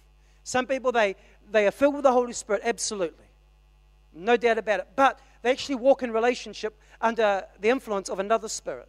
Some 0.44 0.66
people, 0.66 0.92
they, 0.92 1.16
they 1.50 1.66
are 1.66 1.72
filled 1.72 1.94
with 1.94 2.04
the 2.04 2.12
Holy 2.12 2.32
Spirit, 2.32 2.62
absolutely. 2.64 3.26
No 4.14 4.36
doubt 4.36 4.58
about 4.58 4.80
it. 4.80 4.88
But 4.94 5.18
they 5.42 5.50
actually 5.50 5.74
walk 5.76 6.04
in 6.04 6.12
relationship 6.12 6.78
under 7.00 7.44
the 7.60 7.68
influence 7.68 8.08
of 8.08 8.20
another 8.20 8.48
spirit. 8.48 8.88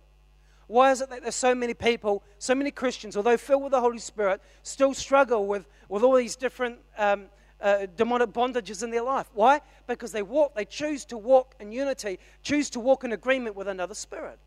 Why 0.73 0.89
is 0.89 1.01
it 1.01 1.11
that 1.11 1.21
there's 1.21 1.35
so 1.35 1.53
many 1.53 1.75
people, 1.75 2.23
so 2.39 2.55
many 2.55 2.71
Christians, 2.71 3.15
although 3.15 3.37
filled 3.37 3.61
with 3.61 3.73
the 3.73 3.79
Holy 3.79 3.99
Spirit, 3.99 4.41
still 4.63 4.95
struggle 4.95 5.45
with, 5.45 5.67
with 5.87 6.01
all 6.01 6.15
these 6.15 6.35
different 6.35 6.79
um, 6.97 7.25
uh, 7.61 7.85
demonic 7.95 8.29
bondages 8.29 8.81
in 8.81 8.89
their 8.89 9.03
life? 9.03 9.29
Why? 9.35 9.61
Because 9.85 10.11
they 10.11 10.23
walk, 10.23 10.55
they 10.55 10.65
choose 10.65 11.05
to 11.05 11.17
walk 11.19 11.53
in 11.59 11.71
unity, 11.71 12.17
choose 12.41 12.71
to 12.71 12.79
walk 12.79 13.03
in 13.03 13.13
agreement 13.13 13.55
with 13.55 13.67
another 13.67 13.93
spirit. 13.93 14.39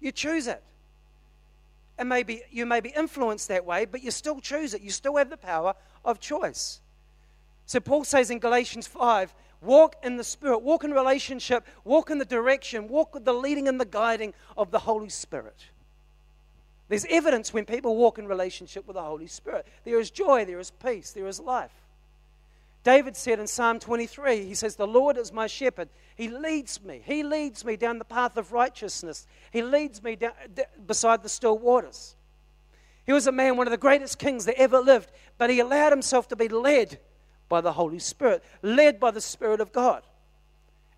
You 0.00 0.12
choose 0.12 0.46
it. 0.46 0.62
And 1.98 2.08
maybe 2.08 2.40
you 2.50 2.64
may 2.64 2.80
be 2.80 2.88
influenced 2.88 3.48
that 3.48 3.66
way, 3.66 3.84
but 3.84 4.02
you 4.02 4.10
still 4.10 4.40
choose 4.40 4.72
it. 4.72 4.80
You 4.80 4.90
still 4.90 5.16
have 5.16 5.28
the 5.28 5.36
power 5.36 5.74
of 6.06 6.20
choice. 6.20 6.80
So 7.68 7.80
Paul 7.80 8.02
says 8.02 8.30
in 8.30 8.38
Galatians 8.38 8.86
5 8.88 9.34
Walk 9.60 9.96
in 10.02 10.16
the 10.16 10.24
Spirit, 10.24 10.62
walk 10.62 10.84
in 10.84 10.92
relationship, 10.92 11.66
walk 11.84 12.10
in 12.10 12.18
the 12.18 12.24
direction, 12.24 12.88
walk 12.88 13.12
with 13.12 13.24
the 13.24 13.32
leading 13.32 13.68
and 13.68 13.80
the 13.80 13.84
guiding 13.84 14.32
of 14.56 14.70
the 14.70 14.78
Holy 14.78 15.08
Spirit. 15.08 15.66
There's 16.88 17.04
evidence 17.10 17.52
when 17.52 17.64
people 17.66 17.96
walk 17.96 18.18
in 18.18 18.26
relationship 18.26 18.86
with 18.86 18.94
the 18.94 19.02
Holy 19.02 19.26
Spirit. 19.26 19.66
There 19.84 19.98
is 19.98 20.10
joy, 20.10 20.44
there 20.44 20.60
is 20.60 20.70
peace, 20.70 21.10
there 21.10 21.26
is 21.26 21.40
life. 21.40 21.72
David 22.84 23.16
said 23.16 23.40
in 23.40 23.46
Psalm 23.48 23.80
23, 23.80 24.44
he 24.44 24.54
says, 24.54 24.76
The 24.76 24.86
Lord 24.86 25.18
is 25.18 25.32
my 25.32 25.48
shepherd. 25.48 25.88
He 26.14 26.28
leads 26.28 26.82
me. 26.82 27.02
He 27.04 27.22
leads 27.22 27.64
me 27.64 27.76
down 27.76 27.98
the 27.98 28.04
path 28.04 28.36
of 28.36 28.52
righteousness. 28.52 29.26
He 29.50 29.60
leads 29.60 30.02
me 30.02 30.16
down, 30.16 30.32
beside 30.86 31.22
the 31.24 31.28
still 31.28 31.58
waters. 31.58 32.14
He 33.04 33.12
was 33.12 33.26
a 33.26 33.32
man, 33.32 33.56
one 33.56 33.66
of 33.66 33.72
the 33.72 33.76
greatest 33.76 34.18
kings 34.18 34.44
that 34.44 34.58
ever 34.58 34.78
lived, 34.78 35.10
but 35.36 35.50
he 35.50 35.58
allowed 35.58 35.90
himself 35.90 36.28
to 36.28 36.36
be 36.36 36.48
led 36.48 36.98
by 37.48 37.60
the 37.60 37.72
Holy 37.72 37.98
Spirit, 37.98 38.42
led 38.62 39.00
by 39.00 39.10
the 39.10 39.20
Spirit 39.20 39.60
of 39.60 39.72
God. 39.72 40.02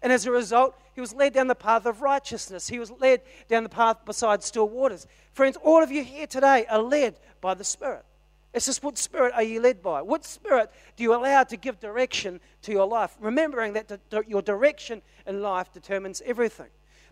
And 0.03 0.13
as 0.13 0.27
a 0.27 0.31
result, 0.31 0.75
he 0.95 1.01
was 1.01 1.15
led 1.15 1.35
down 1.35 1.47
the 1.47 1.55
path 1.55 1.85
of 1.87 2.03
righteousness. 2.03 2.69
He 2.69 2.79
was 2.79 2.91
led 2.91 3.21
down 3.49 3.63
the 3.63 3.69
path 3.69 4.05
beside 4.05 4.43
still 4.43 4.69
waters. 4.69 5.07
Friends, 5.33 5.59
all 5.63 5.83
of 5.83 5.91
you 5.91 6.03
here 6.03 6.27
today 6.27 6.67
are 6.71 6.83
led 6.83 7.19
by 7.41 7.55
the 7.55 7.65
Spirit. 7.65 8.05
It's 8.53 8.67
just 8.67 8.83
what 8.83 8.99
spirit 8.99 9.33
are 9.35 9.45
you 9.45 9.61
led 9.61 9.81
by? 9.81 10.03
What 10.03 10.25
spirit 10.25 10.73
do 10.97 11.05
you 11.05 11.15
allow 11.15 11.45
to 11.45 11.57
give 11.57 11.79
direction 11.79 12.41
to 12.63 12.73
your 12.73 12.87
life? 12.87 13.17
Remembering 13.21 13.75
that 13.75 14.01
your 14.27 14.43
direction 14.43 15.03
in 15.25 15.41
life 15.41 15.73
determines 15.73 16.21
everything. 16.27 16.67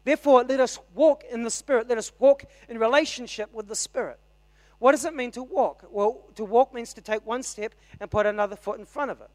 Therefore, 0.04 0.42
let 0.42 0.58
us 0.58 0.78
walk 0.94 1.22
in 1.30 1.44
the 1.44 1.50
Spirit. 1.50 1.88
Let 1.88 1.98
us 1.98 2.10
walk 2.18 2.44
in 2.68 2.78
relationship 2.78 3.52
with 3.52 3.68
the 3.68 3.76
Spirit. 3.76 4.18
What 4.78 4.92
does 4.92 5.04
it 5.04 5.14
mean 5.14 5.30
to 5.32 5.42
walk? 5.42 5.84
Well, 5.90 6.20
to 6.36 6.44
walk 6.44 6.72
means 6.72 6.94
to 6.94 7.00
take 7.00 7.26
one 7.26 7.42
step 7.42 7.74
and 8.00 8.10
put 8.10 8.26
another 8.26 8.56
foot 8.56 8.78
in 8.78 8.86
front 8.86 9.10
of 9.10 9.20
it. 9.20 9.30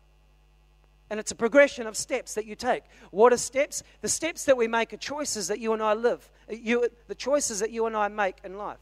And 1.09 1.19
it's 1.19 1.31
a 1.31 1.35
progression 1.35 1.85
of 1.85 1.97
steps 1.97 2.33
that 2.35 2.45
you 2.45 2.55
take. 2.55 2.83
What 3.11 3.33
are 3.33 3.37
steps? 3.37 3.83
The 4.01 4.09
steps 4.09 4.45
that 4.45 4.57
we 4.57 4.67
make 4.67 4.93
are 4.93 4.97
choices 4.97 5.49
that 5.49 5.59
you 5.59 5.73
and 5.73 5.83
I 5.83 5.93
live, 5.93 6.29
uh, 6.49 6.55
you, 6.55 6.87
the 7.07 7.15
choices 7.15 7.59
that 7.59 7.71
you 7.71 7.85
and 7.85 7.95
I 7.95 8.07
make 8.07 8.37
in 8.43 8.57
life. 8.57 8.79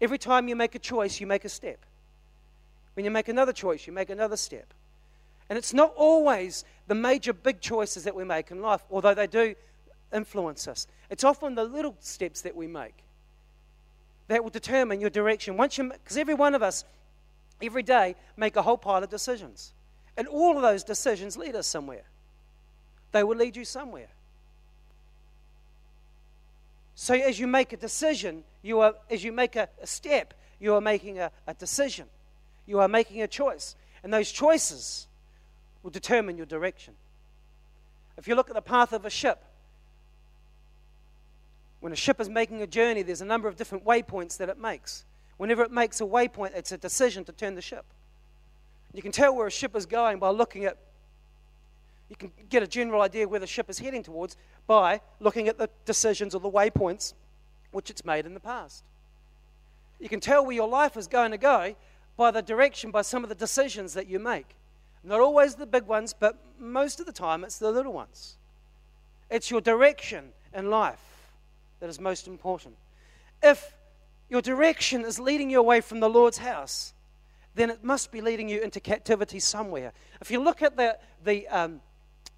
Every 0.00 0.18
time 0.18 0.48
you 0.48 0.56
make 0.56 0.74
a 0.74 0.78
choice, 0.78 1.20
you 1.20 1.26
make 1.26 1.44
a 1.44 1.48
step. 1.48 1.78
When 2.94 3.04
you 3.04 3.10
make 3.10 3.28
another 3.28 3.52
choice, 3.52 3.86
you 3.86 3.92
make 3.92 4.10
another 4.10 4.36
step. 4.36 4.72
And 5.48 5.58
it's 5.58 5.74
not 5.74 5.92
always 5.94 6.64
the 6.86 6.94
major 6.94 7.32
big 7.32 7.60
choices 7.60 8.04
that 8.04 8.14
we 8.14 8.24
make 8.24 8.50
in 8.50 8.60
life, 8.60 8.82
although 8.90 9.14
they 9.14 9.26
do 9.26 9.54
influence 10.12 10.66
us. 10.66 10.86
It's 11.10 11.24
often 11.24 11.54
the 11.54 11.64
little 11.64 11.96
steps 12.00 12.40
that 12.42 12.56
we 12.56 12.66
make 12.66 12.94
that 14.28 14.42
will 14.42 14.50
determine 14.50 15.00
your 15.00 15.10
direction. 15.10 15.56
Because 15.56 16.16
every 16.16 16.34
one 16.34 16.54
of 16.54 16.62
us, 16.62 16.84
every 17.60 17.82
day, 17.82 18.14
make 18.36 18.56
a 18.56 18.62
whole 18.62 18.78
pile 18.78 19.02
of 19.02 19.10
decisions, 19.10 19.72
and 20.16 20.28
all 20.28 20.56
of 20.56 20.62
those 20.62 20.84
decisions 20.84 21.36
lead 21.36 21.56
us 21.56 21.66
somewhere. 21.66 22.04
They 23.12 23.24
will 23.24 23.36
lead 23.36 23.56
you 23.56 23.64
somewhere. 23.64 24.08
So 26.94 27.14
as 27.14 27.38
you 27.38 27.46
make 27.46 27.72
a 27.72 27.76
decision, 27.76 28.42
you 28.62 28.80
are, 28.80 28.94
as 29.10 29.22
you 29.22 29.32
make 29.32 29.56
a, 29.56 29.68
a 29.80 29.86
step, 29.86 30.34
you 30.60 30.74
are 30.74 30.80
making 30.80 31.20
a, 31.20 31.30
a 31.46 31.54
decision. 31.54 32.06
You 32.66 32.80
are 32.80 32.88
making 32.88 33.22
a 33.22 33.28
choice. 33.28 33.76
And 34.02 34.12
those 34.12 34.30
choices 34.30 35.06
will 35.82 35.90
determine 35.90 36.36
your 36.36 36.46
direction. 36.46 36.94
If 38.16 38.26
you 38.26 38.34
look 38.34 38.50
at 38.50 38.56
the 38.56 38.60
path 38.60 38.92
of 38.92 39.04
a 39.04 39.10
ship, 39.10 39.42
when 41.80 41.92
a 41.92 41.96
ship 41.96 42.20
is 42.20 42.28
making 42.28 42.62
a 42.62 42.66
journey, 42.66 43.02
there's 43.02 43.20
a 43.20 43.26
number 43.26 43.48
of 43.48 43.56
different 43.56 43.84
waypoints 43.84 44.36
that 44.38 44.48
it 44.48 44.58
makes. 44.58 45.04
Whenever 45.36 45.62
it 45.62 45.70
makes 45.70 46.00
a 46.00 46.04
waypoint, 46.04 46.54
it's 46.54 46.72
a 46.72 46.78
decision 46.78 47.24
to 47.24 47.32
turn 47.32 47.54
the 47.54 47.62
ship. 47.62 47.84
You 48.92 49.02
can 49.02 49.12
tell 49.12 49.34
where 49.34 49.46
a 49.46 49.50
ship 49.50 49.76
is 49.76 49.86
going 49.86 50.18
by 50.18 50.30
looking 50.30 50.64
at, 50.64 50.76
you 52.08 52.16
can 52.16 52.32
get 52.48 52.62
a 52.62 52.66
general 52.66 53.02
idea 53.02 53.28
where 53.28 53.38
the 53.38 53.46
ship 53.46 53.70
is 53.70 53.78
heading 53.78 54.02
towards 54.02 54.36
by 54.66 55.00
looking 55.20 55.46
at 55.46 55.58
the 55.58 55.70
decisions 55.84 56.34
or 56.34 56.40
the 56.40 56.50
waypoints 56.50 57.14
which 57.70 57.90
it's 57.90 58.04
made 58.04 58.26
in 58.26 58.34
the 58.34 58.40
past. 58.40 58.82
You 60.00 60.08
can 60.08 60.20
tell 60.20 60.44
where 60.44 60.56
your 60.56 60.68
life 60.68 60.96
is 60.96 61.06
going 61.06 61.30
to 61.30 61.38
go 61.38 61.76
by 62.16 62.30
the 62.30 62.42
direction, 62.42 62.90
by 62.90 63.02
some 63.02 63.22
of 63.22 63.28
the 63.28 63.34
decisions 63.34 63.94
that 63.94 64.08
you 64.08 64.18
make. 64.18 64.56
Not 65.04 65.20
always 65.20 65.54
the 65.54 65.66
big 65.66 65.84
ones, 65.84 66.12
but 66.18 66.36
most 66.58 66.98
of 66.98 67.06
the 67.06 67.12
time 67.12 67.44
it's 67.44 67.58
the 67.58 67.70
little 67.70 67.92
ones. 67.92 68.36
It's 69.30 69.50
your 69.50 69.60
direction 69.60 70.30
in 70.52 70.70
life 70.70 71.07
that 71.80 71.88
is 71.88 72.00
most 72.00 72.26
important. 72.26 72.76
If 73.42 73.74
your 74.28 74.42
direction 74.42 75.04
is 75.04 75.18
leading 75.18 75.50
you 75.50 75.58
away 75.58 75.80
from 75.80 76.00
the 76.00 76.08
Lord's 76.08 76.38
house, 76.38 76.92
then 77.54 77.70
it 77.70 77.82
must 77.82 78.12
be 78.12 78.20
leading 78.20 78.48
you 78.48 78.60
into 78.60 78.80
captivity 78.80 79.40
somewhere. 79.40 79.92
If 80.20 80.30
you 80.30 80.40
look 80.40 80.62
at 80.62 80.76
the, 80.76 80.98
the, 81.24 81.48
um, 81.48 81.80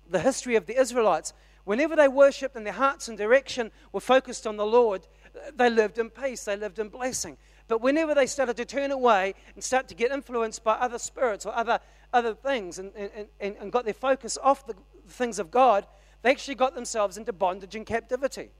the 0.09 0.21
history 0.21 0.57
of 0.57 0.67
the 0.67 0.79
Israelites, 0.79 1.33
whenever 1.65 1.97
they 1.97 2.09
worshipped 2.09 2.57
and 2.57 2.65
their 2.65 2.73
hearts 2.73 3.09
and 3.09 3.19
direction 3.19 3.71
were 3.93 4.01
focused 4.01 4.47
on 4.47 4.57
the 4.57 4.67
Lord, 4.67 5.07
they 5.55 5.71
lived 5.71 5.99
in 5.99 6.11
peace, 6.11 6.45
they 6.45 6.57
lived 6.57 6.79
in 6.79 6.89
blessing. 6.89 7.37
But 7.69 7.81
whenever 7.81 8.15
they 8.15 8.27
started 8.27 8.57
to 8.57 8.65
turn 8.65 8.91
away 8.91 9.35
and 9.55 9.63
start 9.63 9.89
to 9.89 9.95
get 9.95 10.11
influenced 10.11 10.65
by 10.65 10.75
other 10.75 10.99
spirits 10.99 11.47
or 11.47 11.55
other, 11.55 11.81
other 12.13 12.35
things 12.35 12.79
and, 12.79 12.93
and, 12.97 13.29
and, 13.39 13.57
and 13.61 13.73
got 13.73 13.85
their 13.85 13.95
focus 13.95 14.39
off 14.43 14.67
the 14.67 14.75
things 15.09 15.39
of 15.39 15.51
God, 15.51 15.87
they 16.23 16.31
actually 16.31 16.57
got 16.57 16.75
themselves 16.75 17.17
into 17.17 17.33
bondage 17.33 17.77
and 17.77 17.87
captivity. 17.87 18.51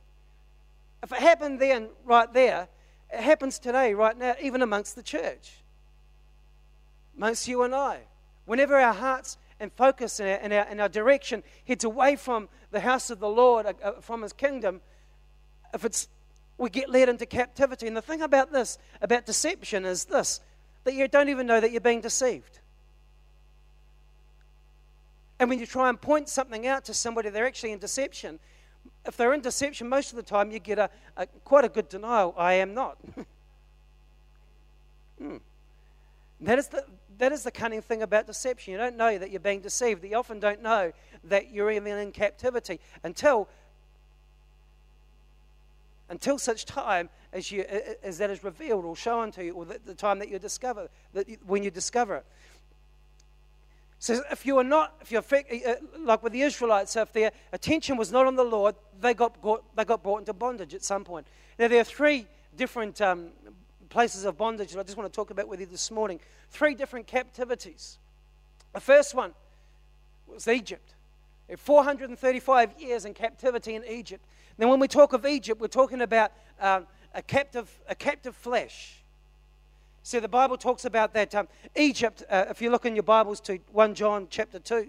If 1.03 1.13
it 1.13 1.19
happened 1.19 1.61
then, 1.61 1.89
right 2.05 2.33
there, 2.33 2.69
it 3.13 3.21
happens 3.21 3.59
today, 3.59 3.95
right 3.95 4.17
now, 4.17 4.35
even 4.41 4.63
amongst 4.63 4.97
the 4.97 5.03
church, 5.03 5.53
amongst 7.17 7.49
you 7.49 7.63
and 7.63 7.75
I. 7.75 8.01
Whenever 8.45 8.79
our 8.79 8.95
hearts 8.95 9.39
and 9.59 9.73
focus 9.73 10.21
and 10.21 10.29
our, 10.29 10.37
and 10.37 10.53
our, 10.53 10.67
and 10.71 10.81
our 10.81 10.89
direction 10.89 11.43
heads 11.67 11.85
away 11.85 12.17
from 12.17 12.49
the 12.71 12.81
house 12.81 13.11
of 13.11 13.19
the 13.19 13.29
Lord, 13.29 13.67
uh, 13.67 13.73
uh 13.83 14.01
from 14.01 14.23
His 14.23 14.33
kingdom, 14.33 14.81
if 15.73 15.85
it's 15.85 16.09
we 16.61 16.69
get 16.69 16.91
led 16.91 17.09
into 17.09 17.25
captivity. 17.25 17.87
And 17.87 17.97
the 17.97 18.03
thing 18.03 18.21
about 18.21 18.53
this, 18.53 18.79
about 19.01 19.25
deception, 19.25 19.87
is 19.87 20.05
this 20.05 20.41
that 20.85 20.95
you 20.95 21.09
don't 21.09 21.29
even 21.29 21.47
know 21.47 21.61
that 21.61 21.73
you're 21.73 21.81
being 21.81 22.01
deceived. 22.01 22.59
And 25.39 25.49
when 25.49 25.59
you 25.59 25.67
try 25.67 25.89
and 25.89 26.01
point 26.01 26.29
something 26.29 26.67
out 26.67 26.85
to 26.87 26.95
somebody, 26.95 27.31
they're 27.31 27.47
actually 27.47 27.73
in 27.73 27.79
deception 27.79 28.39
if 29.11 29.17
they're 29.17 29.35
in 29.35 29.41
deception, 29.41 29.89
most 29.89 30.13
of 30.13 30.17
the 30.17 30.23
time 30.23 30.53
you 30.53 30.61
get 30.61 30.79
a, 30.79 30.89
a 31.17 31.27
quite 31.45 31.65
a 31.65 31.69
good 31.69 31.89
denial 31.89 32.33
I 32.39 32.55
am 32.55 32.75
not. 32.75 32.97
hmm. 35.19 35.39
That 36.43 36.61
is, 36.61 36.69
the, 36.69 36.85
that 37.19 37.33
is 37.33 37.43
the 37.43 37.51
cunning 37.51 37.83
thing 37.83 38.03
about 38.03 38.29
deception. 38.29 38.71
You 38.71 38.79
don't 38.79 38.97
know 38.97 39.19
that 39.19 39.33
you're 39.33 39.41
being 39.41 39.61
deceived. 39.61 40.05
You 40.05 40.17
often 40.17 40.39
don't 40.39 40.63
know 40.63 40.93
that 41.25 41.51
you're 41.51 41.73
even 41.73 41.99
in 41.99 42.13
captivity 42.13 42.79
until, 43.03 43.49
until 46.09 46.39
such 46.39 46.65
time 46.65 47.11
as, 47.33 47.51
you, 47.51 47.65
as 48.05 48.19
that 48.19 48.31
is 48.31 48.45
revealed 48.45 48.85
or 48.85 48.95
shown 48.95 49.33
to 49.33 49.45
you, 49.45 49.55
or 49.55 49.65
the, 49.65 49.81
the 49.85 49.95
time 49.95 50.21
that 50.21 50.31
you 50.31 50.39
discover, 50.39 50.89
that 51.15 51.29
you, 51.29 51.37
when 51.47 51.65
you 51.65 51.73
discover 51.73 52.15
it. 52.17 52.27
So 54.01 54.23
if 54.33 54.47
you 54.47 54.57
are 54.57 54.65
not, 54.65 54.95
if 55.03 55.13
you're 55.13 55.23
uh, 55.23 55.75
like 55.99 56.23
with 56.23 56.33
the 56.33 56.41
Israelites, 56.41 56.93
so 56.93 57.03
if 57.03 57.13
their 57.13 57.31
attention 57.53 57.99
was 57.99 58.11
not 58.11 58.27
on 58.27 58.35
the 58.35 58.43
Lord, 58.43 58.75
they 58.99 59.13
got, 59.13 59.37
they 59.77 59.85
got 59.85 60.03
brought 60.03 60.21
into 60.21 60.33
bondage 60.33 60.73
at 60.73 60.83
some 60.83 61.05
point. 61.05 61.27
Now, 61.59 61.69
there 61.69 61.83
are 61.83 61.85
three 61.85 62.27
different 62.57 63.03
um, 63.03 63.29
places 63.91 64.25
of 64.25 64.39
bondage 64.39 64.73
that 64.73 64.81
I 64.81 64.85
just 64.85 64.97
want 64.97 65.13
to 65.13 65.15
talk 65.15 65.31
about 65.31 65.49
with 65.49 65.61
you 65.61 65.67
this 65.67 65.91
morning. 65.91 66.19
Three 66.49 66.75
different 66.75 67.07
captivities. 67.07 67.99
The 68.73 68.81
first 68.81 69.15
one 69.15 69.35
was 70.27 70.49
Egypt. 70.49 70.95
435 71.59 72.81
years 72.81 73.05
in 73.05 73.13
captivity 73.13 73.75
in 73.75 73.85
Egypt. 73.85 74.25
Then, 74.57 74.71
when 74.71 74.81
we 74.81 74.89
talk 74.89 75.13
of 75.13 75.27
Egypt, 75.27 75.61
we're 75.61 75.67
talking 75.67 76.01
about 76.01 76.33
um, 76.59 76.87
a, 77.15 77.21
captive, 77.21 77.71
a 77.87 77.95
captive 77.95 78.35
flesh. 78.35 79.00
See, 80.03 80.19
the 80.19 80.29
Bible 80.29 80.57
talks 80.57 80.85
about 80.85 81.13
that 81.15 81.35
um, 81.35 81.49
Egypt, 81.77 82.23
uh, 82.31 82.47
if 82.49 82.63
you 82.63 82.71
look 82.71 82.87
in 82.87 82.97
your 82.97 83.03
Bibles 83.03 83.41
to 83.43 83.59
1 83.73 83.95
John 83.95 84.27
chapter 84.31 84.59
2, 84.59 84.89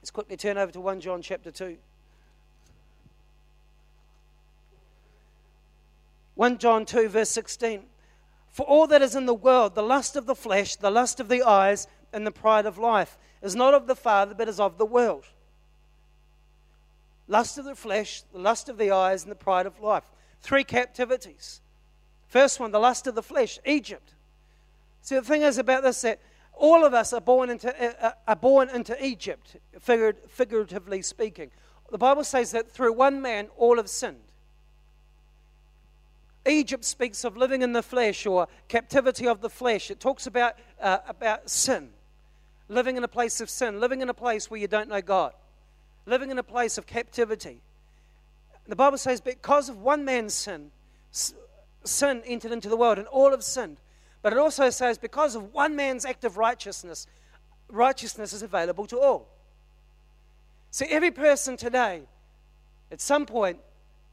let's 0.00 0.10
quickly 0.10 0.36
turn 0.36 0.56
over 0.56 0.72
to 0.72 0.80
1 0.80 1.00
John 1.00 1.20
chapter 1.20 1.50
2. 1.50 1.76
1 6.34 6.58
John 6.58 6.86
2, 6.86 7.08
verse 7.08 7.30
16. 7.30 7.82
For 8.50 8.64
all 8.64 8.86
that 8.86 9.02
is 9.02 9.14
in 9.14 9.26
the 9.26 9.34
world, 9.34 9.74
the 9.74 9.82
lust 9.82 10.16
of 10.16 10.26
the 10.26 10.34
flesh, 10.34 10.76
the 10.76 10.90
lust 10.90 11.20
of 11.20 11.28
the 11.28 11.42
eyes, 11.42 11.86
and 12.12 12.26
the 12.26 12.30
pride 12.30 12.64
of 12.64 12.78
life, 12.78 13.18
is 13.42 13.54
not 13.54 13.74
of 13.74 13.86
the 13.86 13.96
Father, 13.96 14.34
but 14.34 14.48
is 14.48 14.58
of 14.58 14.78
the 14.78 14.86
world. 14.86 15.24
Lust 17.26 17.58
of 17.58 17.66
the 17.66 17.74
flesh, 17.74 18.22
the 18.32 18.38
lust 18.38 18.68
of 18.68 18.78
the 18.78 18.90
eyes, 18.90 19.22
and 19.22 19.30
the 19.30 19.36
pride 19.36 19.66
of 19.66 19.78
life. 19.80 20.04
Three 20.40 20.64
captivities. 20.64 21.60
First 22.28 22.60
one, 22.60 22.70
the 22.70 22.78
lust 22.78 23.06
of 23.06 23.14
the 23.14 23.22
flesh, 23.22 23.58
Egypt. 23.64 24.14
See, 25.02 25.14
the 25.14 25.22
thing 25.22 25.42
is 25.42 25.58
about 25.58 25.82
this 25.82 26.02
that 26.02 26.20
all 26.52 26.84
of 26.84 26.92
us 26.92 27.12
are 27.12 27.20
born 27.20 27.50
into, 27.50 27.68
uh, 27.68 27.92
uh, 28.00 28.12
are 28.26 28.36
born 28.36 28.68
into 28.68 29.02
Egypt, 29.04 29.56
figuratively 29.80 31.02
speaking. 31.02 31.50
The 31.90 31.98
Bible 31.98 32.24
says 32.24 32.50
that 32.50 32.70
through 32.70 32.92
one 32.92 33.22
man 33.22 33.48
all 33.56 33.76
have 33.76 33.88
sinned. 33.88 34.20
Egypt 36.46 36.84
speaks 36.84 37.24
of 37.24 37.36
living 37.36 37.62
in 37.62 37.72
the 37.72 37.82
flesh 37.82 38.26
or 38.26 38.48
captivity 38.68 39.26
of 39.26 39.40
the 39.40 39.50
flesh. 39.50 39.90
It 39.90 40.00
talks 40.00 40.26
about, 40.26 40.54
uh, 40.80 40.98
about 41.08 41.48
sin, 41.48 41.90
living 42.68 42.96
in 42.96 43.04
a 43.04 43.08
place 43.08 43.40
of 43.40 43.48
sin, 43.48 43.80
living 43.80 44.00
in 44.00 44.08
a 44.08 44.14
place 44.14 44.50
where 44.50 44.60
you 44.60 44.68
don't 44.68 44.88
know 44.88 45.02
God, 45.02 45.32
living 46.06 46.30
in 46.30 46.38
a 46.38 46.42
place 46.42 46.76
of 46.76 46.86
captivity. 46.86 47.60
The 48.66 48.76
Bible 48.76 48.98
says, 48.98 49.20
because 49.20 49.68
of 49.68 49.78
one 49.78 50.04
man's 50.04 50.34
sin, 50.34 50.70
sin 51.84 52.22
entered 52.26 52.52
into 52.52 52.68
the 52.68 52.76
world, 52.76 52.98
and 52.98 53.06
all 53.08 53.30
have 53.30 53.44
sinned. 53.44 53.78
But 54.22 54.32
it 54.32 54.38
also 54.38 54.70
says, 54.70 54.98
because 54.98 55.34
of 55.34 55.54
one 55.54 55.76
man's 55.76 56.04
act 56.04 56.24
of 56.24 56.36
righteousness, 56.36 57.06
righteousness 57.68 58.32
is 58.32 58.42
available 58.42 58.86
to 58.86 58.98
all. 58.98 59.28
So 60.70 60.84
every 60.88 61.10
person 61.10 61.56
today, 61.56 62.02
at 62.90 63.00
some 63.00 63.26
point, 63.26 63.58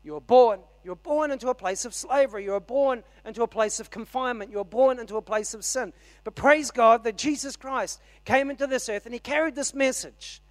you're 0.03 0.21
born, 0.21 0.59
You're 0.85 0.95
born 0.95 1.31
into 1.31 1.49
a 1.49 1.55
place 1.55 1.83
of 1.83 1.95
slavery. 1.95 2.43
You're 2.43 2.59
born 2.59 3.03
into 3.25 3.41
a 3.41 3.47
place 3.47 3.79
of 3.79 3.89
confinement. 3.89 4.51
You're 4.51 4.63
born 4.63 4.99
into 4.99 5.17
a 5.17 5.21
place 5.21 5.55
of 5.55 5.65
sin. 5.65 5.91
But 6.23 6.35
praise 6.35 6.69
God 6.69 7.03
that 7.05 7.17
Jesus 7.17 7.55
Christ 7.55 7.99
came 8.23 8.51
into 8.51 8.67
this 8.67 8.87
earth 8.87 9.05
and 9.05 9.13
he 9.13 9.19
carried 9.19 9.55
this 9.55 9.73
message. 9.73 10.43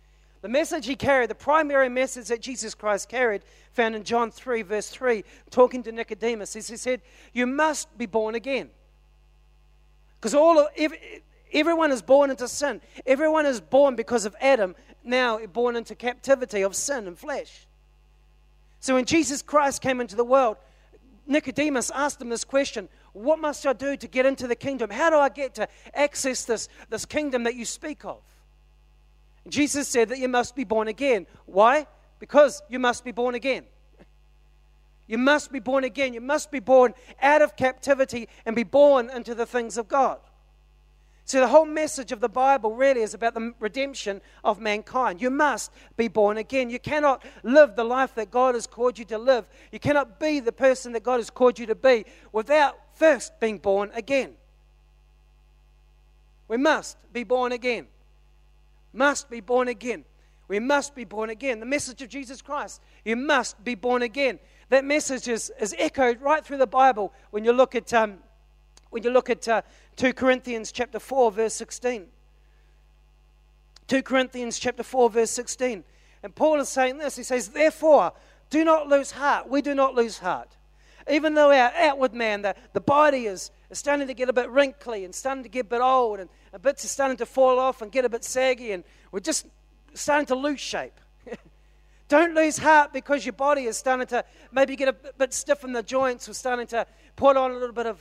The 0.44 0.50
message 0.50 0.84
he 0.84 0.94
carried, 0.94 1.30
the 1.30 1.34
primary 1.34 1.88
message 1.88 2.28
that 2.28 2.42
Jesus 2.42 2.74
Christ 2.74 3.08
carried, 3.08 3.40
found 3.72 3.94
in 3.94 4.04
John 4.04 4.30
3, 4.30 4.60
verse 4.60 4.90
3, 4.90 5.24
talking 5.48 5.82
to 5.84 5.90
Nicodemus, 5.90 6.54
is 6.54 6.68
he 6.68 6.76
said, 6.76 7.00
You 7.32 7.46
must 7.46 7.96
be 7.96 8.04
born 8.04 8.34
again. 8.34 8.68
Because 10.20 10.34
all 10.34 10.58
of, 10.58 10.66
everyone 11.50 11.90
is 11.92 12.02
born 12.02 12.28
into 12.28 12.46
sin. 12.46 12.82
Everyone 13.06 13.46
is 13.46 13.58
born 13.58 13.96
because 13.96 14.26
of 14.26 14.36
Adam, 14.38 14.74
now 15.02 15.38
born 15.46 15.76
into 15.76 15.94
captivity 15.94 16.60
of 16.60 16.76
sin 16.76 17.06
and 17.06 17.18
flesh. 17.18 17.66
So 18.80 18.96
when 18.96 19.06
Jesus 19.06 19.40
Christ 19.40 19.80
came 19.80 19.98
into 19.98 20.14
the 20.14 20.24
world, 20.24 20.58
Nicodemus 21.26 21.90
asked 21.94 22.20
him 22.20 22.28
this 22.28 22.44
question 22.44 22.90
What 23.14 23.38
must 23.38 23.66
I 23.66 23.72
do 23.72 23.96
to 23.96 24.06
get 24.06 24.26
into 24.26 24.46
the 24.46 24.56
kingdom? 24.56 24.90
How 24.90 25.08
do 25.08 25.16
I 25.16 25.30
get 25.30 25.54
to 25.54 25.66
access 25.94 26.44
this, 26.44 26.68
this 26.90 27.06
kingdom 27.06 27.44
that 27.44 27.54
you 27.54 27.64
speak 27.64 28.04
of? 28.04 28.20
Jesus 29.48 29.88
said 29.88 30.08
that 30.08 30.18
you 30.18 30.28
must 30.28 30.56
be 30.56 30.64
born 30.64 30.88
again. 30.88 31.26
Why? 31.46 31.86
Because 32.18 32.62
you 32.68 32.78
must 32.78 33.04
be 33.04 33.12
born 33.12 33.34
again. 33.34 33.64
You 35.06 35.18
must 35.18 35.52
be 35.52 35.60
born 35.60 35.84
again. 35.84 36.14
You 36.14 36.20
must 36.20 36.50
be 36.50 36.60
born 36.60 36.94
out 37.20 37.42
of 37.42 37.56
captivity 37.56 38.28
and 38.46 38.56
be 38.56 38.62
born 38.62 39.10
into 39.10 39.34
the 39.34 39.44
things 39.44 39.76
of 39.76 39.88
God. 39.88 40.18
So, 41.26 41.40
the 41.40 41.48
whole 41.48 41.64
message 41.64 42.12
of 42.12 42.20
the 42.20 42.28
Bible 42.28 42.74
really 42.74 43.00
is 43.00 43.14
about 43.14 43.32
the 43.32 43.54
redemption 43.58 44.20
of 44.42 44.60
mankind. 44.60 45.22
You 45.22 45.30
must 45.30 45.72
be 45.96 46.06
born 46.06 46.36
again. 46.36 46.68
You 46.68 46.78
cannot 46.78 47.24
live 47.42 47.76
the 47.76 47.84
life 47.84 48.14
that 48.16 48.30
God 48.30 48.54
has 48.54 48.66
called 48.66 48.98
you 48.98 49.06
to 49.06 49.16
live. 49.16 49.46
You 49.72 49.78
cannot 49.78 50.20
be 50.20 50.40
the 50.40 50.52
person 50.52 50.92
that 50.92 51.02
God 51.02 51.16
has 51.16 51.30
called 51.30 51.58
you 51.58 51.64
to 51.66 51.74
be 51.74 52.04
without 52.32 52.76
first 52.92 53.40
being 53.40 53.56
born 53.56 53.90
again. 53.94 54.34
We 56.46 56.58
must 56.58 56.98
be 57.10 57.24
born 57.24 57.52
again. 57.52 57.86
Must 58.94 59.28
be 59.28 59.40
born 59.40 59.68
again. 59.68 60.04
We 60.46 60.60
must 60.60 60.94
be 60.94 61.04
born 61.04 61.30
again. 61.30 61.58
The 61.58 61.66
message 61.66 62.00
of 62.02 62.08
Jesus 62.08 62.40
Christ. 62.40 62.80
You 63.04 63.16
must 63.16 63.62
be 63.64 63.74
born 63.74 64.02
again. 64.02 64.38
That 64.68 64.84
message 64.84 65.26
is, 65.26 65.50
is 65.60 65.74
echoed 65.78 66.20
right 66.20 66.44
through 66.44 66.58
the 66.58 66.66
Bible 66.66 67.12
when 67.30 67.44
you 67.44 67.52
look 67.52 67.74
at, 67.74 67.92
um, 67.92 68.18
when 68.90 69.02
you 69.02 69.10
look 69.10 69.30
at 69.30 69.48
uh, 69.48 69.62
2 69.96 70.12
Corinthians 70.12 70.70
chapter 70.70 70.98
4, 70.98 71.32
verse 71.32 71.54
16. 71.54 72.06
2 73.88 74.02
Corinthians 74.02 74.58
chapter 74.58 74.82
4, 74.82 75.10
verse 75.10 75.30
16. 75.30 75.84
And 76.22 76.34
Paul 76.34 76.60
is 76.60 76.68
saying 76.68 76.98
this. 76.98 77.16
He 77.16 77.22
says, 77.22 77.48
Therefore, 77.48 78.12
do 78.50 78.64
not 78.64 78.88
lose 78.88 79.10
heart. 79.10 79.48
We 79.48 79.60
do 79.60 79.74
not 79.74 79.94
lose 79.94 80.18
heart. 80.18 80.56
Even 81.10 81.34
though 81.34 81.50
our 81.50 81.72
outward 81.76 82.14
man, 82.14 82.42
the, 82.42 82.54
the 82.72 82.80
body 82.80 83.26
is, 83.26 83.50
is 83.70 83.78
starting 83.78 84.06
to 84.06 84.14
get 84.14 84.28
a 84.28 84.32
bit 84.32 84.48
wrinkly 84.48 85.04
and 85.04 85.14
starting 85.14 85.42
to 85.42 85.48
get 85.50 85.66
a 85.66 85.68
bit 85.68 85.80
old 85.80 86.20
and 86.20 86.30
a 86.54 86.58
bits 86.58 86.84
are 86.84 86.88
starting 86.88 87.16
to 87.16 87.26
fall 87.26 87.58
off 87.58 87.82
and 87.82 87.90
get 87.90 88.04
a 88.04 88.08
bit 88.08 88.22
saggy 88.22 88.70
and 88.70 88.84
we're 89.10 89.18
just 89.18 89.46
starting 89.92 90.26
to 90.26 90.36
lose 90.36 90.60
shape. 90.60 90.94
Don't 92.08 92.32
lose 92.32 92.58
heart 92.58 92.92
because 92.92 93.26
your 93.26 93.32
body 93.32 93.64
is 93.64 93.76
starting 93.76 94.06
to 94.06 94.24
maybe 94.52 94.76
get 94.76 94.88
a 94.88 94.92
bit 94.92 95.34
stiff 95.34 95.64
in 95.64 95.72
the 95.72 95.82
joints 95.82 96.28
or 96.28 96.32
starting 96.32 96.68
to 96.68 96.86
put 97.16 97.36
on 97.36 97.50
a 97.50 97.54
little 97.54 97.74
bit 97.74 97.86
of 97.86 98.00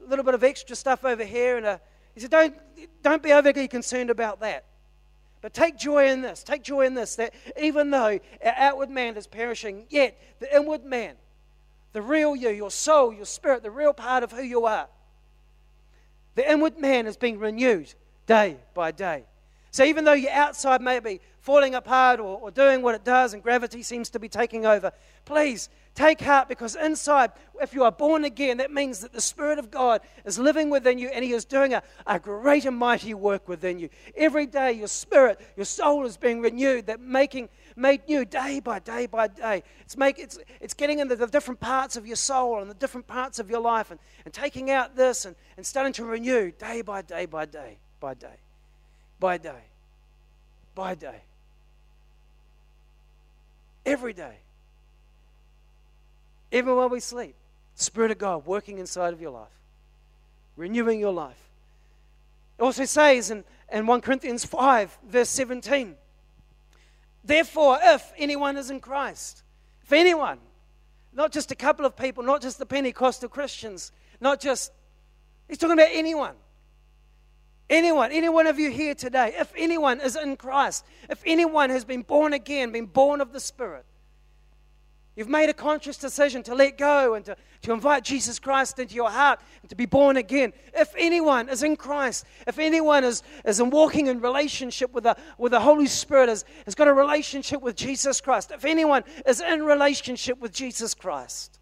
a 0.00 0.08
little 0.08 0.24
bit 0.24 0.34
of 0.34 0.44
extra 0.44 0.76
stuff 0.76 1.04
over 1.04 1.24
here. 1.24 1.56
And 1.56 1.66
a, 1.66 1.80
he 2.14 2.20
said, 2.20 2.30
don't, 2.30 2.54
don't 3.02 3.22
be 3.22 3.32
overly 3.32 3.66
concerned 3.66 4.10
about 4.10 4.40
that. 4.40 4.64
But 5.42 5.52
take 5.52 5.76
joy 5.76 6.08
in 6.08 6.22
this. 6.22 6.44
Take 6.44 6.62
joy 6.62 6.86
in 6.86 6.94
this 6.94 7.16
that 7.16 7.34
even 7.60 7.90
though 7.90 8.20
our 8.44 8.54
outward 8.56 8.90
man 8.90 9.16
is 9.16 9.26
perishing, 9.26 9.86
yet 9.88 10.16
the 10.38 10.54
inward 10.54 10.84
man, 10.84 11.16
the 11.92 12.02
real 12.02 12.36
you, 12.36 12.50
your 12.50 12.70
soul, 12.70 13.12
your 13.12 13.24
spirit, 13.24 13.64
the 13.64 13.70
real 13.72 13.92
part 13.92 14.22
of 14.22 14.30
who 14.30 14.42
you 14.42 14.66
are, 14.66 14.88
the 16.34 16.50
inward 16.50 16.78
man 16.78 17.06
is 17.06 17.16
being 17.16 17.38
renewed 17.38 17.92
day 18.26 18.56
by 18.74 18.92
day. 18.92 19.24
So 19.72 19.84
even 19.84 20.04
though 20.04 20.14
your 20.14 20.32
outside 20.32 20.80
may 20.80 20.98
be 20.98 21.20
falling 21.40 21.74
apart 21.74 22.18
or, 22.18 22.38
or 22.40 22.50
doing 22.50 22.82
what 22.82 22.94
it 22.94 23.04
does 23.04 23.34
and 23.34 23.42
gravity 23.42 23.82
seems 23.82 24.10
to 24.10 24.18
be 24.18 24.28
taking 24.28 24.66
over, 24.66 24.92
please 25.24 25.68
take 25.94 26.20
heart 26.20 26.48
because 26.48 26.76
inside, 26.76 27.30
if 27.60 27.72
you 27.72 27.84
are 27.84 27.92
born 27.92 28.24
again, 28.24 28.56
that 28.56 28.72
means 28.72 29.00
that 29.00 29.12
the 29.12 29.20
Spirit 29.20 29.58
of 29.58 29.70
God 29.70 30.00
is 30.24 30.38
living 30.38 30.70
within 30.70 30.98
you 30.98 31.08
and 31.08 31.24
He 31.24 31.32
is 31.32 31.44
doing 31.44 31.74
a, 31.74 31.82
a 32.06 32.18
great 32.18 32.64
and 32.64 32.76
mighty 32.76 33.14
work 33.14 33.48
within 33.48 33.78
you. 33.78 33.88
Every 34.16 34.46
day, 34.46 34.72
your 34.72 34.88
spirit, 34.88 35.40
your 35.56 35.66
soul 35.66 36.04
is 36.04 36.16
being 36.16 36.40
renewed, 36.40 36.86
that 36.86 37.00
making 37.00 37.48
made 37.80 38.06
new 38.06 38.24
day 38.24 38.60
by 38.60 38.78
day 38.78 39.06
by 39.06 39.26
day. 39.28 39.62
It's, 39.80 39.96
make, 39.96 40.18
it's, 40.18 40.38
it's 40.60 40.74
getting 40.74 40.98
into 40.98 41.16
the 41.16 41.26
different 41.26 41.60
parts 41.60 41.96
of 41.96 42.06
your 42.06 42.16
soul 42.16 42.60
and 42.60 42.70
the 42.70 42.74
different 42.74 43.06
parts 43.06 43.38
of 43.38 43.50
your 43.50 43.60
life 43.60 43.90
and, 43.90 43.98
and 44.24 44.34
taking 44.34 44.70
out 44.70 44.94
this 44.94 45.24
and, 45.24 45.34
and 45.56 45.66
starting 45.66 45.92
to 45.94 46.04
renew 46.04 46.50
day 46.52 46.82
by 46.82 47.02
day 47.02 47.26
by 47.26 47.46
day 47.46 47.78
by 47.98 48.14
day 48.14 48.36
by 49.18 49.38
day 49.38 49.62
by 50.74 50.94
day 50.94 51.22
every 53.84 54.12
day. 54.12 54.36
Even 56.52 56.76
while 56.76 56.88
we 56.88 57.00
sleep, 57.00 57.34
Spirit 57.74 58.10
of 58.10 58.18
God 58.18 58.44
working 58.44 58.78
inside 58.78 59.12
of 59.12 59.20
your 59.20 59.30
life, 59.30 59.48
renewing 60.56 61.00
your 61.00 61.12
life. 61.12 61.40
It 62.58 62.62
also 62.62 62.84
says 62.84 63.30
in, 63.30 63.44
in 63.72 63.86
1 63.86 64.00
Corinthians 64.00 64.44
5, 64.44 64.98
verse 65.08 65.30
17, 65.30 65.94
Therefore, 67.24 67.78
if 67.82 68.12
anyone 68.16 68.56
is 68.56 68.70
in 68.70 68.80
Christ, 68.80 69.42
if 69.82 69.92
anyone, 69.92 70.38
not 71.12 71.32
just 71.32 71.50
a 71.50 71.54
couple 71.54 71.84
of 71.84 71.96
people, 71.96 72.22
not 72.22 72.40
just 72.40 72.58
the 72.58 72.66
Pentecostal 72.66 73.28
Christians, 73.28 73.92
not 74.20 74.40
just, 74.40 74.72
he's 75.48 75.58
talking 75.58 75.74
about 75.74 75.90
anyone. 75.92 76.34
Anyone, 77.68 78.10
any 78.10 78.28
one 78.28 78.46
of 78.46 78.58
you 78.58 78.70
here 78.70 78.94
today, 78.94 79.34
if 79.38 79.52
anyone 79.56 80.00
is 80.00 80.16
in 80.16 80.36
Christ, 80.36 80.84
if 81.08 81.22
anyone 81.24 81.70
has 81.70 81.84
been 81.84 82.02
born 82.02 82.32
again, 82.32 82.72
been 82.72 82.86
born 82.86 83.20
of 83.20 83.32
the 83.32 83.38
Spirit, 83.38 83.84
you've 85.16 85.28
made 85.28 85.50
a 85.50 85.54
conscious 85.54 85.96
decision 85.96 86.42
to 86.44 86.54
let 86.54 86.78
go 86.78 87.14
and 87.14 87.24
to, 87.24 87.36
to 87.62 87.72
invite 87.72 88.04
Jesus 88.04 88.38
Christ 88.38 88.78
into 88.78 88.94
your 88.94 89.10
heart 89.10 89.40
and 89.62 89.68
to 89.70 89.76
be 89.76 89.86
born 89.86 90.16
again. 90.16 90.52
If 90.74 90.94
anyone 90.96 91.48
is 91.48 91.62
in 91.62 91.76
Christ, 91.76 92.24
if 92.46 92.58
anyone 92.58 93.04
is, 93.04 93.22
is 93.44 93.60
in 93.60 93.70
walking 93.70 94.06
in 94.06 94.20
relationship 94.20 94.92
with 94.92 95.04
the, 95.04 95.16
with 95.38 95.52
the 95.52 95.60
Holy 95.60 95.86
Spirit, 95.86 96.28
has, 96.28 96.44
has 96.64 96.74
got 96.74 96.88
a 96.88 96.92
relationship 96.92 97.60
with 97.60 97.76
Jesus 97.76 98.20
Christ, 98.20 98.50
if 98.50 98.64
anyone 98.64 99.04
is 99.26 99.40
in 99.40 99.62
relationship 99.62 100.38
with 100.38 100.52
Jesus 100.52 100.94
Christ, 100.94 101.58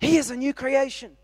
he 0.00 0.16
is 0.16 0.30
a 0.30 0.36
new 0.36 0.52
creation. 0.52 1.16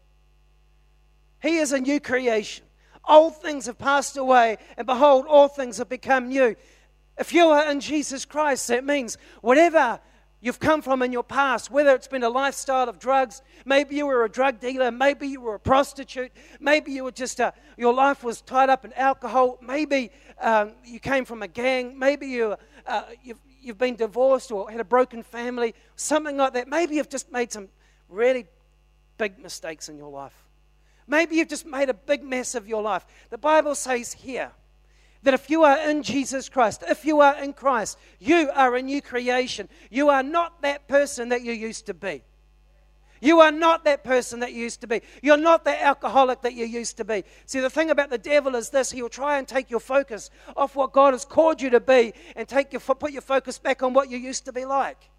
He 1.40 1.58
is 1.58 1.72
a 1.72 1.80
new 1.80 2.00
creation. 2.00 2.64
Old 3.08 3.36
things 3.36 3.66
have 3.66 3.78
passed 3.78 4.16
away, 4.16 4.58
and 4.76 4.86
behold, 4.86 5.26
all 5.26 5.48
things 5.48 5.78
have 5.78 5.88
become 5.88 6.28
new. 6.28 6.56
If 7.18 7.32
you 7.32 7.48
are 7.48 7.70
in 7.70 7.80
Jesus 7.80 8.24
Christ, 8.24 8.68
that 8.68 8.84
means 8.84 9.18
whatever 9.40 10.00
you've 10.40 10.60
come 10.60 10.82
from 10.82 11.02
in 11.02 11.12
your 11.12 11.22
past, 11.22 11.70
whether 11.70 11.94
it's 11.94 12.08
been 12.08 12.22
a 12.22 12.28
lifestyle 12.28 12.88
of 12.88 12.98
drugs, 12.98 13.42
maybe 13.64 13.96
you 13.96 14.06
were 14.06 14.24
a 14.24 14.28
drug 14.28 14.60
dealer, 14.60 14.90
maybe 14.90 15.26
you 15.26 15.40
were 15.40 15.54
a 15.54 15.60
prostitute, 15.60 16.32
maybe 16.60 16.92
you 16.92 17.04
were 17.04 17.12
just 17.12 17.40
a, 17.40 17.52
your 17.76 17.92
life 17.92 18.22
was 18.22 18.40
tied 18.42 18.68
up 18.68 18.84
in 18.84 18.92
alcohol, 18.94 19.58
maybe 19.60 20.10
um, 20.40 20.72
you 20.84 21.00
came 21.00 21.24
from 21.24 21.42
a 21.42 21.48
gang, 21.48 21.98
maybe 21.98 22.26
you, 22.26 22.56
uh, 22.86 23.02
you've, 23.22 23.40
you've 23.60 23.78
been 23.78 23.96
divorced 23.96 24.52
or 24.52 24.70
had 24.70 24.80
a 24.80 24.84
broken 24.84 25.22
family, 25.22 25.74
something 25.96 26.36
like 26.36 26.52
that. 26.52 26.68
Maybe 26.68 26.96
you've 26.96 27.08
just 27.08 27.32
made 27.32 27.52
some 27.52 27.68
really 28.08 28.46
big 29.18 29.38
mistakes 29.38 29.88
in 29.88 29.98
your 29.98 30.10
life. 30.10 30.34
Maybe 31.06 31.36
you've 31.36 31.48
just 31.48 31.66
made 31.66 31.88
a 31.88 31.94
big 31.94 32.22
mess 32.22 32.54
of 32.54 32.68
your 32.68 32.82
life. 32.82 33.04
The 33.30 33.38
Bible 33.38 33.74
says 33.74 34.12
here 34.12 34.52
that 35.22 35.34
if 35.34 35.50
you 35.50 35.64
are 35.64 35.78
in 35.90 36.02
Jesus 36.02 36.48
Christ, 36.48 36.84
if 36.88 37.04
you 37.04 37.20
are 37.20 37.36
in 37.42 37.52
Christ, 37.52 37.98
you 38.18 38.50
are 38.54 38.76
a 38.76 38.82
new 38.82 39.02
creation. 39.02 39.68
You 39.90 40.08
are 40.10 40.22
not 40.22 40.62
that 40.62 40.88
person 40.88 41.30
that 41.30 41.42
you 41.42 41.52
used 41.52 41.86
to 41.86 41.94
be. 41.94 42.22
You 43.20 43.40
are 43.40 43.50
not 43.50 43.84
that 43.84 44.04
person 44.04 44.40
that 44.40 44.52
you 44.52 44.62
used 44.62 44.80
to 44.82 44.86
be. 44.86 45.02
You're 45.22 45.36
not 45.36 45.64
the 45.64 45.82
alcoholic 45.82 46.42
that 46.42 46.54
you 46.54 46.64
used 46.64 46.96
to 46.98 47.04
be. 47.04 47.24
See, 47.46 47.60
the 47.60 47.70
thing 47.70 47.90
about 47.90 48.10
the 48.10 48.18
devil 48.18 48.54
is 48.54 48.70
this 48.70 48.92
he 48.92 49.02
will 49.02 49.08
try 49.08 49.38
and 49.38 49.48
take 49.48 49.70
your 49.70 49.80
focus 49.80 50.30
off 50.56 50.76
what 50.76 50.92
God 50.92 51.14
has 51.14 51.24
called 51.24 51.60
you 51.60 51.70
to 51.70 51.80
be 51.80 52.12
and 52.36 52.46
take 52.46 52.72
your, 52.72 52.80
put 52.80 53.10
your 53.12 53.22
focus 53.22 53.58
back 53.58 53.82
on 53.82 53.92
what 53.92 54.08
you 54.08 54.18
used 54.18 54.44
to 54.44 54.52
be 54.52 54.64
like. 54.64 55.10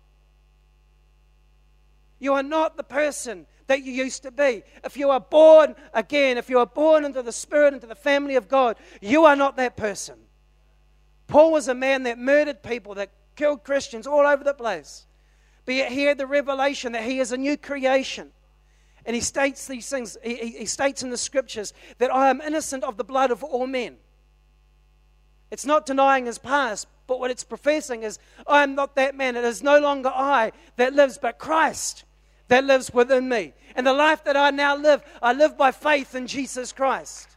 You 2.20 2.34
are 2.34 2.44
not 2.44 2.78
the 2.78 2.84
person 2.84 3.48
that 3.70 3.84
you 3.84 3.94
used 3.94 4.24
to 4.24 4.32
be. 4.32 4.64
If 4.84 4.98
you 4.98 5.12
are 5.12 5.20
born 5.20 5.76
again, 5.94 6.38
if 6.38 6.50
you 6.50 6.60
are 6.60 6.66
born 6.66 7.06
into 7.06 7.22
the 7.22 7.32
Spirit, 7.32 7.74
into 7.76 7.88
the 7.88 7.96
family 7.96 8.36
of 8.36 8.50
God, 8.50 8.78
you 9.00 9.26
are 9.26 9.36
not 9.36 9.56
that 9.58 9.78
person. 9.78 10.16
Paul 11.28 11.52
was 11.52 11.68
a 11.68 11.76
man 11.76 12.04
that 12.04 12.18
murdered 12.18 12.64
people, 12.64 12.96
that 12.96 13.12
killed 13.36 13.64
Christians 13.64 14.08
all 14.08 14.26
over 14.26 14.44
the 14.44 14.56
place. 14.56 15.06
But 15.66 15.76
yet 15.76 15.92
he 15.92 16.04
had 16.04 16.18
the 16.18 16.26
revelation 16.26 16.94
that 16.94 17.04
he 17.04 17.20
is 17.20 17.32
a 17.32 17.38
new 17.38 17.58
creation. 17.58 18.32
And 19.06 19.16
he 19.16 19.22
states 19.22 19.68
these 19.68 19.88
things, 19.88 20.18
he, 20.24 20.36
he 20.36 20.66
states 20.66 21.04
in 21.04 21.12
the 21.12 21.18
scriptures 21.18 21.72
that 22.00 22.14
I 22.14 22.32
am 22.32 22.42
innocent 22.42 22.84
of 22.84 22.98
the 22.98 23.04
blood 23.04 23.30
of 23.30 23.44
all 23.44 23.68
men. 23.68 23.98
It's 25.52 25.66
not 25.66 25.86
denying 25.86 26.26
his 26.26 26.40
past, 26.40 26.88
But 27.06 27.20
what 27.20 27.32
it's 27.32 27.44
professing 27.44 28.04
is, 28.04 28.20
I 28.48 28.64
am 28.64 28.76
not 28.76 28.96
that 28.96 29.16
man. 29.16 29.36
It 29.36 29.44
is 29.44 29.62
no 29.62 29.80
longer 29.80 30.10
I 30.10 30.52
that 30.78 30.94
lives, 30.94 31.20
but 31.20 31.38
Christ 31.38 32.06
that 32.50 32.66
lives 32.66 32.94
within 32.94 33.30
me. 33.30 33.54
And 33.76 33.88
the 33.88 33.94
life 33.94 34.26
that 34.26 34.36
I 34.36 34.50
now 34.50 34.76
live, 34.76 35.02
I 35.22 35.34
live 35.34 35.58
by 35.58 35.72
faith 35.72 36.14
in 36.14 36.28
Jesus 36.28 36.74
Christ. 36.74 37.30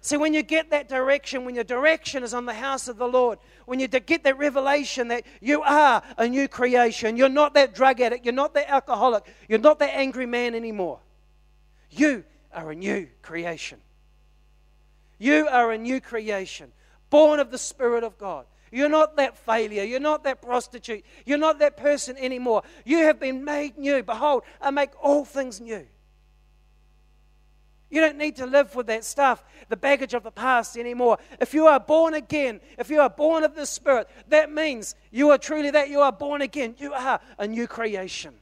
See, 0.00 0.16
when 0.16 0.32
you 0.32 0.42
get 0.42 0.70
that 0.70 0.88
direction, 0.88 1.44
when 1.44 1.54
your 1.54 1.64
direction 1.64 2.22
is 2.22 2.32
on 2.32 2.46
the 2.46 2.54
house 2.54 2.88
of 2.88 2.96
the 2.96 3.08
Lord, 3.08 3.38
when 3.66 3.80
you 3.80 3.88
get 3.88 4.24
that 4.24 4.38
revelation 4.38 5.08
that 5.08 5.24
you 5.40 5.60
are 5.62 6.02
a 6.16 6.28
new 6.28 6.48
creation, 6.48 7.16
you're 7.16 7.28
not 7.28 7.54
that 7.54 7.74
drug 7.74 8.00
addict, 8.00 8.24
you're 8.24 8.32
not 8.32 8.54
that 8.54 8.70
alcoholic, 8.70 9.24
you're 9.48 9.58
not 9.58 9.80
that 9.80 9.94
angry 9.94 10.24
man 10.24 10.54
anymore. 10.54 11.00
You 11.90 12.24
are 12.54 12.70
a 12.70 12.74
new 12.74 13.08
creation. 13.22 13.80
You 15.18 15.48
are 15.48 15.72
a 15.72 15.78
new 15.78 16.00
creation, 16.00 16.70
born 17.10 17.40
of 17.40 17.50
the 17.50 17.58
Spirit 17.58 18.04
of 18.04 18.16
God. 18.18 18.46
You're 18.70 18.88
not 18.88 19.16
that 19.16 19.36
failure. 19.38 19.84
You're 19.84 20.00
not 20.00 20.24
that 20.24 20.42
prostitute. 20.42 21.04
You're 21.24 21.38
not 21.38 21.58
that 21.60 21.76
person 21.76 22.16
anymore. 22.16 22.62
You 22.84 22.98
have 22.98 23.18
been 23.20 23.44
made 23.44 23.78
new. 23.78 24.02
Behold, 24.02 24.42
I 24.60 24.70
make 24.70 24.90
all 25.02 25.24
things 25.24 25.60
new. 25.60 25.86
You 27.90 28.02
don't 28.02 28.18
need 28.18 28.36
to 28.36 28.46
live 28.46 28.74
with 28.74 28.86
that 28.88 29.02
stuff, 29.02 29.42
the 29.70 29.76
baggage 29.76 30.12
of 30.12 30.22
the 30.22 30.30
past 30.30 30.76
anymore. 30.76 31.18
If 31.40 31.54
you 31.54 31.66
are 31.66 31.80
born 31.80 32.12
again, 32.12 32.60
if 32.76 32.90
you 32.90 33.00
are 33.00 33.08
born 33.08 33.44
of 33.44 33.54
the 33.54 33.64
Spirit, 33.64 34.08
that 34.28 34.52
means 34.52 34.94
you 35.10 35.30
are 35.30 35.38
truly 35.38 35.70
that. 35.70 35.88
You 35.88 36.00
are 36.00 36.12
born 36.12 36.42
again. 36.42 36.74
You 36.78 36.92
are 36.92 37.20
a 37.38 37.46
new 37.46 37.66
creation. 37.66 38.34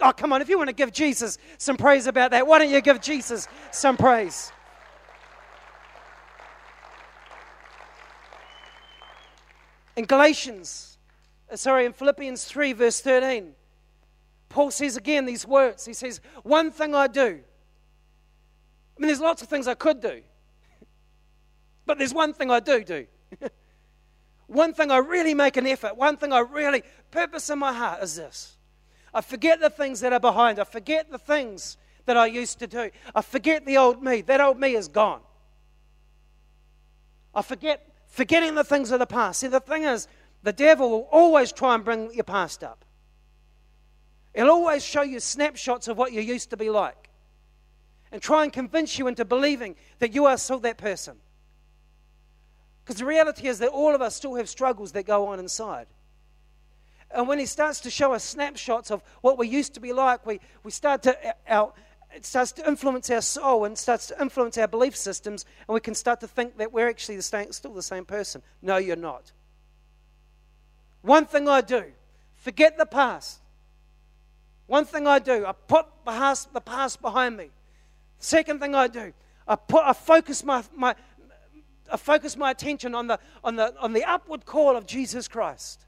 Oh, 0.00 0.12
come 0.12 0.32
on. 0.32 0.42
If 0.42 0.48
you 0.48 0.58
want 0.58 0.68
to 0.68 0.74
give 0.74 0.92
Jesus 0.92 1.38
some 1.58 1.76
praise 1.76 2.06
about 2.06 2.32
that, 2.32 2.46
why 2.46 2.58
don't 2.58 2.70
you 2.70 2.80
give 2.80 3.00
Jesus 3.00 3.46
some 3.70 3.96
praise? 3.96 4.52
In 9.98 10.04
Galatians, 10.04 10.96
uh, 11.50 11.56
sorry, 11.56 11.84
in 11.84 11.92
Philippians 11.92 12.44
3, 12.44 12.72
verse 12.72 13.00
13, 13.00 13.52
Paul 14.48 14.70
says 14.70 14.96
again 14.96 15.26
these 15.26 15.44
words. 15.44 15.84
He 15.84 15.92
says, 15.92 16.20
One 16.44 16.70
thing 16.70 16.94
I 16.94 17.08
do. 17.08 17.40
I 18.96 19.00
mean, 19.00 19.08
there's 19.08 19.18
lots 19.18 19.42
of 19.42 19.48
things 19.48 19.66
I 19.66 19.74
could 19.74 20.00
do, 20.00 20.22
but 21.84 21.98
there's 21.98 22.14
one 22.14 22.32
thing 22.32 22.48
I 22.48 22.60
do 22.60 22.84
do. 22.84 23.06
one 24.46 24.72
thing 24.72 24.92
I 24.92 24.98
really 24.98 25.34
make 25.34 25.56
an 25.56 25.66
effort, 25.66 25.96
one 25.96 26.16
thing 26.16 26.32
I 26.32 26.38
really 26.38 26.84
purpose 27.10 27.50
in 27.50 27.58
my 27.58 27.72
heart 27.72 28.00
is 28.00 28.14
this 28.14 28.56
I 29.12 29.20
forget 29.20 29.58
the 29.58 29.68
things 29.68 29.98
that 29.98 30.12
are 30.12 30.20
behind, 30.20 30.60
I 30.60 30.64
forget 30.64 31.10
the 31.10 31.18
things 31.18 31.76
that 32.06 32.16
I 32.16 32.26
used 32.26 32.60
to 32.60 32.68
do, 32.68 32.90
I 33.16 33.20
forget 33.20 33.66
the 33.66 33.78
old 33.78 34.00
me. 34.00 34.20
That 34.20 34.40
old 34.40 34.60
me 34.60 34.76
is 34.76 34.86
gone. 34.86 35.22
I 37.34 37.42
forget 37.42 37.87
forgetting 38.08 38.54
the 38.54 38.64
things 38.64 38.90
of 38.90 38.98
the 38.98 39.06
past. 39.06 39.40
See, 39.40 39.46
the 39.46 39.60
thing 39.60 39.84
is, 39.84 40.08
the 40.42 40.52
devil 40.52 40.90
will 40.90 41.08
always 41.10 41.52
try 41.52 41.74
and 41.74 41.84
bring 41.84 42.12
your 42.12 42.24
past 42.24 42.64
up. 42.64 42.84
He'll 44.34 44.50
always 44.50 44.84
show 44.84 45.02
you 45.02 45.20
snapshots 45.20 45.88
of 45.88 45.96
what 45.96 46.12
you 46.12 46.20
used 46.20 46.50
to 46.50 46.56
be 46.56 46.70
like 46.70 47.10
and 48.12 48.22
try 48.22 48.44
and 48.44 48.52
convince 48.52 48.98
you 48.98 49.06
into 49.06 49.24
believing 49.24 49.76
that 49.98 50.14
you 50.14 50.26
are 50.26 50.36
still 50.38 50.60
that 50.60 50.78
person. 50.78 51.16
Because 52.84 53.00
the 53.00 53.04
reality 53.06 53.48
is 53.48 53.58
that 53.58 53.68
all 53.68 53.94
of 53.94 54.00
us 54.00 54.16
still 54.16 54.34
have 54.36 54.48
struggles 54.48 54.92
that 54.92 55.04
go 55.04 55.26
on 55.26 55.38
inside. 55.38 55.86
And 57.10 57.26
when 57.26 57.38
he 57.38 57.46
starts 57.46 57.80
to 57.80 57.90
show 57.90 58.12
us 58.12 58.22
snapshots 58.24 58.90
of 58.90 59.02
what 59.22 59.38
we 59.38 59.48
used 59.48 59.74
to 59.74 59.80
be 59.80 59.92
like, 59.92 60.24
we, 60.26 60.40
we 60.62 60.70
start 60.70 61.02
to, 61.04 61.28
uh, 61.28 61.32
our, 61.48 61.72
it 62.14 62.24
starts 62.24 62.52
to 62.52 62.66
influence 62.66 63.10
our 63.10 63.20
soul 63.20 63.64
and 63.64 63.76
starts 63.76 64.06
to 64.08 64.20
influence 64.20 64.56
our 64.58 64.68
belief 64.68 64.96
systems, 64.96 65.44
and 65.66 65.74
we 65.74 65.80
can 65.80 65.94
start 65.94 66.20
to 66.20 66.28
think 66.28 66.56
that 66.58 66.72
we're 66.72 66.88
actually 66.88 67.16
the 67.16 67.22
same, 67.22 67.52
still 67.52 67.74
the 67.74 67.82
same 67.82 68.04
person. 68.04 68.42
No, 68.62 68.76
you're 68.76 68.96
not. 68.96 69.32
One 71.02 71.26
thing 71.26 71.48
I 71.48 71.60
do 71.60 71.84
forget 72.36 72.78
the 72.78 72.86
past. 72.86 73.40
One 74.66 74.84
thing 74.84 75.06
I 75.06 75.18
do, 75.18 75.46
I 75.46 75.52
put 75.52 75.86
the 76.04 76.60
past, 76.60 77.00
behind 77.00 77.36
me. 77.36 77.50
Second 78.18 78.60
thing 78.60 78.74
I 78.74 78.86
do, 78.86 79.12
I, 79.46 79.56
put, 79.56 79.82
I 79.84 79.92
focus 79.92 80.44
my, 80.44 80.62
my, 80.74 80.94
I 81.90 81.96
focus 81.96 82.36
my 82.36 82.50
attention 82.50 82.94
on 82.94 83.06
the, 83.06 83.18
on, 83.42 83.56
the, 83.56 83.74
on 83.80 83.92
the 83.92 84.04
upward 84.04 84.44
call 84.44 84.76
of 84.76 84.86
Jesus 84.86 85.26
Christ. 85.26 85.86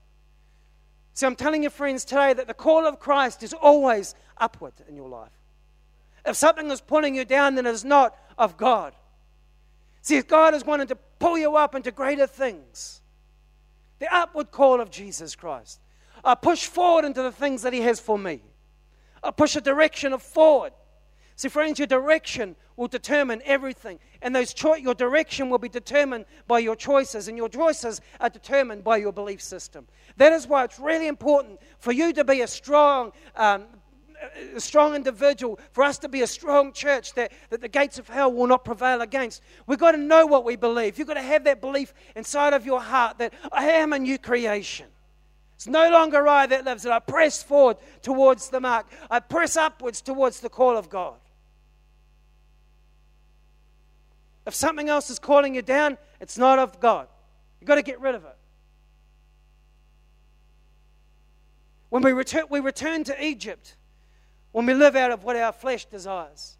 See, 1.12 1.26
I'm 1.26 1.36
telling 1.36 1.62
you, 1.62 1.70
friends, 1.70 2.04
today 2.04 2.32
that 2.32 2.46
the 2.46 2.54
call 2.54 2.86
of 2.86 2.98
Christ 2.98 3.42
is 3.42 3.52
always 3.52 4.14
upward 4.38 4.74
in 4.88 4.96
your 4.96 5.08
life. 5.08 5.39
If 6.24 6.36
something 6.36 6.70
is 6.70 6.80
pulling 6.80 7.14
you 7.14 7.24
down, 7.24 7.54
then 7.54 7.66
it 7.66 7.70
is 7.70 7.84
not 7.84 8.16
of 8.36 8.56
God. 8.56 8.94
See, 10.02 10.16
if 10.16 10.26
God 10.26 10.54
is 10.54 10.64
wanting 10.64 10.88
to 10.88 10.96
pull 11.18 11.38
you 11.38 11.56
up 11.56 11.74
into 11.74 11.90
greater 11.90 12.26
things, 12.26 13.02
the 13.98 14.12
upward 14.14 14.50
call 14.50 14.80
of 14.80 14.90
Jesus 14.90 15.36
Christ. 15.36 15.80
I 16.24 16.34
push 16.34 16.66
forward 16.66 17.04
into 17.04 17.22
the 17.22 17.32
things 17.32 17.62
that 17.62 17.72
He 17.72 17.80
has 17.82 18.00
for 18.00 18.18
me. 18.18 18.42
I 19.22 19.30
push 19.30 19.56
a 19.56 19.60
direction 19.60 20.12
of 20.12 20.22
forward. 20.22 20.72
See, 21.36 21.48
friends, 21.48 21.78
your 21.78 21.86
direction 21.86 22.56
will 22.76 22.88
determine 22.88 23.40
everything. 23.44 23.98
And 24.20 24.34
those 24.34 24.52
cho- 24.52 24.74
your 24.74 24.94
direction 24.94 25.48
will 25.48 25.58
be 25.58 25.68
determined 25.68 26.26
by 26.46 26.58
your 26.58 26.76
choices, 26.76 27.28
and 27.28 27.36
your 27.36 27.48
choices 27.48 28.00
are 28.20 28.28
determined 28.28 28.84
by 28.84 28.98
your 28.98 29.12
belief 29.12 29.40
system. 29.40 29.86
That 30.16 30.32
is 30.32 30.46
why 30.46 30.64
it's 30.64 30.78
really 30.78 31.06
important 31.06 31.60
for 31.78 31.92
you 31.92 32.12
to 32.14 32.24
be 32.24 32.40
a 32.40 32.46
strong 32.46 33.12
um, 33.36 33.64
a 34.54 34.60
strong 34.60 34.94
individual, 34.94 35.58
for 35.72 35.84
us 35.84 35.98
to 35.98 36.08
be 36.08 36.22
a 36.22 36.26
strong 36.26 36.72
church 36.72 37.14
that, 37.14 37.32
that 37.50 37.60
the 37.60 37.68
gates 37.68 37.98
of 37.98 38.08
hell 38.08 38.32
will 38.32 38.46
not 38.46 38.64
prevail 38.64 39.00
against. 39.00 39.42
We've 39.66 39.78
got 39.78 39.92
to 39.92 39.98
know 39.98 40.26
what 40.26 40.44
we 40.44 40.56
believe. 40.56 40.98
You've 40.98 41.08
got 41.08 41.14
to 41.14 41.22
have 41.22 41.44
that 41.44 41.60
belief 41.60 41.94
inside 42.14 42.52
of 42.52 42.66
your 42.66 42.80
heart 42.80 43.18
that 43.18 43.32
I 43.52 43.66
am 43.66 43.92
a 43.92 43.98
new 43.98 44.18
creation. 44.18 44.86
It's 45.56 45.66
no 45.66 45.90
longer 45.90 46.26
I 46.26 46.46
that 46.46 46.64
lives, 46.64 46.84
and 46.84 46.94
I 46.94 47.00
press 47.00 47.42
forward 47.42 47.76
towards 48.02 48.48
the 48.48 48.60
mark. 48.60 48.86
I 49.10 49.20
press 49.20 49.56
upwards 49.56 50.00
towards 50.00 50.40
the 50.40 50.48
call 50.48 50.76
of 50.76 50.88
God. 50.88 51.16
If 54.46 54.54
something 54.54 54.88
else 54.88 55.10
is 55.10 55.18
calling 55.18 55.54
you 55.54 55.62
down, 55.62 55.98
it's 56.18 56.38
not 56.38 56.58
of 56.58 56.80
God. 56.80 57.08
You've 57.60 57.68
got 57.68 57.74
to 57.74 57.82
get 57.82 58.00
rid 58.00 58.14
of 58.14 58.24
it. 58.24 58.36
When 61.90 62.02
we 62.02 62.12
return, 62.12 62.44
we 62.48 62.60
return 62.60 63.04
to 63.04 63.24
Egypt, 63.24 63.76
when 64.52 64.66
we 64.66 64.74
live 64.74 64.96
out 64.96 65.10
of 65.10 65.24
what 65.24 65.36
our 65.36 65.52
flesh 65.52 65.84
desires. 65.84 66.56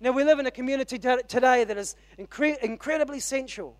Now, 0.00 0.10
we 0.10 0.24
live 0.24 0.38
in 0.38 0.46
a 0.46 0.50
community 0.50 0.98
today 0.98 1.64
that 1.64 1.76
is 1.76 1.94
incre- 2.18 2.58
incredibly 2.58 3.20
sensual. 3.20 3.76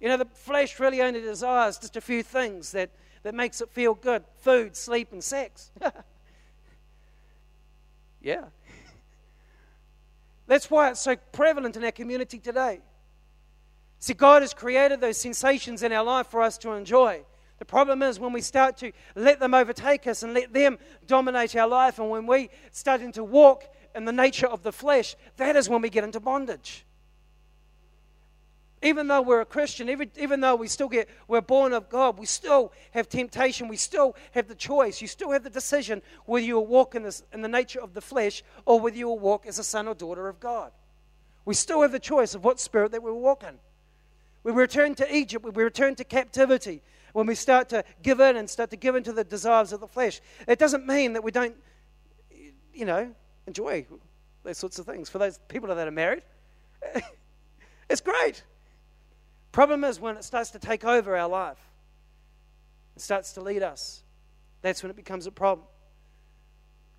You 0.00 0.08
know, 0.08 0.16
the 0.16 0.26
flesh 0.26 0.80
really 0.80 1.00
only 1.00 1.20
desires 1.20 1.78
just 1.78 1.96
a 1.96 2.00
few 2.00 2.22
things 2.22 2.72
that, 2.72 2.90
that 3.22 3.34
makes 3.34 3.60
it 3.60 3.70
feel 3.70 3.94
good 3.94 4.24
food, 4.40 4.76
sleep, 4.76 5.12
and 5.12 5.22
sex. 5.22 5.70
yeah. 8.20 8.46
That's 10.46 10.70
why 10.70 10.90
it's 10.90 11.00
so 11.00 11.16
prevalent 11.32 11.76
in 11.76 11.84
our 11.84 11.92
community 11.92 12.38
today. 12.38 12.80
See, 13.98 14.12
God 14.12 14.42
has 14.42 14.52
created 14.52 15.00
those 15.00 15.16
sensations 15.16 15.82
in 15.82 15.92
our 15.92 16.04
life 16.04 16.26
for 16.26 16.42
us 16.42 16.58
to 16.58 16.72
enjoy. 16.72 17.24
The 17.58 17.64
problem 17.64 18.02
is 18.02 18.18
when 18.18 18.32
we 18.32 18.40
start 18.40 18.76
to 18.78 18.92
let 19.14 19.38
them 19.40 19.54
overtake 19.54 20.06
us 20.06 20.22
and 20.22 20.34
let 20.34 20.52
them 20.52 20.78
dominate 21.06 21.54
our 21.56 21.68
life, 21.68 21.98
and 21.98 22.10
when 22.10 22.26
we 22.26 22.50
start 22.72 23.00
to 23.14 23.24
walk 23.24 23.64
in 23.94 24.04
the 24.04 24.12
nature 24.12 24.46
of 24.46 24.62
the 24.62 24.72
flesh, 24.72 25.14
that 25.36 25.56
is 25.56 25.68
when 25.68 25.80
we 25.80 25.88
get 25.88 26.04
into 26.04 26.20
bondage. 26.20 26.84
Even 28.82 29.08
though 29.08 29.22
we're 29.22 29.40
a 29.40 29.46
Christian, 29.46 29.88
even, 29.88 30.10
even 30.18 30.40
though 30.40 30.56
we 30.56 30.68
still 30.68 30.90
get, 30.90 31.08
we're 31.26 31.40
born 31.40 31.72
of 31.72 31.88
God, 31.88 32.18
we 32.18 32.26
still 32.26 32.70
have 32.90 33.08
temptation, 33.08 33.66
we 33.66 33.78
still 33.78 34.14
have 34.32 34.46
the 34.46 34.54
choice, 34.54 35.00
you 35.00 35.08
still 35.08 35.30
have 35.30 35.42
the 35.42 35.48
decision 35.48 36.02
whether 36.26 36.44
you 36.44 36.56
will 36.56 36.66
walk 36.66 36.94
in, 36.94 37.02
this, 37.02 37.22
in 37.32 37.40
the 37.40 37.48
nature 37.48 37.80
of 37.80 37.94
the 37.94 38.02
flesh 38.02 38.42
or 38.66 38.78
whether 38.78 38.96
you 38.96 39.06
will 39.06 39.18
walk 39.18 39.46
as 39.46 39.58
a 39.58 39.64
son 39.64 39.88
or 39.88 39.94
daughter 39.94 40.28
of 40.28 40.38
God. 40.38 40.70
We 41.46 41.54
still 41.54 41.80
have 41.80 41.92
the 41.92 41.98
choice 41.98 42.34
of 42.34 42.44
what 42.44 42.60
spirit 42.60 42.92
that 42.92 43.02
we 43.02 43.10
walk 43.10 43.42
in. 43.42 43.58
We 44.42 44.52
return 44.52 44.94
to 44.96 45.16
Egypt, 45.16 45.46
we 45.46 45.64
return 45.64 45.94
to 45.94 46.04
captivity, 46.04 46.82
when 47.14 47.28
we 47.28 47.36
start 47.36 47.68
to 47.68 47.84
give 48.02 48.18
in 48.18 48.36
and 48.36 48.50
start 48.50 48.70
to 48.70 48.76
give 48.76 48.96
in 48.96 49.04
to 49.04 49.12
the 49.12 49.22
desires 49.22 49.72
of 49.72 49.78
the 49.78 49.86
flesh. 49.86 50.20
It 50.48 50.58
doesn't 50.58 50.84
mean 50.84 51.12
that 51.12 51.22
we 51.22 51.30
don't, 51.30 51.54
you 52.74 52.84
know, 52.84 53.14
enjoy 53.46 53.86
those 54.42 54.58
sorts 54.58 54.80
of 54.80 54.86
things. 54.86 55.08
For 55.08 55.18
those 55.18 55.38
people 55.46 55.72
that 55.72 55.86
are 55.86 55.92
married, 55.92 56.24
it's 57.88 58.00
great. 58.00 58.42
Problem 59.52 59.84
is 59.84 60.00
when 60.00 60.16
it 60.16 60.24
starts 60.24 60.50
to 60.50 60.58
take 60.58 60.84
over 60.84 61.16
our 61.16 61.28
life, 61.28 61.60
it 62.96 63.00
starts 63.00 63.32
to 63.34 63.40
lead 63.40 63.62
us. 63.62 64.02
That's 64.62 64.82
when 64.82 64.90
it 64.90 64.96
becomes 64.96 65.28
a 65.28 65.32
problem. 65.32 65.68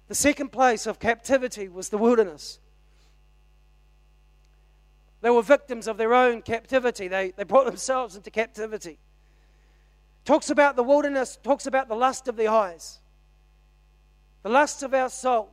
The 0.08 0.16
second 0.16 0.54
place 0.54 0.88
of 0.88 0.98
captivity 0.98 1.68
was 1.68 1.90
the 1.90 1.98
wilderness. 1.98 2.60
They 5.20 5.30
were 5.30 5.42
victims 5.42 5.90
of 5.90 5.98
their 5.98 6.14
own 6.14 6.42
captivity. 6.42 7.10
They, 7.10 7.34
they 7.36 7.44
brought 7.44 7.66
themselves 7.66 8.16
into 8.16 8.32
captivity. 8.32 8.98
Talks 10.26 10.50
about 10.50 10.76
the 10.76 10.84
wilderness, 10.84 11.38
talks 11.44 11.68
about 11.68 11.88
the 11.88 11.96
lust 11.96 12.28
of 12.28 12.36
the 12.36 12.48
eyes, 12.48 13.00
the 14.42 14.50
lust 14.50 14.82
of 14.82 14.94
our 14.94 15.10
soul. 15.10 15.52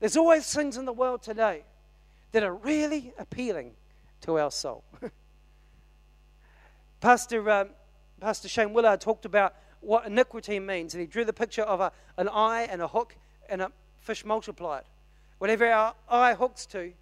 There's 0.00 0.16
always 0.16 0.52
things 0.52 0.78
in 0.78 0.86
the 0.86 0.92
world 0.92 1.22
today 1.22 1.62
that 2.32 2.42
are 2.42 2.54
really 2.54 3.12
appealing 3.18 3.72
to 4.22 4.38
our 4.38 4.50
soul. 4.50 4.82
Pastor, 7.00 7.50
um, 7.50 7.68
Pastor 8.18 8.48
Shane 8.48 8.72
Willard 8.72 9.00
talked 9.00 9.26
about 9.26 9.54
what 9.80 10.06
iniquity 10.06 10.58
means, 10.58 10.94
and 10.94 11.00
he 11.02 11.06
drew 11.06 11.26
the 11.26 11.32
picture 11.32 11.62
of 11.62 11.80
a, 11.80 11.92
an 12.16 12.28
eye 12.30 12.66
and 12.70 12.80
a 12.80 12.88
hook 12.88 13.14
and 13.48 13.60
a 13.60 13.70
fish 14.00 14.24
multiplied. 14.24 14.84
Whatever 15.38 15.70
our 15.70 15.94
eye 16.08 16.32
hooks 16.32 16.64
to 16.66 16.92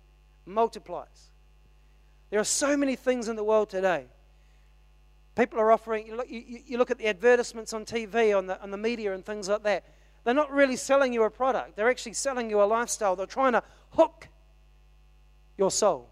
multiplies. 0.44 1.30
There 2.30 2.40
are 2.40 2.44
so 2.44 2.76
many 2.76 2.96
things 2.96 3.28
in 3.28 3.36
the 3.36 3.44
world 3.44 3.70
today. 3.70 4.06
People 5.34 5.58
are 5.58 5.72
offering, 5.72 6.06
you 6.06 6.16
look, 6.16 6.30
you, 6.30 6.60
you 6.64 6.78
look 6.78 6.90
at 6.90 6.98
the 6.98 7.08
advertisements 7.08 7.72
on 7.72 7.84
TV, 7.84 8.36
on 8.36 8.46
the, 8.46 8.60
on 8.62 8.70
the 8.70 8.76
media, 8.76 9.14
and 9.14 9.24
things 9.24 9.48
like 9.48 9.64
that. 9.64 9.84
They're 10.22 10.34
not 10.34 10.50
really 10.50 10.76
selling 10.76 11.12
you 11.12 11.22
a 11.24 11.30
product, 11.30 11.76
they're 11.76 11.90
actually 11.90 12.14
selling 12.14 12.48
you 12.50 12.62
a 12.62 12.64
lifestyle. 12.64 13.16
They're 13.16 13.26
trying 13.26 13.52
to 13.52 13.62
hook 13.90 14.28
your 15.58 15.70
soul. 15.70 16.08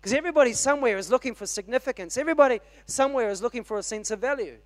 Because 0.00 0.12
everybody 0.12 0.52
somewhere 0.52 0.98
is 0.98 1.10
looking 1.10 1.34
for 1.34 1.46
significance, 1.46 2.16
everybody 2.16 2.60
somewhere 2.86 3.30
is 3.30 3.40
looking 3.40 3.62
for 3.62 3.78
a 3.78 3.82
sense 3.82 4.10
of 4.10 4.18
value. 4.18 4.58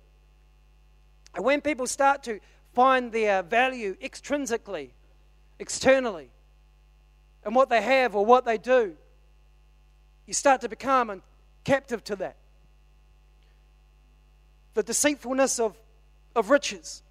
And 1.35 1.45
when 1.45 1.61
people 1.61 1.85
start 1.85 2.23
to 2.23 2.39
find 2.73 3.11
their 3.11 3.43
value 3.43 3.95
extrinsically, 4.01 4.89
externally, 5.59 6.31
and 7.43 7.55
what 7.55 7.69
they 7.69 7.81
have 7.81 8.15
or 8.15 8.25
what 8.25 8.45
they 8.45 8.57
do, 8.57 8.95
you 10.25 10.33
start 10.33 10.61
to 10.61 10.69
become 10.69 11.21
captive 11.63 12.03
to 12.05 12.15
that. 12.17 12.37
The 14.77 14.83
deceitfulness 14.83 15.59
of, 15.59 15.75
of 16.35 16.51
riches. 16.51 17.01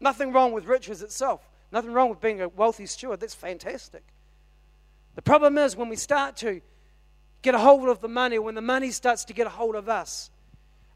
Nothing 0.00 0.32
wrong 0.32 0.52
with 0.52 0.64
riches 0.64 1.02
itself. 1.02 1.46
Nothing 1.70 1.92
wrong 1.92 2.08
with 2.08 2.22
being 2.22 2.40
a 2.40 2.48
wealthy 2.48 2.86
steward. 2.86 3.20
That's 3.20 3.34
fantastic. 3.34 4.02
The 5.14 5.20
problem 5.20 5.58
is 5.58 5.76
when 5.76 5.90
we 5.90 5.96
start 5.96 6.38
to 6.38 6.62
get 7.42 7.54
a 7.54 7.58
hold 7.58 7.86
of 7.86 8.00
the 8.00 8.08
money, 8.08 8.38
when 8.38 8.54
the 8.54 8.62
money 8.62 8.92
starts 8.92 9.26
to 9.26 9.34
get 9.34 9.46
a 9.46 9.50
hold 9.50 9.74
of 9.74 9.90
us. 9.90 10.30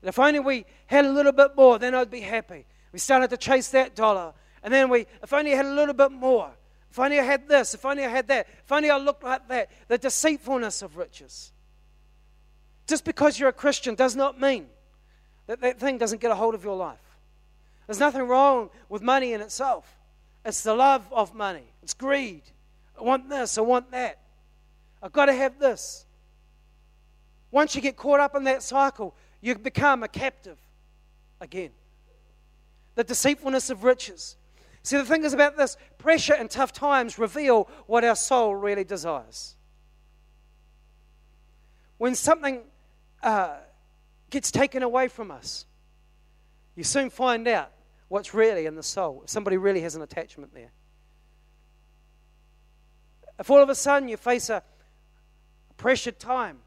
And 0.00 0.08
if 0.08 0.18
only 0.18 0.40
we 0.40 0.64
had 0.86 1.04
a 1.04 1.12
little 1.12 1.32
bit 1.32 1.54
more, 1.54 1.78
then 1.78 1.94
I'd 1.94 2.10
be 2.10 2.22
happy. 2.22 2.64
We 2.90 2.98
started 2.98 3.28
to 3.28 3.36
chase 3.36 3.68
that 3.72 3.94
dollar. 3.94 4.32
And 4.62 4.72
then 4.72 4.88
we, 4.88 5.04
if 5.22 5.34
only 5.34 5.52
I 5.52 5.56
had 5.56 5.66
a 5.66 5.74
little 5.74 5.92
bit 5.92 6.12
more, 6.12 6.50
if 6.90 6.98
only 6.98 7.20
I 7.20 7.24
had 7.24 7.46
this, 7.46 7.74
if 7.74 7.84
only 7.84 8.06
I 8.06 8.08
had 8.08 8.28
that, 8.28 8.46
if 8.64 8.72
only 8.72 8.88
I 8.88 8.96
looked 8.96 9.22
like 9.22 9.46
that. 9.48 9.70
The 9.88 9.98
deceitfulness 9.98 10.80
of 10.80 10.96
riches. 10.96 11.52
Just 12.86 13.04
because 13.04 13.38
you're 13.38 13.50
a 13.50 13.52
Christian 13.52 13.94
does 13.94 14.16
not 14.16 14.40
mean 14.40 14.68
that 15.46 15.60
that 15.60 15.78
thing 15.78 15.98
doesn't 15.98 16.20
get 16.20 16.30
a 16.30 16.34
hold 16.34 16.54
of 16.54 16.64
your 16.64 16.76
life. 16.76 16.98
There's 17.86 18.00
nothing 18.00 18.22
wrong 18.22 18.70
with 18.88 19.02
money 19.02 19.32
in 19.32 19.40
itself. 19.40 19.96
It's 20.44 20.62
the 20.62 20.74
love 20.74 21.06
of 21.12 21.34
money, 21.34 21.72
it's 21.82 21.94
greed. 21.94 22.42
I 22.98 23.02
want 23.02 23.28
this, 23.28 23.58
I 23.58 23.60
want 23.60 23.90
that. 23.90 24.18
I've 25.02 25.12
got 25.12 25.26
to 25.26 25.34
have 25.34 25.58
this. 25.58 26.06
Once 27.50 27.74
you 27.74 27.80
get 27.80 27.96
caught 27.96 28.20
up 28.20 28.34
in 28.34 28.44
that 28.44 28.62
cycle, 28.62 29.14
you 29.40 29.54
become 29.56 30.02
a 30.02 30.08
captive 30.08 30.58
again. 31.40 31.70
The 32.94 33.04
deceitfulness 33.04 33.70
of 33.70 33.84
riches. 33.84 34.36
See, 34.82 34.96
the 34.96 35.04
thing 35.04 35.24
is 35.24 35.34
about 35.34 35.56
this 35.56 35.76
pressure 35.98 36.34
and 36.34 36.50
tough 36.50 36.72
times 36.72 37.18
reveal 37.18 37.68
what 37.86 38.04
our 38.04 38.16
soul 38.16 38.54
really 38.54 38.84
desires. 38.84 39.56
When 41.98 42.14
something 42.14 42.62
uh, 43.22 43.56
gets 44.30 44.50
taken 44.50 44.82
away 44.82 45.08
from 45.08 45.30
us, 45.30 45.66
you 46.74 46.84
soon 46.84 47.10
find 47.10 47.46
out 47.48 47.70
what's 48.08 48.34
really 48.34 48.66
in 48.66 48.74
the 48.74 48.82
soul. 48.82 49.22
If 49.24 49.30
somebody 49.30 49.56
really 49.56 49.80
has 49.80 49.94
an 49.94 50.02
attachment 50.02 50.54
there. 50.54 50.70
If 53.38 53.50
all 53.50 53.62
of 53.62 53.68
a 53.68 53.74
sudden 53.74 54.08
you 54.08 54.16
face 54.16 54.48
a 54.50 54.62
pressured 55.76 56.18
time, 56.18 56.58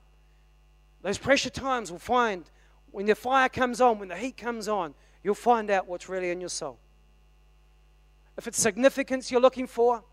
those 1.02 1.18
pressure 1.18 1.50
times 1.50 1.92
will 1.92 2.00
find 2.00 2.44
when 2.92 3.06
the 3.06 3.16
fire 3.16 3.50
comes 3.50 3.82
on, 3.82 4.00
when 4.00 4.10
the 4.10 4.18
heat 4.18 4.38
comes 4.38 4.68
on, 4.68 4.94
you'll 5.24 5.36
find 5.36 5.70
out 5.70 5.88
what's 5.88 6.10
really 6.10 6.32
in 6.32 6.40
your 6.40 6.50
soul. 6.50 6.80
If 8.38 8.48
it's 8.48 8.60
significance 8.60 9.32
you're 9.32 9.42
looking 9.42 9.68
for, 9.68 10.04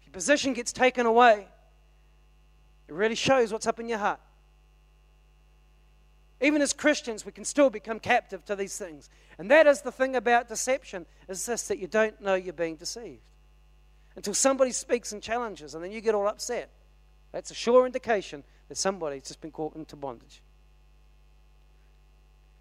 if 0.00 0.06
your 0.06 0.12
position 0.12 0.52
gets 0.54 0.72
taken 0.72 1.06
away, 1.06 1.46
it 2.88 2.94
really 2.94 3.14
shows 3.14 3.52
what's 3.52 3.66
up 3.66 3.78
in 3.80 3.88
your 3.88 3.98
heart. 3.98 4.20
Even 6.40 6.62
as 6.62 6.72
Christians, 6.72 7.26
we 7.26 7.32
can 7.32 7.44
still 7.44 7.68
become 7.68 7.98
captive 7.98 8.44
to 8.44 8.54
these 8.54 8.78
things. 8.78 9.10
And 9.38 9.50
that 9.50 9.66
is 9.66 9.82
the 9.82 9.90
thing 9.90 10.14
about 10.14 10.48
deception, 10.48 11.06
is 11.28 11.44
this 11.46 11.66
that 11.68 11.78
you 11.78 11.88
don't 11.88 12.20
know 12.20 12.34
you're 12.34 12.52
being 12.52 12.76
deceived. 12.76 13.30
Until 14.14 14.34
somebody 14.34 14.70
speaks 14.70 15.12
and 15.12 15.22
challenges, 15.22 15.74
and 15.74 15.82
then 15.82 15.90
you 15.90 16.00
get 16.00 16.14
all 16.14 16.28
upset. 16.28 16.70
That's 17.32 17.50
a 17.50 17.54
sure 17.54 17.86
indication 17.86 18.44
that 18.68 18.76
somebody's 18.76 19.24
just 19.24 19.40
been 19.40 19.50
caught 19.50 19.74
into 19.74 19.96
bondage. 19.96 20.42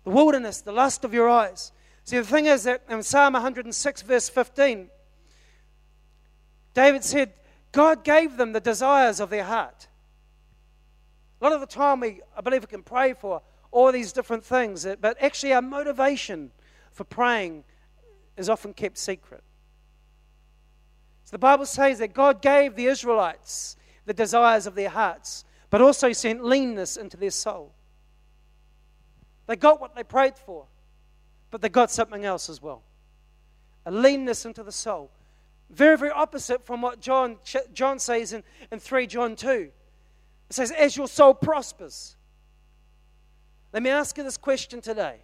The 0.03 0.09
wilderness, 0.11 0.61
the 0.61 0.71
lust 0.71 1.03
of 1.03 1.13
your 1.13 1.30
eyes. 1.30 1.71
See, 2.03 2.17
the 2.17 2.23
thing 2.23 2.45
is 2.45 2.63
that 2.63 2.84
in 2.89 3.03
Psalm 3.03 3.34
106, 3.34 4.01
verse 4.01 4.30
15, 4.30 4.89
David 6.73 7.03
said, 7.03 7.34
God 7.71 8.03
gave 8.03 8.38
them 8.38 8.53
the 8.53 8.59
desires 8.59 9.19
of 9.19 9.30
their 9.30 9.43
heart. 9.43 9.88
A 11.39 11.43
lot 11.43 11.53
of 11.53 11.59
the 11.59 11.67
time, 11.67 11.99
we, 11.99 12.21
I 12.36 12.41
believe 12.41 12.61
we 12.61 12.67
can 12.67 12.84
pray 12.84 13.13
for 13.13 13.41
all 13.78 13.91
these 13.91 14.11
different 14.11 14.43
things, 14.43 14.88
but 14.99 15.15
actually, 15.21 15.53
our 15.53 15.61
motivation 15.61 16.51
for 16.91 17.03
praying 17.03 17.63
is 18.36 18.49
often 18.49 18.73
kept 18.73 18.97
secret. 18.97 19.43
So 21.23 21.32
the 21.32 21.39
Bible 21.39 21.67
says 21.67 21.99
that 21.99 22.13
God 22.13 22.41
gave 22.41 22.75
the 22.75 22.88
Israelites 22.88 23.78
the 24.05 24.13
desires 24.13 24.65
of 24.65 24.73
their 24.73 24.89
hearts 24.89 25.45
but 25.69 25.82
also 25.82 26.11
sent 26.11 26.43
leanness 26.43 26.97
into 26.97 27.17
their 27.17 27.30
soul. 27.30 27.73
They 29.45 29.55
got 29.55 29.80
what 29.80 29.95
they 29.95 30.03
prayed 30.03 30.38
for, 30.38 30.65
but 31.51 31.61
they 31.61 31.69
got 31.69 31.91
something 31.91 32.25
else 32.25 32.49
as 32.49 32.61
well 32.61 32.82
a 33.86 33.91
leanness 33.91 34.45
into 34.45 34.63
the 34.63 34.71
soul. 34.71 35.09
Very, 35.69 35.97
very 35.97 36.11
opposite 36.11 36.65
from 36.65 36.82
what 36.82 36.99
John, 36.99 37.38
John 37.73 37.99
says 37.99 38.34
in, 38.34 38.43
in 38.69 38.80
3 38.80 39.07
John 39.07 39.38
2. 39.38 39.49
It 39.49 39.71
says, 40.49 40.71
As 40.71 40.97
your 40.97 41.07
soul 41.07 41.34
prospers. 41.34 42.16
Let 43.74 43.84
me 43.84 43.89
ask 43.89 44.18
you 44.18 44.24
this 44.24 44.38
question 44.38 44.82
today 44.82 45.20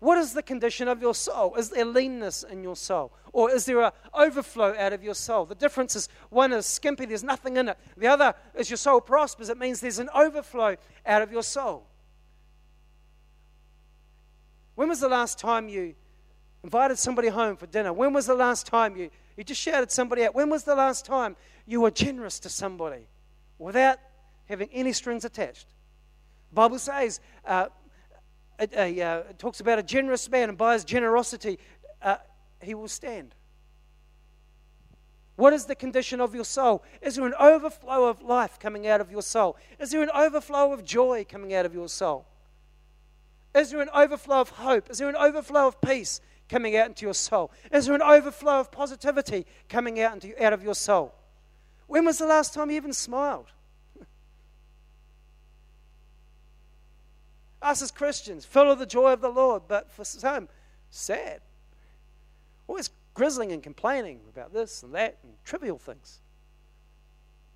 what 0.00 0.16
is 0.16 0.32
the 0.32 0.42
condition 0.42 0.86
of 0.86 1.00
your 1.00 1.14
soul? 1.14 1.56
Is 1.56 1.70
there 1.70 1.84
leanness 1.84 2.44
in 2.44 2.62
your 2.62 2.76
soul? 2.76 3.12
Or 3.32 3.50
is 3.50 3.64
there 3.64 3.80
an 3.82 3.90
overflow 4.14 4.76
out 4.78 4.92
of 4.92 5.02
your 5.02 5.14
soul? 5.14 5.44
The 5.44 5.56
difference 5.56 5.96
is 5.96 6.08
one 6.30 6.52
is 6.52 6.66
skimpy, 6.66 7.04
there's 7.04 7.24
nothing 7.24 7.56
in 7.56 7.68
it. 7.68 7.78
The 7.96 8.06
other 8.06 8.34
is 8.54 8.70
your 8.70 8.76
soul 8.76 9.00
prospers. 9.00 9.48
It 9.48 9.58
means 9.58 9.80
there's 9.80 9.98
an 9.98 10.08
overflow 10.14 10.76
out 11.04 11.22
of 11.22 11.32
your 11.32 11.42
soul. 11.42 11.84
When 14.76 14.88
was 14.88 15.00
the 15.00 15.08
last 15.08 15.40
time 15.40 15.68
you 15.68 15.96
invited 16.62 16.96
somebody 16.98 17.28
home 17.28 17.56
for 17.56 17.66
dinner? 17.66 17.92
When 17.92 18.12
was 18.12 18.26
the 18.26 18.34
last 18.34 18.66
time 18.66 18.96
you, 18.96 19.10
you 19.36 19.42
just 19.42 19.60
shouted 19.60 19.90
somebody 19.90 20.24
out? 20.24 20.34
When 20.34 20.48
was 20.48 20.62
the 20.62 20.76
last 20.76 21.04
time 21.04 21.34
you 21.66 21.80
were 21.80 21.90
generous 21.90 22.38
to 22.40 22.48
somebody 22.48 23.08
without 23.58 23.98
having 24.44 24.68
any 24.72 24.92
strings 24.92 25.24
attached? 25.24 25.66
Bible 26.52 26.78
says, 26.78 27.20
uh, 27.44 27.68
a, 28.58 29.00
uh, 29.00 29.18
it 29.30 29.38
talks 29.38 29.60
about 29.60 29.78
a 29.78 29.82
generous 29.82 30.28
man, 30.28 30.48
and 30.48 30.58
by 30.58 30.74
his 30.74 30.84
generosity, 30.84 31.58
uh, 32.02 32.16
he 32.60 32.74
will 32.74 32.88
stand. 32.88 33.34
What 35.36 35.52
is 35.52 35.66
the 35.66 35.76
condition 35.76 36.20
of 36.20 36.34
your 36.34 36.44
soul? 36.44 36.82
Is 37.00 37.14
there 37.14 37.24
an 37.24 37.34
overflow 37.38 38.08
of 38.08 38.22
life 38.22 38.58
coming 38.58 38.88
out 38.88 39.00
of 39.00 39.12
your 39.12 39.22
soul? 39.22 39.56
Is 39.78 39.92
there 39.92 40.02
an 40.02 40.10
overflow 40.10 40.72
of 40.72 40.84
joy 40.84 41.24
coming 41.28 41.54
out 41.54 41.64
of 41.64 41.74
your 41.74 41.88
soul? 41.88 42.26
Is 43.54 43.70
there 43.70 43.80
an 43.80 43.90
overflow 43.94 44.40
of 44.40 44.48
hope? 44.50 44.90
Is 44.90 44.98
there 44.98 45.08
an 45.08 45.14
overflow 45.14 45.68
of 45.68 45.80
peace 45.80 46.20
coming 46.48 46.76
out 46.76 46.88
into 46.88 47.06
your 47.06 47.14
soul? 47.14 47.52
Is 47.72 47.86
there 47.86 47.94
an 47.94 48.02
overflow 48.02 48.58
of 48.58 48.72
positivity 48.72 49.46
coming 49.68 50.00
out, 50.00 50.14
into, 50.14 50.44
out 50.44 50.52
of 50.52 50.64
your 50.64 50.74
soul? 50.74 51.14
When 51.86 52.04
was 52.04 52.18
the 52.18 52.26
last 52.26 52.52
time 52.52 52.70
you 52.70 52.76
even 52.76 52.92
smiled? 52.92 53.46
Us 57.60 57.82
as 57.82 57.90
Christians, 57.90 58.44
full 58.44 58.70
of 58.70 58.78
the 58.78 58.86
joy 58.86 59.12
of 59.12 59.20
the 59.20 59.28
Lord, 59.28 59.62
but 59.66 59.90
for 59.90 60.04
some, 60.04 60.48
sad. 60.90 61.40
Always 62.66 62.90
grizzling 63.14 63.52
and 63.52 63.62
complaining 63.62 64.20
about 64.32 64.52
this 64.52 64.82
and 64.82 64.94
that 64.94 65.18
and 65.22 65.32
trivial 65.44 65.78
things. 65.78 66.20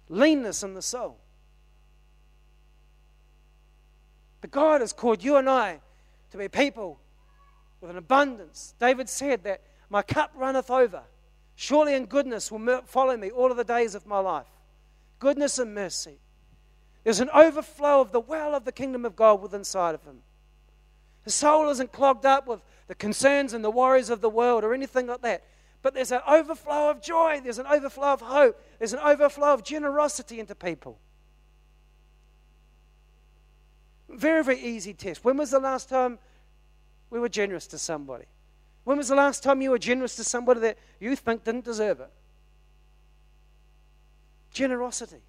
Leanness 0.08 0.62
in 0.62 0.74
the 0.74 0.82
soul. 0.82 1.18
But 4.40 4.50
God 4.50 4.80
has 4.80 4.92
called 4.92 5.22
you 5.22 5.36
and 5.36 5.48
I 5.48 5.80
to 6.32 6.36
be 6.36 6.48
people 6.48 6.98
with 7.80 7.90
an 7.90 7.96
abundance. 7.96 8.74
David 8.80 9.08
said 9.08 9.44
that 9.44 9.62
my 9.88 10.02
cup 10.02 10.32
runneth 10.34 10.70
over. 10.70 11.02
Surely 11.54 11.94
in 11.94 12.06
goodness 12.06 12.50
will 12.50 12.82
follow 12.86 13.16
me 13.16 13.30
all 13.30 13.50
of 13.50 13.56
the 13.56 13.64
days 13.64 13.94
of 13.94 14.04
my 14.06 14.18
life. 14.18 14.46
Goodness 15.20 15.58
and 15.58 15.74
mercy. 15.74 16.18
There's 17.04 17.20
an 17.20 17.30
overflow 17.30 18.00
of 18.00 18.12
the 18.12 18.20
well 18.20 18.54
of 18.54 18.64
the 18.64 18.72
kingdom 18.72 19.04
of 19.04 19.16
God 19.16 19.42
within 19.42 19.60
inside 19.60 19.94
of 19.94 20.04
him. 20.04 20.20
His 21.24 21.34
soul 21.34 21.68
isn't 21.70 21.92
clogged 21.92 22.26
up 22.26 22.46
with 22.46 22.62
the 22.86 22.94
concerns 22.94 23.52
and 23.52 23.64
the 23.64 23.70
worries 23.70 24.10
of 24.10 24.20
the 24.20 24.30
world 24.30 24.64
or 24.64 24.74
anything 24.74 25.06
like 25.06 25.22
that. 25.22 25.44
But 25.82 25.94
there's 25.94 26.12
an 26.12 26.20
overflow 26.28 26.90
of 26.90 27.02
joy, 27.02 27.40
there's 27.42 27.58
an 27.58 27.66
overflow 27.66 28.12
of 28.12 28.20
hope, 28.20 28.60
there's 28.78 28.92
an 28.92 29.00
overflow 29.00 29.52
of 29.52 29.64
generosity 29.64 30.38
into 30.38 30.54
people. 30.54 30.98
Very, 34.08 34.44
very 34.44 34.60
easy 34.60 34.94
test. 34.94 35.24
When 35.24 35.36
was 35.36 35.50
the 35.50 35.58
last 35.58 35.88
time 35.88 36.18
we 37.10 37.18
were 37.18 37.28
generous 37.28 37.66
to 37.68 37.78
somebody? 37.78 38.26
When 38.84 38.98
was 38.98 39.08
the 39.08 39.14
last 39.14 39.42
time 39.42 39.62
you 39.62 39.70
were 39.70 39.78
generous 39.78 40.16
to 40.16 40.24
somebody 40.24 40.60
that 40.60 40.78
you 41.00 41.16
think 41.16 41.44
didn't 41.44 41.64
deserve 41.64 42.00
it? 42.00 42.10
Generosity. 44.52 45.22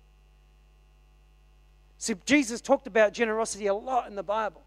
See, 2.03 2.15
Jesus 2.25 2.59
talked 2.59 2.85
about 2.85 3.13
generosity 3.13 3.67
a 3.67 3.73
lot 3.73 4.09
in 4.09 4.15
the 4.15 4.23
Bible. 4.23 4.61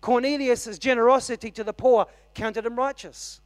Cornelius' 0.00 0.78
generosity 0.78 1.50
to 1.50 1.62
the 1.62 1.74
poor 1.74 2.06
counted 2.32 2.64
him 2.64 2.76
righteous. 2.76 3.42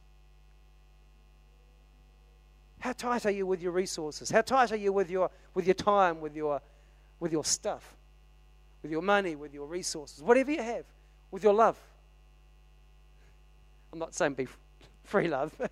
How 2.79 2.93
tight 2.93 3.25
are 3.25 3.31
you 3.31 3.45
with 3.45 3.61
your 3.61 3.73
resources? 3.73 4.31
How 4.31 4.39
tight 4.39 4.71
are 4.71 4.77
you 4.77 4.93
with 4.93 5.09
your, 5.09 5.29
with 5.53 5.67
your 5.67 5.73
time, 5.73 6.21
with 6.21 6.37
your, 6.37 6.61
with 7.19 7.33
your 7.33 7.43
stuff, 7.43 7.97
with 8.81 8.91
your 8.91 9.01
money, 9.01 9.35
with 9.35 9.53
your 9.53 9.67
resources, 9.67 10.23
whatever 10.23 10.51
you 10.51 10.63
have, 10.63 10.85
with 11.31 11.43
your 11.43 11.53
love? 11.53 11.77
I'm 13.91 13.99
not 13.99 14.15
saying 14.15 14.35
be 14.35 14.47
free 15.03 15.27
love, 15.27 15.53
but 15.59 15.69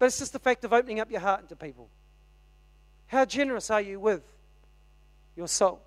it's 0.00 0.20
just 0.20 0.32
the 0.32 0.38
fact 0.38 0.64
of 0.64 0.72
opening 0.72 1.00
up 1.00 1.10
your 1.10 1.20
heart 1.20 1.50
to 1.50 1.56
people. 1.56 1.90
How 3.08 3.26
generous 3.26 3.70
are 3.70 3.82
you 3.82 4.00
with 4.00 4.22
your 5.36 5.48
soul? 5.48 5.80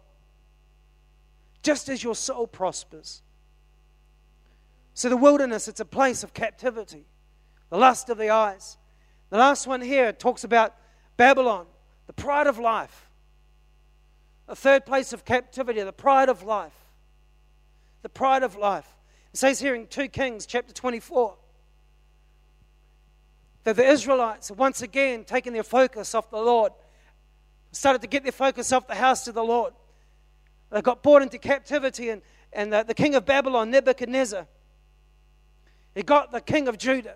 Just 1.62 1.90
as 1.90 2.04
your 2.04 2.16
soul 2.16 2.48
prospers. 2.48 3.22
So, 4.94 5.10
the 5.10 5.18
wilderness, 5.18 5.68
it's 5.68 5.80
a 5.80 5.86
place 5.86 6.24
of 6.24 6.34
captivity, 6.34 7.06
the 7.70 7.78
lust 7.78 8.10
of 8.10 8.18
the 8.18 8.30
eyes. 8.30 8.78
The 9.30 9.38
last 9.38 9.66
one 9.66 9.82
here 9.82 10.12
talks 10.12 10.44
about 10.44 10.76
Babylon, 11.18 11.66
the 12.06 12.14
pride 12.14 12.48
of 12.48 12.60
life. 12.60 13.10
A 14.48 14.56
third 14.56 14.86
place 14.86 15.14
of 15.14 15.26
captivity, 15.26 15.82
the 15.82 15.94
pride 15.94 16.30
of 16.30 16.44
life. 16.44 16.76
The 18.04 18.10
pride 18.10 18.44
of 18.44 18.56
life. 18.56 18.88
It 19.34 19.38
says 19.38 19.60
here 19.60 19.74
in 19.74 19.88
2 19.88 20.10
Kings 20.10 20.46
chapter 20.46 20.74
24 20.74 21.36
that 23.64 23.76
the 23.76 23.88
Israelites 23.88 24.52
once 24.52 24.82
again 24.82 25.24
taken 25.24 25.54
their 25.54 25.64
focus 25.64 26.14
off 26.14 26.30
the 26.30 26.38
Lord, 26.38 26.74
started 27.76 28.02
to 28.02 28.08
get 28.08 28.24
their 28.24 28.32
focus 28.32 28.72
off 28.72 28.88
the 28.88 28.96
house 28.96 29.28
of 29.28 29.36
the 29.36 29.44
Lord. 29.44 29.74
They 30.72 30.82
got 30.82 31.04
brought 31.04 31.22
into 31.22 31.38
captivity, 31.38 32.10
and, 32.10 32.22
and 32.52 32.72
the, 32.72 32.84
the 32.84 32.94
king 32.94 33.16
of 33.16 33.26
Babylon, 33.26 33.70
Nebuchadnezzar, 33.72 34.48
he 35.94 36.04
got 36.04 36.32
the 36.32 36.42
king 36.42 36.68
of 36.68 36.78
Judah. 36.78 37.16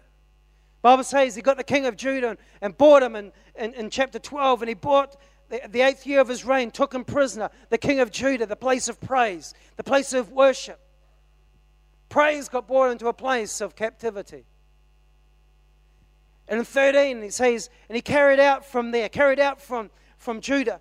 Bible 0.82 1.04
says 1.04 1.36
he 1.36 1.42
got 1.42 1.58
the 1.58 1.64
king 1.64 1.86
of 1.86 1.96
Judah 1.96 2.30
and, 2.30 2.38
and 2.62 2.78
bought 2.78 3.02
him 3.02 3.16
in, 3.16 3.32
in, 3.56 3.74
in 3.74 3.90
chapter 3.90 4.20
12, 4.20 4.62
and 4.62 4.70
he 4.70 4.76
bought 4.76 5.18
the, 5.50 5.62
the 5.70 5.82
eighth 5.82 6.06
year 6.06 6.20
of 6.20 6.28
his 6.28 6.46
reign, 6.46 6.72
took 6.72 6.94
him 6.94 7.04
prisoner, 7.04 7.50
the 7.70 7.78
king 7.78 8.00
of 8.00 8.12
Judah, 8.12 8.46
the 8.46 8.56
place 8.56 8.88
of 8.88 9.00
praise, 9.02 9.54
the 9.76 9.84
place 9.84 10.14
of 10.14 10.32
worship. 10.32 10.80
Praise 12.10 12.48
got 12.48 12.68
brought 12.68 12.92
into 12.92 13.08
a 13.08 13.14
place 13.14 13.60
of 13.62 13.76
captivity. 13.76 14.46
And 16.48 16.60
in 16.60 16.66
13, 16.66 17.22
he 17.22 17.30
says, 17.30 17.70
and 17.90 17.96
he 17.96 18.02
carried 18.02 18.40
out 18.40 18.66
from 18.66 18.92
there, 18.92 19.10
carried 19.10 19.40
out 19.40 19.60
from, 19.60 19.90
from 20.18 20.42
Judah, 20.42 20.80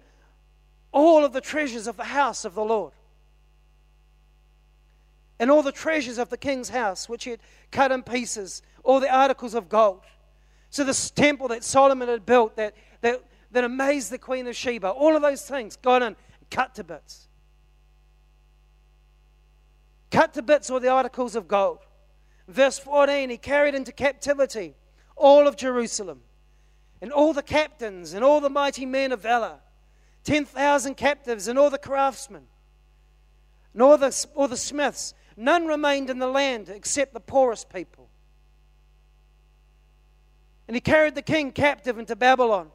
all 0.93 1.24
of 1.24 1.32
the 1.32 1.41
treasures 1.41 1.87
of 1.87 1.97
the 1.97 2.05
house 2.05 2.45
of 2.45 2.55
the 2.55 2.64
Lord. 2.64 2.93
And 5.39 5.51
all 5.51 5.62
the 5.62 5.72
treasures 5.72 6.18
of 6.18 6.30
the 6.30 6.39
king's 6.39 6.70
house, 6.70 7.09
which 7.09 7.24
he 7.24 7.30
had 7.30 7.41
cut 7.70 7.93
in 7.93 8.03
pieces, 8.03 8.62
all 8.82 9.01
the 9.01 9.14
articles 9.14 9.55
of 9.55 9.68
gold. 9.68 10.01
So, 10.70 10.82
this 10.82 11.11
temple 11.11 11.49
that 11.49 11.62
Solomon 11.62 12.09
had 12.09 12.24
built 12.24 12.57
that, 12.57 12.74
that, 13.03 13.22
that 13.53 13.64
amazed 13.64 14.11
the 14.11 14.18
Queen 14.18 14.47
of 14.47 14.57
Sheba, 14.57 14.89
all 14.89 15.14
of 15.14 15.22
those 15.22 15.43
things 15.43 15.76
gone 15.76 16.03
in 16.03 16.16
cut 16.51 16.74
to 16.76 16.84
bits 16.84 17.26
cut 20.16 20.32
to 20.32 20.43
bits 20.43 20.70
all 20.70 20.80
the 20.80 20.89
articles 20.89 21.37
of 21.37 21.47
gold. 21.47 21.78
Verse 22.49 22.78
14, 22.78 23.28
he 23.28 23.37
carried 23.37 23.74
into 23.74 23.93
captivity 23.93 24.74
all 25.14 25.47
of 25.47 25.57
Jerusalem 25.57 26.20
and 27.01 27.12
all 27.12 27.32
the 27.32 27.42
captains 27.42 28.12
and 28.12 28.24
all 28.24 28.40
the 28.40 28.51
mighty 28.51 28.86
men 28.86 29.12
of 29.12 29.20
valor, 29.20 29.59
10,000 30.24 30.97
captives 30.97 31.49
and 31.49 31.59
all 31.59 31.70
the 31.70 31.78
craftsmen 31.78 32.44
and 33.72 33.82
all 33.82 33.99
the, 33.99 34.26
all 34.34 34.49
the 34.49 34.57
smiths. 34.57 35.14
None 35.36 35.66
remained 35.66 36.09
in 36.09 36.18
the 36.18 36.26
land 36.26 36.68
except 36.68 37.12
the 37.12 37.20
poorest 37.20 37.68
people. 37.70 38.09
And 40.66 40.74
he 40.74 40.80
carried 40.80 41.14
the 41.14 41.22
king 41.22 41.53
captive 41.53 41.99
into 41.99 42.16
Babylon. 42.16 42.70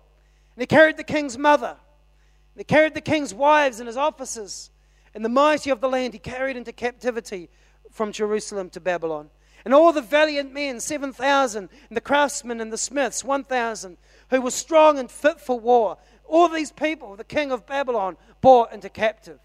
And 0.56 0.62
he 0.62 0.68
carried 0.68 0.98
the 0.98 1.04
king's 1.04 1.38
mother. 1.38 1.76
And 1.76 2.60
he 2.60 2.64
carried 2.64 2.94
the 2.94 3.02
king's 3.02 3.34
wives 3.34 3.80
and 3.80 3.88
his 3.88 3.98
officers 3.98 4.72
and 5.14 5.26
the 5.26 5.30
mighty 5.30 5.70
of 5.70 5.82
the 5.82 5.90
land 5.90 6.14
he 6.14 6.20
carried 6.20 6.56
into 6.56 6.72
captivity 6.72 7.50
from 7.92 8.12
Jerusalem 8.12 8.70
to 8.70 8.80
Babylon. 8.80 9.30
And 9.64 9.74
all 9.74 9.94
the 9.94 10.02
valiant 10.02 10.54
men, 10.54 10.80
7,000, 10.80 11.70
and 11.90 11.98
the 11.98 12.02
craftsmen 12.02 12.62
and 12.62 12.74
the 12.74 12.78
smiths, 12.78 13.24
1,000, 13.24 13.98
who 14.30 14.42
were 14.42 14.52
strong 14.52 14.98
and 14.98 15.10
fit 15.10 15.40
for 15.40 15.60
war. 15.60 15.98
All 16.26 16.50
these 16.50 16.72
people, 16.72 17.16
the 17.16 17.24
king 17.24 17.52
of 17.52 17.66
Babylon, 17.66 18.18
brought 18.42 18.74
into 18.74 18.90
captive. 18.90 19.40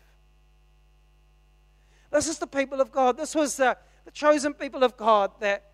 This 2.10 2.28
is 2.28 2.38
the 2.38 2.46
people 2.46 2.80
of 2.80 2.92
God. 2.92 3.16
This 3.16 3.34
was 3.34 3.56
the, 3.56 3.76
the 4.04 4.10
chosen 4.10 4.54
people 4.54 4.84
of 4.84 4.96
God 4.96 5.32
that 5.40 5.72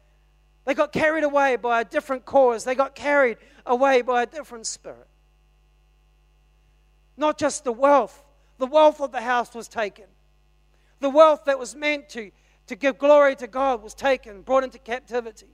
they 0.65 0.75
got 0.75 0.93
carried 0.93 1.25
away 1.25 1.57
by 1.57 1.81
a 1.81 1.85
different 1.85 2.25
cause. 2.25 2.65
They 2.65 2.75
got 2.75 2.95
carried 2.95 3.39
away 3.67 4.03
by 4.03 4.23
a 4.23 4.27
different 4.27 4.67
spirit. 4.67 5.09
Not 7.17 7.39
just 7.39 7.65
the 7.65 7.73
wealth, 7.73 8.25
the 8.59 8.67
wealth 8.67 9.01
of 9.01 9.13
the 9.13 9.21
house 9.21 9.55
was 9.55 9.69
taken. 9.69 10.07
The 11.01 11.11
wealth 11.11 11.45
that 11.47 11.59
was 11.59 11.75
meant 11.75 12.09
to, 12.11 12.31
to 12.67 12.77
give 12.77 12.99
glory 12.99 13.37
to 13.37 13.47
God 13.47 13.83
was 13.83 13.95
taken, 13.95 14.43
brought 14.43 14.65
into 14.65 14.79
captivity. 14.79 15.49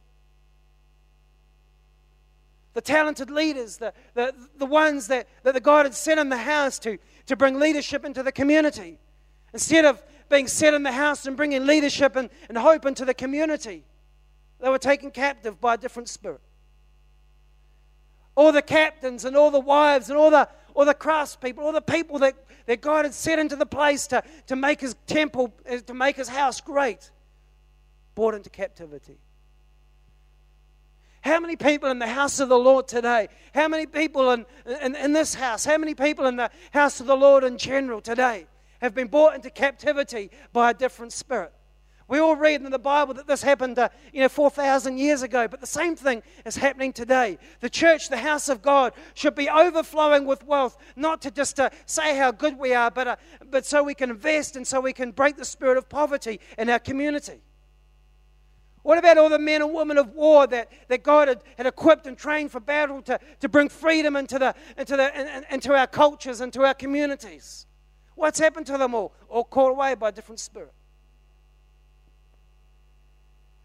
The 2.74 2.80
talented 2.80 3.30
leaders, 3.30 3.78
the, 3.78 3.92
the, 4.14 4.32
the 4.56 4.66
ones 4.66 5.08
that, 5.08 5.26
that 5.42 5.54
the 5.54 5.60
God 5.60 5.86
had 5.86 5.94
set 5.94 6.18
in 6.18 6.28
the 6.28 6.36
house 6.36 6.78
to, 6.80 6.98
to 7.26 7.36
bring 7.36 7.58
leadership 7.58 8.04
into 8.04 8.22
the 8.22 8.32
community. 8.32 8.98
Instead 9.52 9.84
of 9.84 10.02
being 10.28 10.46
set 10.46 10.74
in 10.74 10.82
the 10.82 10.92
house 10.92 11.26
and 11.26 11.36
bringing 11.36 11.66
leadership 11.66 12.14
and, 12.14 12.28
and 12.48 12.58
hope 12.58 12.84
into 12.84 13.04
the 13.04 13.14
community, 13.14 13.84
they 14.60 14.68
were 14.68 14.78
taken 14.78 15.10
captive 15.10 15.60
by 15.60 15.74
a 15.74 15.78
different 15.78 16.08
spirit. 16.08 16.40
All 18.34 18.52
the 18.52 18.62
captains 18.62 19.24
and 19.24 19.36
all 19.36 19.50
the 19.50 19.58
wives 19.58 20.10
and 20.10 20.18
all 20.18 20.30
the, 20.30 20.48
all 20.74 20.84
the 20.84 20.94
craftspeople, 20.94 21.58
all 21.58 21.72
the 21.72 21.80
people 21.80 22.20
that 22.20 22.34
that 22.68 22.82
God 22.82 23.06
had 23.06 23.14
set 23.14 23.38
into 23.38 23.56
the 23.56 23.64
place 23.64 24.06
to, 24.08 24.22
to 24.46 24.54
make 24.54 24.82
his 24.82 24.94
temple, 25.06 25.54
uh, 25.68 25.78
to 25.78 25.94
make 25.94 26.16
his 26.16 26.28
house 26.28 26.60
great, 26.60 27.10
brought 28.14 28.34
into 28.34 28.50
captivity. 28.50 29.16
How 31.22 31.40
many 31.40 31.56
people 31.56 31.90
in 31.90 31.98
the 31.98 32.06
house 32.06 32.40
of 32.40 32.50
the 32.50 32.58
Lord 32.58 32.86
today? 32.86 33.28
How 33.54 33.68
many 33.68 33.86
people 33.86 34.32
in, 34.32 34.44
in, 34.82 34.94
in, 34.96 35.14
this 35.14 35.34
house? 35.34 35.64
How 35.64 35.78
many 35.78 35.94
people 35.94 36.26
in 36.26 36.36
the 36.36 36.50
house 36.70 37.00
of 37.00 37.06
the 37.06 37.16
Lord 37.16 37.42
in 37.42 37.56
general 37.56 38.02
today 38.02 38.46
have 38.82 38.94
been 38.94 39.08
brought 39.08 39.34
into 39.34 39.48
captivity 39.48 40.30
by 40.52 40.70
a 40.70 40.74
different 40.74 41.14
spirit? 41.14 41.54
We 42.08 42.20
all 42.20 42.36
read 42.36 42.62
in 42.62 42.70
the 42.70 42.78
Bible 42.78 43.12
that 43.14 43.26
this 43.26 43.42
happened, 43.42 43.78
uh, 43.78 43.90
you 44.14 44.22
know, 44.22 44.30
4,000 44.30 44.96
years 44.96 45.20
ago, 45.20 45.46
but 45.46 45.60
the 45.60 45.66
same 45.66 45.94
thing 45.94 46.22
is 46.46 46.56
happening 46.56 46.94
today. 46.94 47.38
The 47.60 47.68
church, 47.68 48.08
the 48.08 48.16
house 48.16 48.48
of 48.48 48.62
God, 48.62 48.94
should 49.12 49.34
be 49.34 49.50
overflowing 49.50 50.24
with 50.24 50.42
wealth, 50.46 50.78
not 50.96 51.20
to 51.22 51.30
just 51.30 51.60
uh, 51.60 51.68
say 51.84 52.16
how 52.16 52.30
good 52.30 52.58
we 52.58 52.72
are, 52.72 52.90
but, 52.90 53.08
uh, 53.08 53.16
but 53.50 53.66
so 53.66 53.82
we 53.82 53.94
can 53.94 54.08
invest 54.08 54.56
and 54.56 54.66
so 54.66 54.80
we 54.80 54.94
can 54.94 55.10
break 55.10 55.36
the 55.36 55.44
spirit 55.44 55.76
of 55.76 55.90
poverty 55.90 56.40
in 56.56 56.70
our 56.70 56.78
community. 56.78 57.42
What 58.82 58.96
about 58.96 59.18
all 59.18 59.28
the 59.28 59.38
men 59.38 59.60
and 59.60 59.74
women 59.74 59.98
of 59.98 60.14
war 60.14 60.46
that, 60.46 60.72
that 60.88 61.02
God 61.02 61.28
had, 61.28 61.42
had 61.58 61.66
equipped 61.66 62.06
and 62.06 62.16
trained 62.16 62.50
for 62.50 62.58
battle 62.58 63.02
to, 63.02 63.20
to 63.40 63.48
bring 63.50 63.68
freedom 63.68 64.16
into, 64.16 64.38
the, 64.38 64.54
into, 64.78 64.96
the, 64.96 65.44
into 65.52 65.74
our 65.74 65.86
cultures, 65.86 66.40
into 66.40 66.62
our 66.62 66.72
communities? 66.72 67.66
What's 68.14 68.38
happened 68.38 68.64
to 68.68 68.78
them 68.78 68.94
all? 68.94 69.12
All 69.28 69.44
caught 69.44 69.72
away 69.72 69.94
by 69.94 70.10
different 70.10 70.40
spirit. 70.40 70.72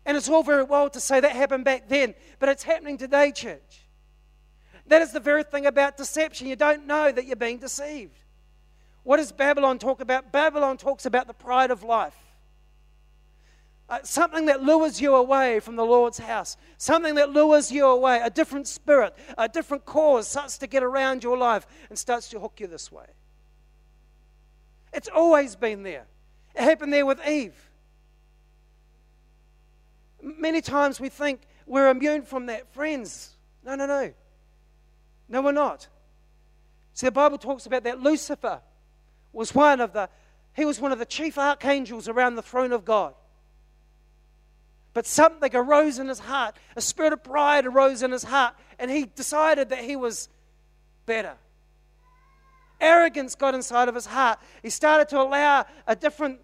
And 0.06 0.18
it's 0.18 0.28
all 0.30 0.43
very 0.43 0.64
well 0.64 0.89
to 0.89 0.99
say 0.99 1.20
that 1.20 1.32
happened 1.32 1.64
back 1.66 1.88
then, 1.88 2.14
but 2.39 2.49
it's 2.49 2.64
happening 2.64 2.97
today, 2.97 3.32
church. 3.32 3.84
That 4.88 5.01
is 5.01 5.12
the 5.14 5.20
very 5.20 5.43
thing 5.43 5.66
about 5.66 5.95
deception. 5.95 6.47
You 6.47 6.56
don't 6.56 6.86
know 6.86 7.12
that 7.12 7.26
you're 7.26 7.36
being 7.36 7.58
deceived. 7.58 8.18
What 9.04 9.18
does 9.18 9.32
Babylon 9.32 9.80
talk 9.80 10.01
about? 10.01 10.32
Babylon 10.32 10.78
talks 10.78 11.06
about 11.06 11.28
the 11.28 11.34
pride 11.34 11.72
of 11.72 11.84
life. 11.84 12.16
Uh, 13.89 13.99
something 14.04 14.45
that 14.45 14.64
lures 14.64 14.99
you 14.99 15.14
away 15.14 15.60
from 15.60 15.76
the 15.76 15.86
Lord's 15.86 16.18
house, 16.18 16.56
something 16.78 17.16
that 17.16 17.32
lures 17.32 17.72
you 17.72 17.86
away, 17.86 18.22
a 18.24 18.30
different 18.30 18.68
spirit, 18.68 19.14
a 19.38 19.47
different 19.49 19.86
cause 19.86 20.28
starts 20.28 20.58
to 20.58 20.68
get 20.68 20.84
around 20.84 21.24
your 21.24 21.38
life 21.38 21.68
and 21.89 21.99
starts 21.99 22.30
to 22.30 22.39
hook 22.39 22.60
you 22.60 22.68
this 22.68 22.91
way. 22.91 23.06
It's 24.93 25.10
always 25.14 25.56
been 25.56 25.84
there. 25.84 26.06
It 26.56 26.64
happened 26.64 26.93
there 26.93 27.06
with 27.06 27.26
Eve. 27.28 27.56
Many 30.24 30.62
times 30.62 31.02
we 31.02 31.10
think 31.10 31.42
we're 31.66 31.90
immune 31.90 32.22
from 32.24 32.46
that. 32.46 32.74
Friends, 32.74 33.36
no, 33.66 33.76
no, 33.76 33.86
no. 33.86 34.14
No, 35.28 35.42
we're 35.42 35.52
not. 35.52 35.88
See, 36.94 37.08
the 37.08 37.12
Bible 37.12 37.38
talks 37.38 37.66
about 37.66 37.84
that 37.84 38.00
Lucifer 38.00 38.62
was 39.34 39.54
one 39.54 39.82
of 39.82 39.92
the, 39.94 40.10
he 40.56 40.64
was 40.64 40.80
one 40.80 40.92
of 40.92 41.00
the 41.00 41.06
chief 41.06 41.38
archangels 41.38 42.08
around 42.08 42.36
the 42.36 42.42
throne 42.42 42.72
of 42.72 42.86
God. 42.86 43.14
But 44.94 45.08
something 45.08 45.56
arose 45.56 46.00
in 46.00 46.08
his 46.08 46.20
heart. 46.20 46.56
A 46.76 46.82
spirit 46.82 47.14
of 47.14 47.24
pride 47.24 47.66
arose 47.66 48.04
in 48.04 48.12
his 48.12 48.24
heart, 48.24 48.54
and 48.80 48.90
he 48.92 49.06
decided 49.06 49.70
that 49.70 49.80
he 49.80 49.96
was 49.96 50.30
better. 51.06 51.34
Arrogance 52.80 53.34
got 53.36 53.56
inside 53.56 53.90
of 53.90 53.96
his 53.96 54.06
heart. 54.06 54.40
He 54.62 54.70
started 54.70 55.10
to 55.10 55.20
allow 55.20 55.66
a 55.88 55.96
different, 55.96 56.40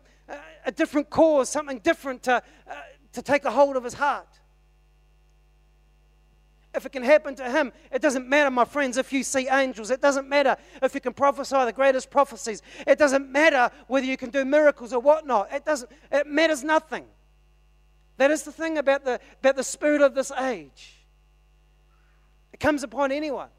a 0.66 0.72
different 0.72 1.10
cause, 1.10 1.50
something 1.50 1.80
different 1.80 2.24
to, 2.24 2.42
uh, 2.68 2.74
to 3.14 3.22
take 3.22 3.46
a 3.46 3.52
hold 3.52 3.76
of 3.76 3.84
his 3.84 3.94
heart. 3.94 4.28
If 6.76 6.86
it 6.86 6.92
can 6.92 7.04
happen 7.04 7.36
to 7.36 7.50
him, 7.50 7.72
it 7.92 8.02
doesn't 8.02 8.30
matter, 8.30 8.52
my 8.52 8.64
friends, 8.64 8.98
if 8.98 9.12
you 9.12 9.24
see 9.24 9.48
angels. 9.50 9.90
It 9.90 10.02
doesn't 10.02 10.30
matter 10.30 10.56
if 10.84 10.94
you 10.94 11.02
can 11.02 11.14
prophesy 11.14 11.66
the 11.66 11.74
greatest 11.74 12.12
prophecies. 12.12 12.62
It 12.86 13.00
doesn't 13.00 13.32
matter 13.32 13.72
whether 13.88 14.06
you 14.06 14.18
can 14.18 14.30
do 14.30 14.46
miracles 14.46 14.94
or 14.94 15.00
whatnot. 15.00 15.52
It 15.52 15.66
doesn't, 15.66 15.92
it 16.12 16.28
matters 16.28 16.64
nothing. 16.64 17.06
That 18.18 18.30
is 18.30 18.44
the 18.44 18.52
thing 18.52 18.78
about 18.78 19.04
the, 19.04 19.20
about 19.40 19.56
the 19.56 19.64
spirit 19.64 20.02
of 20.02 20.14
this 20.14 20.32
age. 20.32 20.96
It 22.54 22.60
comes 22.60 22.84
upon 22.84 23.12
anyone. 23.12 23.50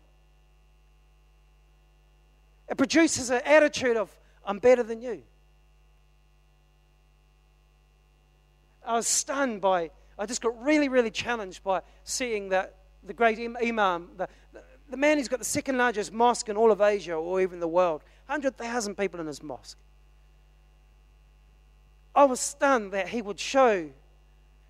It 2.68 2.76
produces 2.76 3.30
an 3.30 3.40
attitude 3.44 3.96
of, 3.96 4.16
I'm 4.44 4.60
better 4.60 4.84
than 4.84 5.02
you. 5.02 5.24
I 8.84 8.94
was 8.94 9.06
stunned 9.06 9.60
by, 9.60 9.90
I 10.18 10.26
just 10.26 10.40
got 10.40 10.60
really, 10.62 10.88
really 10.88 11.10
challenged 11.10 11.62
by 11.62 11.82
seeing 12.04 12.48
that 12.50 12.76
the 13.02 13.12
great 13.12 13.38
Imam, 13.38 14.10
the, 14.16 14.28
the, 14.88 14.96
man 14.96 15.18
who's 15.18 15.28
got 15.28 15.38
the 15.38 15.44
second 15.44 15.78
largest 15.78 16.12
mosque 16.12 16.48
in 16.48 16.56
all 16.56 16.70
of 16.70 16.80
Asia 16.80 17.14
or 17.14 17.40
even 17.40 17.60
the 17.60 17.68
world, 17.68 18.02
100,000 18.26 18.96
people 18.96 19.20
in 19.20 19.26
his 19.26 19.42
mosque. 19.42 19.78
I 22.14 22.24
was 22.24 22.40
stunned 22.40 22.92
that 22.92 23.08
he 23.08 23.22
would 23.22 23.38
show 23.38 23.90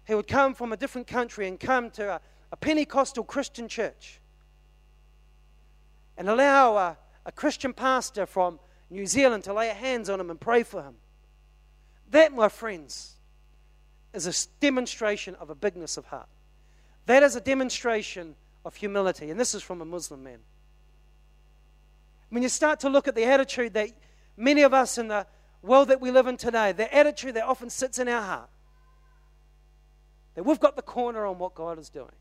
he 0.06 0.14
would 0.14 0.26
come 0.26 0.54
from 0.54 0.72
a 0.72 0.76
different 0.76 1.06
country 1.06 1.46
and 1.46 1.58
come 1.58 1.90
to 1.92 2.14
a, 2.16 2.20
a 2.50 2.56
Pentecostal 2.56 3.22
Christian 3.22 3.68
church 3.68 4.20
and 6.16 6.28
allow 6.28 6.76
a, 6.76 6.98
a 7.24 7.30
Christian 7.30 7.72
pastor 7.72 8.26
from 8.26 8.58
New 8.90 9.06
Zealand 9.06 9.44
to 9.44 9.54
lay 9.54 9.68
hands 9.68 10.10
on 10.10 10.18
him 10.18 10.28
and 10.30 10.40
pray 10.40 10.64
for 10.64 10.82
him. 10.82 10.96
That, 12.10 12.32
my 12.32 12.48
friends, 12.48 13.16
is 14.12 14.26
a 14.26 14.60
demonstration 14.60 15.34
of 15.36 15.50
a 15.50 15.54
bigness 15.54 15.96
of 15.96 16.06
heart. 16.06 16.28
That 17.06 17.22
is 17.22 17.36
a 17.36 17.40
demonstration 17.40 18.34
of 18.64 18.76
humility. 18.76 19.30
And 19.30 19.38
this 19.38 19.54
is 19.54 19.62
from 19.62 19.80
a 19.80 19.84
Muslim 19.84 20.22
man. 20.22 20.38
When 22.28 22.42
you 22.42 22.48
start 22.48 22.80
to 22.80 22.88
look 22.88 23.08
at 23.08 23.14
the 23.14 23.24
attitude 23.24 23.74
that 23.74 23.90
many 24.36 24.62
of 24.62 24.72
us 24.72 24.98
in 24.98 25.08
the 25.08 25.26
world 25.62 25.88
that 25.88 26.00
we 26.00 26.10
live 26.10 26.26
in 26.26 26.36
today, 26.36 26.72
the 26.72 26.92
attitude 26.94 27.34
that 27.34 27.44
often 27.44 27.70
sits 27.70 27.98
in 27.98 28.08
our 28.08 28.22
heart, 28.22 28.50
that 30.34 30.44
we've 30.44 30.60
got 30.60 30.76
the 30.76 30.82
corner 30.82 31.26
on 31.26 31.38
what 31.38 31.54
God 31.54 31.78
is 31.78 31.88
doing. 31.88 32.12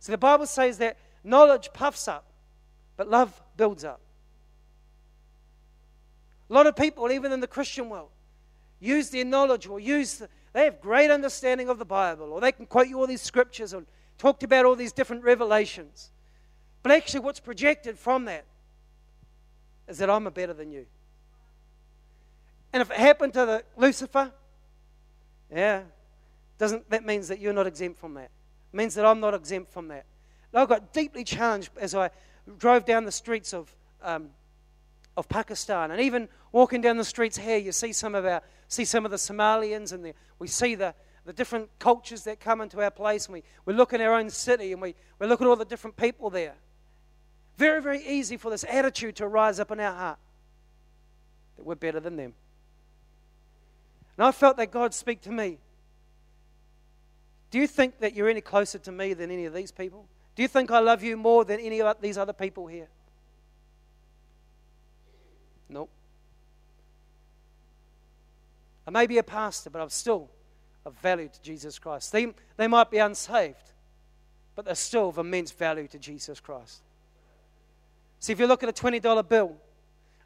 So 0.00 0.12
the 0.12 0.18
Bible 0.18 0.46
says 0.46 0.78
that 0.78 0.98
knowledge 1.22 1.72
puffs 1.72 2.08
up, 2.08 2.26
but 2.96 3.08
love 3.08 3.40
builds 3.56 3.84
up. 3.84 4.00
A 6.50 6.52
lot 6.52 6.66
of 6.66 6.76
people, 6.76 7.10
even 7.10 7.32
in 7.32 7.40
the 7.40 7.46
Christian 7.46 7.88
world, 7.88 8.10
use 8.80 9.10
their 9.10 9.24
knowledge 9.24 9.66
or 9.66 9.80
use, 9.80 10.18
the, 10.18 10.28
they 10.52 10.64
have 10.64 10.80
great 10.80 11.10
understanding 11.10 11.68
of 11.68 11.78
the 11.78 11.84
Bible, 11.84 12.32
or 12.32 12.40
they 12.40 12.52
can 12.52 12.66
quote 12.66 12.88
you 12.88 12.98
all 13.00 13.06
these 13.06 13.22
scriptures 13.22 13.72
and 13.72 13.86
talked 14.18 14.42
about 14.42 14.64
all 14.64 14.76
these 14.76 14.92
different 14.92 15.24
revelations. 15.24 16.10
But 16.82 16.92
actually, 16.92 17.20
what's 17.20 17.40
projected 17.40 17.98
from 17.98 18.26
that 18.26 18.44
is 19.88 19.98
that 19.98 20.10
I'm 20.10 20.26
a 20.26 20.30
better 20.30 20.52
than 20.52 20.70
you. 20.70 20.86
And 22.72 22.80
if 22.82 22.90
it 22.90 22.96
happened 22.96 23.32
to 23.34 23.46
the 23.46 23.64
Lucifer, 23.76 24.32
yeah. 25.54 25.82
Doesn't, 26.58 26.88
that 26.90 27.04
means 27.04 27.28
that 27.28 27.40
you're 27.40 27.52
not 27.52 27.66
exempt 27.66 27.98
from 27.98 28.14
that. 28.14 28.30
It 28.72 28.76
means 28.76 28.94
that 28.94 29.04
I'm 29.04 29.20
not 29.20 29.34
exempt 29.34 29.72
from 29.72 29.88
that. 29.88 30.04
And 30.52 30.62
I 30.62 30.66
got 30.66 30.92
deeply 30.92 31.24
challenged 31.24 31.70
as 31.76 31.94
I 31.94 32.10
drove 32.58 32.84
down 32.84 33.04
the 33.04 33.12
streets 33.12 33.52
of, 33.52 33.74
um, 34.02 34.30
of 35.16 35.28
Pakistan. 35.28 35.90
And 35.90 36.00
even 36.00 36.28
walking 36.52 36.80
down 36.80 36.96
the 36.96 37.04
streets 37.04 37.36
here, 37.36 37.58
you 37.58 37.72
see 37.72 37.92
some 37.92 38.14
of, 38.14 38.24
our, 38.24 38.42
see 38.68 38.84
some 38.84 39.04
of 39.04 39.10
the 39.10 39.16
Somalians 39.16 39.92
and 39.92 40.04
the, 40.04 40.14
we 40.38 40.48
see 40.48 40.74
the, 40.74 40.94
the 41.24 41.32
different 41.32 41.68
cultures 41.78 42.24
that 42.24 42.40
come 42.40 42.60
into 42.60 42.80
our 42.82 42.90
place. 42.90 43.26
And 43.26 43.34
we, 43.34 43.42
we 43.64 43.74
look 43.74 43.92
in 43.92 44.00
our 44.00 44.14
own 44.14 44.30
city 44.30 44.72
and 44.72 44.80
we, 44.82 44.94
we 45.18 45.26
look 45.26 45.40
at 45.40 45.46
all 45.46 45.56
the 45.56 45.64
different 45.64 45.96
people 45.96 46.30
there. 46.30 46.54
Very, 47.56 47.80
very 47.80 48.04
easy 48.04 48.36
for 48.36 48.50
this 48.50 48.64
attitude 48.68 49.16
to 49.16 49.28
rise 49.28 49.60
up 49.60 49.70
in 49.70 49.80
our 49.80 49.94
heart 49.94 50.18
that 51.56 51.64
we're 51.64 51.76
better 51.76 52.00
than 52.00 52.16
them. 52.16 52.34
And 54.16 54.26
I 54.26 54.32
felt 54.32 54.56
that 54.56 54.70
God 54.70 54.94
speak 54.94 55.20
to 55.22 55.30
me. 55.30 55.58
Do 57.50 57.58
you 57.58 57.66
think 57.66 58.00
that 58.00 58.14
you're 58.14 58.28
any 58.28 58.40
closer 58.40 58.78
to 58.80 58.92
me 58.92 59.14
than 59.14 59.30
any 59.30 59.44
of 59.44 59.54
these 59.54 59.70
people? 59.70 60.06
Do 60.34 60.42
you 60.42 60.48
think 60.48 60.72
I 60.72 60.80
love 60.80 61.04
you 61.04 61.16
more 61.16 61.44
than 61.44 61.60
any 61.60 61.80
of 61.80 62.00
these 62.00 62.18
other 62.18 62.32
people 62.32 62.66
here? 62.66 62.88
Nope. 65.68 65.90
I 68.86 68.90
may 68.90 69.06
be 69.06 69.18
a 69.18 69.22
pastor, 69.22 69.70
but 69.70 69.80
I'm 69.80 69.88
still 69.88 70.28
of 70.84 70.94
value 70.98 71.28
to 71.28 71.42
Jesus 71.42 71.78
Christ. 71.78 72.12
They, 72.12 72.32
they 72.56 72.66
might 72.66 72.90
be 72.90 72.98
unsaved, 72.98 73.72
but 74.54 74.64
they're 74.64 74.74
still 74.74 75.08
of 75.08 75.18
immense 75.18 75.50
value 75.50 75.88
to 75.88 75.98
Jesus 75.98 76.40
Christ. 76.40 76.82
See, 78.20 78.32
if 78.32 78.40
you 78.40 78.46
look 78.46 78.62
at 78.62 78.68
a 78.68 78.72
$20 78.72 79.28
bill, 79.28 79.56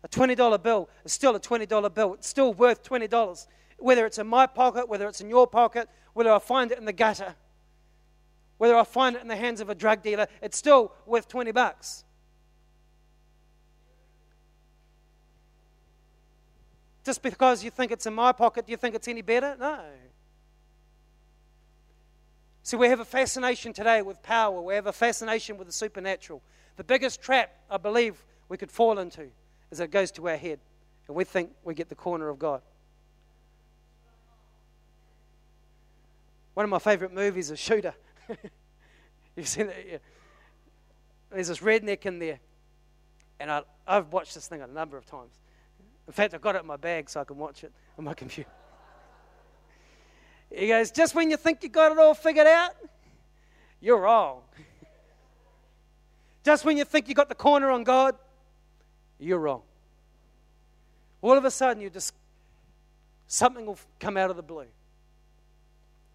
a 0.03 0.09
$20 0.09 0.62
bill 0.62 0.89
is 1.05 1.12
still 1.12 1.34
a 1.36 1.41
$20 1.41 1.95
bill. 1.95 2.14
It's 2.14 2.28
still 2.28 2.53
worth 2.55 2.82
$20 2.82 3.47
whether 3.78 4.05
it's 4.05 4.18
in 4.18 4.26
my 4.26 4.47
pocket, 4.47 4.89
whether 4.89 5.09
it's 5.09 5.20
in 5.20 5.30
your 5.30 5.47
pocket, 5.47 5.89
whether 6.12 6.32
I 6.32 6.39
find 6.39 6.72
it 6.72 6.78
in 6.78 6.84
the 6.84 6.93
gutter, 6.93 7.34
whether 8.59 8.76
I 8.76 8.84
find 8.84 9.16
it 9.16 9.22
in 9.22 9.28
the 9.28 9.36
hands 9.36 9.61
of 9.61 9.70
a 9.70 9.74
drug 9.74 10.03
dealer, 10.03 10.26
it's 10.43 10.59
still 10.59 10.93
worth 11.07 11.28
20 11.28 11.53
bucks. 11.53 12.05
Just 17.09 17.23
because 17.23 17.65
you 17.65 17.71
think 17.71 17.91
it's 17.91 18.05
in 18.05 18.13
my 18.13 18.33
pocket, 18.33 18.67
do 18.67 18.71
you 18.71 18.77
think 18.77 18.95
it's 18.95 19.09
any 19.09 19.23
better? 19.23 19.57
No. 19.59 19.81
See, 22.63 22.77
we 22.77 22.89
have 22.89 23.01
a 23.01 23.05
fascination 23.07 23.73
today 23.73 24.03
with 24.03 24.23
power. 24.23 24.61
We 24.61 24.75
have 24.75 24.87
a 24.87 24.93
fascination 24.93 25.57
with 25.57 25.69
the 25.69 25.73
supernatural. 25.73 26.43
The 26.77 26.85
biggest 26.85 27.23
trap 27.23 27.51
I 27.71 27.79
believe 27.79 28.23
we 28.51 28.59
could 28.59 28.71
fall 28.71 28.99
into 28.99 29.23
is 29.71 29.79
that 29.79 29.85
it 29.85 29.91
goes 29.91 30.11
to 30.11 30.29
our 30.29 30.37
head, 30.37 30.61
and 31.07 31.17
we 31.17 31.25
think 31.25 31.49
we 31.65 31.73
get 31.73 31.89
the 31.89 31.95
corner 31.95 32.29
of 32.29 32.39
God. 32.39 32.61
One 36.53 36.65
of 36.65 36.69
my 36.69 36.79
favorite 36.79 37.15
movies 37.15 37.51
is 37.51 37.59
Shooter. 37.59 37.95
You've 39.35 39.49
seen 39.49 39.69
it? 39.69 39.89
Yeah. 39.93 39.99
There's 41.31 41.49
this 41.49 41.61
redneck 41.61 42.05
in 42.05 42.19
there. 42.19 42.39
And 43.41 43.51
I, 43.51 43.63
I've 43.87 44.13
watched 44.13 44.35
this 44.35 44.47
thing 44.47 44.61
a 44.61 44.67
number 44.67 44.99
of 44.99 45.07
times. 45.07 45.33
In 46.09 46.13
fact, 46.13 46.33
I've 46.33 46.41
got 46.41 46.57
it 46.57 46.63
in 46.63 46.67
my 46.67 46.79
bag 46.79 47.09
so 47.11 47.21
I 47.21 47.25
can 47.25 47.37
watch 47.37 47.63
it 47.63 47.73
on 47.99 48.05
my 48.05 48.15
computer. 48.15 48.51
He 50.51 50.69
goes, 50.69 50.91
Just 50.91 51.15
when 51.15 51.31
you 51.31 51.37
think 51.37 51.63
you 51.63 51.69
got 51.69 51.93
it 51.93 51.99
all 51.99 52.15
figured 52.15 52.47
out, 52.47 52.71
you're 53.79 54.01
wrong. 54.01 54.41
Just 56.45 56.65
when 56.65 56.79
you 56.79 56.87
think 56.87 57.09
you 57.09 57.15
got 57.15 57.29
the 57.29 57.35
corner 57.35 57.71
on 57.71 57.85
God, 57.85 58.17
you're 59.19 59.39
wrong. 59.39 59.61
All 61.21 61.37
of 61.37 61.45
a 61.45 61.51
sudden, 61.51 61.83
you 61.83 61.91
just, 61.91 62.15
something 63.27 63.67
will 63.67 63.79
come 64.01 64.17
out 64.17 64.31
of 64.31 64.37
the 64.37 64.43
blue. 64.43 64.65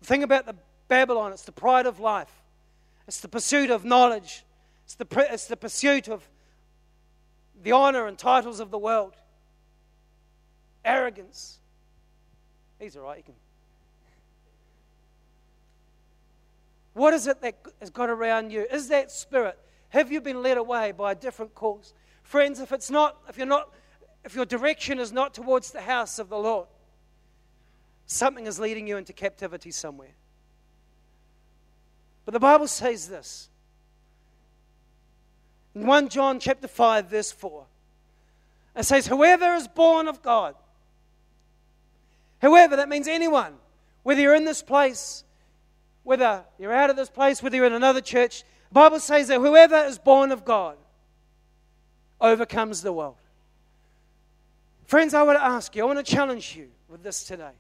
The 0.02 0.08
thing 0.08 0.24
about 0.24 0.48
the 0.48 0.56
Babylon, 0.88 1.34
it's 1.34 1.44
the 1.44 1.52
pride 1.52 1.86
of 1.86 2.00
life. 2.00 2.32
It's 3.08 3.20
the 3.20 3.28
pursuit 3.28 3.70
of 3.70 3.86
knowledge. 3.86 4.44
It's 4.86 4.96
the, 4.96 5.06
it's 5.32 5.46
the 5.46 5.58
pursuit 5.58 6.08
of 6.08 6.28
the 7.62 7.74
honor 7.74 8.08
and 8.08 8.18
titles 8.18 8.60
of 8.60 8.72
the 8.72 8.80
world. 8.80 9.14
Arrogance. 10.84 11.60
He's 12.80 12.96
all 12.96 13.04
right. 13.04 13.18
He 13.18 13.24
can. 13.24 13.34
What 16.94 17.14
is 17.14 17.28
it 17.28 17.42
that 17.42 17.56
has 17.80 17.90
got 17.90 18.10
around 18.10 18.52
you? 18.52 18.68
Is 18.72 18.90
that 18.90 19.12
spirit? 19.12 19.58
Have 19.90 20.12
you 20.12 20.22
been 20.22 20.44
led 20.44 20.58
away 20.58 20.92
by 20.92 21.14
a 21.14 21.16
different 21.16 21.56
course? 21.56 21.94
Friends, 22.24 22.60
if 22.60 22.72
it's 22.72 22.92
not, 22.92 23.18
if 23.28 23.38
you're 23.38 23.48
not, 23.48 23.74
if 24.24 24.36
your 24.36 24.46
direction 24.46 25.00
is 25.00 25.12
not 25.12 25.34
towards 25.34 25.72
the 25.72 25.82
house 25.82 26.20
of 26.20 26.30
the 26.30 26.38
Lord, 26.38 26.68
Something 28.06 28.48
is 28.48 28.60
leading 28.60 28.88
you 28.88 28.98
into 28.98 29.14
captivity 29.14 29.72
somewhere. 29.72 30.14
But 32.26 32.34
the 32.34 32.40
Bible 32.40 32.68
says 32.68 33.10
this. 33.10 33.50
In 35.76 35.86
1 35.88 36.10
John 36.10 36.40
chapter 36.40 36.68
5 36.68 37.10
verse 37.10 37.32
4. 37.32 37.66
It 38.76 38.84
says 38.84 39.08
whoever 39.08 39.54
is 39.56 39.68
born 39.68 40.08
of 40.08 40.22
God. 40.22 40.56
Whoever 42.44 42.76
that 42.76 42.90
means 42.90 43.08
anyone, 43.08 43.54
whether 44.04 44.20
you're 44.20 44.36
in 44.36 44.44
this 44.44 44.62
place, 44.62 45.24
whether 46.04 46.44
you're 46.60 46.74
out 46.74 46.90
of 46.90 46.98
this 46.98 47.10
place, 47.10 47.42
whether 47.42 47.56
you're 47.56 47.66
in 47.66 47.72
another 47.72 48.02
church, 48.02 48.44
the 48.68 48.74
Bible 48.74 49.00
says 49.00 49.30
that 49.30 49.40
whoever 49.40 49.78
is 49.86 49.98
born 49.98 50.34
of 50.34 50.44
God 50.44 50.76
overcomes 52.20 52.82
the 52.82 52.92
world. 52.92 53.16
Friends, 54.88 55.14
I 55.14 55.24
want 55.24 55.40
to 55.40 55.44
ask 55.44 55.74
you, 55.74 55.84
I 55.84 55.86
want 55.86 56.06
to 56.06 56.12
challenge 56.12 56.54
you 56.58 56.68
with 56.90 57.02
this 57.02 57.24
today. 57.24 57.54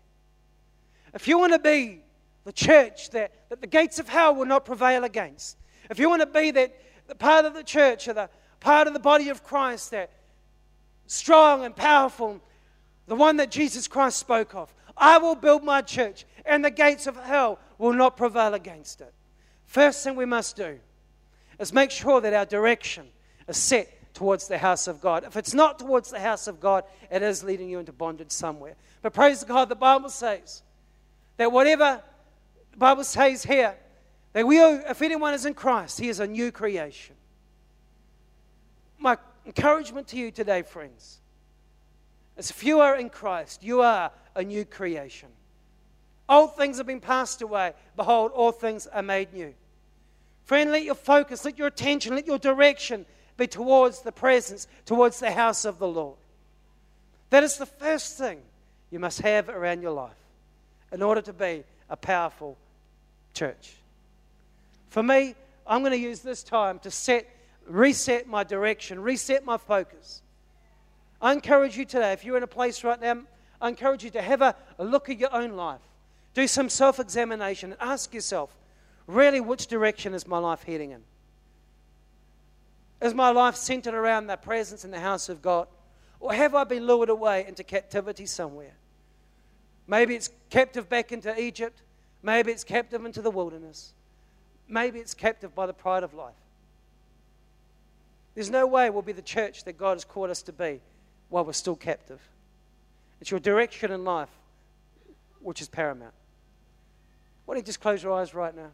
If 1.13 1.29
you 1.29 1.39
want 1.39 1.53
to 1.53 1.59
be 1.59 2.01
the 2.43 2.51
church 2.51 3.09
that, 3.11 3.31
that 3.47 3.61
the 3.61 3.67
gates 3.67 3.99
of 3.99 4.09
hell 4.09 4.35
will 4.35 4.45
not 4.45 4.65
prevail 4.65 5.05
against, 5.05 5.57
if 5.89 5.97
you 5.97 6.09
want 6.09 6.23
to 6.23 6.25
be 6.25 6.51
that 6.51 6.75
the 7.07 7.15
part 7.15 7.45
of 7.45 7.53
the 7.53 7.63
church 7.63 8.09
or 8.09 8.13
the 8.13 8.29
part 8.59 8.87
of 8.87 8.93
the 8.93 8.99
body 8.99 9.29
of 9.29 9.45
Christ 9.45 9.91
that 9.91 10.11
strong 11.07 11.63
and 11.63 11.73
powerful, 11.73 12.41
the 13.07 13.15
one 13.15 13.37
that 13.37 13.51
Jesus 13.51 13.87
Christ 13.87 14.17
spoke 14.17 14.55
of, 14.55 14.73
I 14.95 15.17
will 15.17 15.35
build 15.35 15.63
my 15.63 15.81
church, 15.81 16.25
and 16.45 16.63
the 16.63 16.71
gates 16.71 17.07
of 17.07 17.15
hell 17.15 17.59
will 17.77 17.93
not 17.93 18.17
prevail 18.17 18.53
against 18.53 19.01
it. 19.01 19.13
First 19.65 20.03
thing 20.03 20.15
we 20.15 20.25
must 20.25 20.55
do 20.55 20.79
is 21.59 21.73
make 21.73 21.91
sure 21.91 22.21
that 22.21 22.33
our 22.33 22.45
direction 22.45 23.07
is 23.47 23.57
set 23.57 24.13
towards 24.13 24.47
the 24.47 24.57
house 24.57 24.87
of 24.87 25.01
God. 25.01 25.23
If 25.23 25.35
it's 25.35 25.53
not 25.53 25.79
towards 25.79 26.11
the 26.11 26.19
house 26.19 26.47
of 26.47 26.59
God, 26.59 26.83
it 27.11 27.23
is 27.23 27.43
leading 27.43 27.69
you 27.69 27.79
into 27.79 27.91
bondage 27.91 28.31
somewhere. 28.31 28.75
But 29.01 29.13
praise 29.13 29.43
God, 29.43 29.69
the 29.69 29.75
Bible 29.75 30.09
says 30.09 30.61
that 31.37 31.51
whatever 31.51 32.01
the 32.71 32.77
Bible 32.77 33.03
says 33.03 33.43
here, 33.43 33.75
that 34.33 34.45
we, 34.47 34.59
if 34.59 35.01
anyone 35.01 35.33
is 35.33 35.45
in 35.45 35.53
Christ, 35.53 35.99
he 35.99 36.09
is 36.09 36.19
a 36.19 36.27
new 36.27 36.51
creation. 36.51 37.15
My 38.97 39.17
encouragement 39.45 40.07
to 40.09 40.17
you 40.17 40.31
today, 40.31 40.61
friends, 40.61 41.19
is 42.37 42.49
if 42.49 42.63
you 42.63 42.79
are 42.79 42.95
in 42.95 43.09
Christ, 43.09 43.63
you 43.63 43.81
are 43.81 44.11
a 44.35 44.43
new 44.43 44.65
creation. 44.65 45.29
Old 46.27 46.55
things 46.55 46.77
have 46.77 46.87
been 46.87 46.99
passed 46.99 47.41
away. 47.41 47.73
Behold, 47.95 48.31
all 48.33 48.51
things 48.51 48.87
are 48.87 49.01
made 49.03 49.33
new. 49.33 49.53
Friend, 50.45 50.71
let 50.71 50.83
your 50.83 50.95
focus, 50.95 51.45
let 51.45 51.57
your 51.57 51.67
attention, 51.67 52.15
let 52.15 52.27
your 52.27 52.39
direction 52.39 53.05
be 53.37 53.47
towards 53.47 54.01
the 54.01 54.11
presence, 54.11 54.67
towards 54.85 55.19
the 55.19 55.31
house 55.31 55.65
of 55.65 55.79
the 55.79 55.87
Lord. 55.87 56.17
That 57.29 57.43
is 57.43 57.57
the 57.57 57.65
first 57.65 58.17
thing 58.17 58.41
you 58.89 58.99
must 58.99 59.21
have 59.21 59.49
around 59.49 59.81
your 59.81 59.91
life 59.91 60.11
in 60.91 61.01
order 61.01 61.21
to 61.21 61.33
be 61.33 61.63
a 61.89 61.97
powerful 61.97 62.57
church. 63.33 63.75
For 64.89 65.01
me, 65.01 65.35
I'm 65.65 65.81
going 65.81 65.93
to 65.93 65.97
use 65.97 66.19
this 66.19 66.43
time 66.43 66.79
to 66.79 66.91
set, 66.91 67.27
reset 67.67 68.27
my 68.27 68.43
direction, 68.43 68.99
reset 68.99 69.45
my 69.45 69.57
focus. 69.57 70.22
I 71.23 71.31
encourage 71.31 71.77
you 71.77 71.85
today, 71.85 72.11
if 72.11 72.25
you're 72.25 72.35
in 72.35 72.43
a 72.43 72.47
place 72.47 72.83
right 72.83 72.99
now, 72.99 73.21
I 73.61 73.69
encourage 73.69 74.03
you 74.03 74.09
to 74.09 74.21
have 74.21 74.41
a, 74.41 74.53
a 74.77 74.83
look 74.83 75.09
at 75.09 75.17
your 75.17 75.33
own 75.33 75.53
life. 75.53 75.79
Do 76.33 76.45
some 76.47 76.67
self 76.67 76.99
examination 76.99 77.71
and 77.71 77.81
ask 77.81 78.13
yourself, 78.13 78.53
really, 79.07 79.39
which 79.39 79.67
direction 79.67 80.13
is 80.13 80.27
my 80.27 80.37
life 80.37 80.63
heading 80.63 80.91
in? 80.91 81.01
Is 83.01 83.13
my 83.13 83.29
life 83.29 83.55
centered 83.55 83.93
around 83.93 84.27
the 84.27 84.35
presence 84.35 84.83
in 84.83 84.91
the 84.91 84.99
house 84.99 85.29
of 85.29 85.41
God? 85.41 85.67
Or 86.19 86.33
have 86.33 86.55
I 86.55 86.65
been 86.65 86.85
lured 86.85 87.09
away 87.09 87.45
into 87.47 87.63
captivity 87.63 88.25
somewhere? 88.25 88.73
Maybe 89.87 90.15
it's 90.15 90.29
captive 90.49 90.89
back 90.89 91.13
into 91.13 91.37
Egypt. 91.39 91.83
Maybe 92.21 92.51
it's 92.51 92.65
captive 92.65 93.05
into 93.05 93.21
the 93.21 93.31
wilderness. 93.31 93.93
Maybe 94.67 94.99
it's 94.99 95.13
captive 95.13 95.55
by 95.55 95.67
the 95.67 95.73
pride 95.73 96.03
of 96.03 96.13
life. 96.13 96.33
There's 98.35 98.49
no 98.49 98.67
way 98.67 98.89
we'll 98.89 99.03
be 99.03 99.13
the 99.13 99.21
church 99.21 99.63
that 99.63 99.77
God 99.77 99.93
has 99.93 100.03
called 100.03 100.29
us 100.29 100.41
to 100.43 100.51
be 100.51 100.81
while 101.33 101.43
we're 101.43 101.51
still 101.51 101.75
captive. 101.75 102.21
It's 103.19 103.31
your 103.31 103.39
direction 103.39 103.91
in 103.91 104.03
life 104.03 104.29
which 105.39 105.61
is 105.61 105.67
paramount. 105.67 106.13
Why 107.45 107.55
don't 107.55 107.63
you 107.63 107.65
just 107.65 107.79
close 107.79 108.03
your 108.03 108.13
eyes 108.13 108.35
right 108.35 108.55
now? 108.55 108.69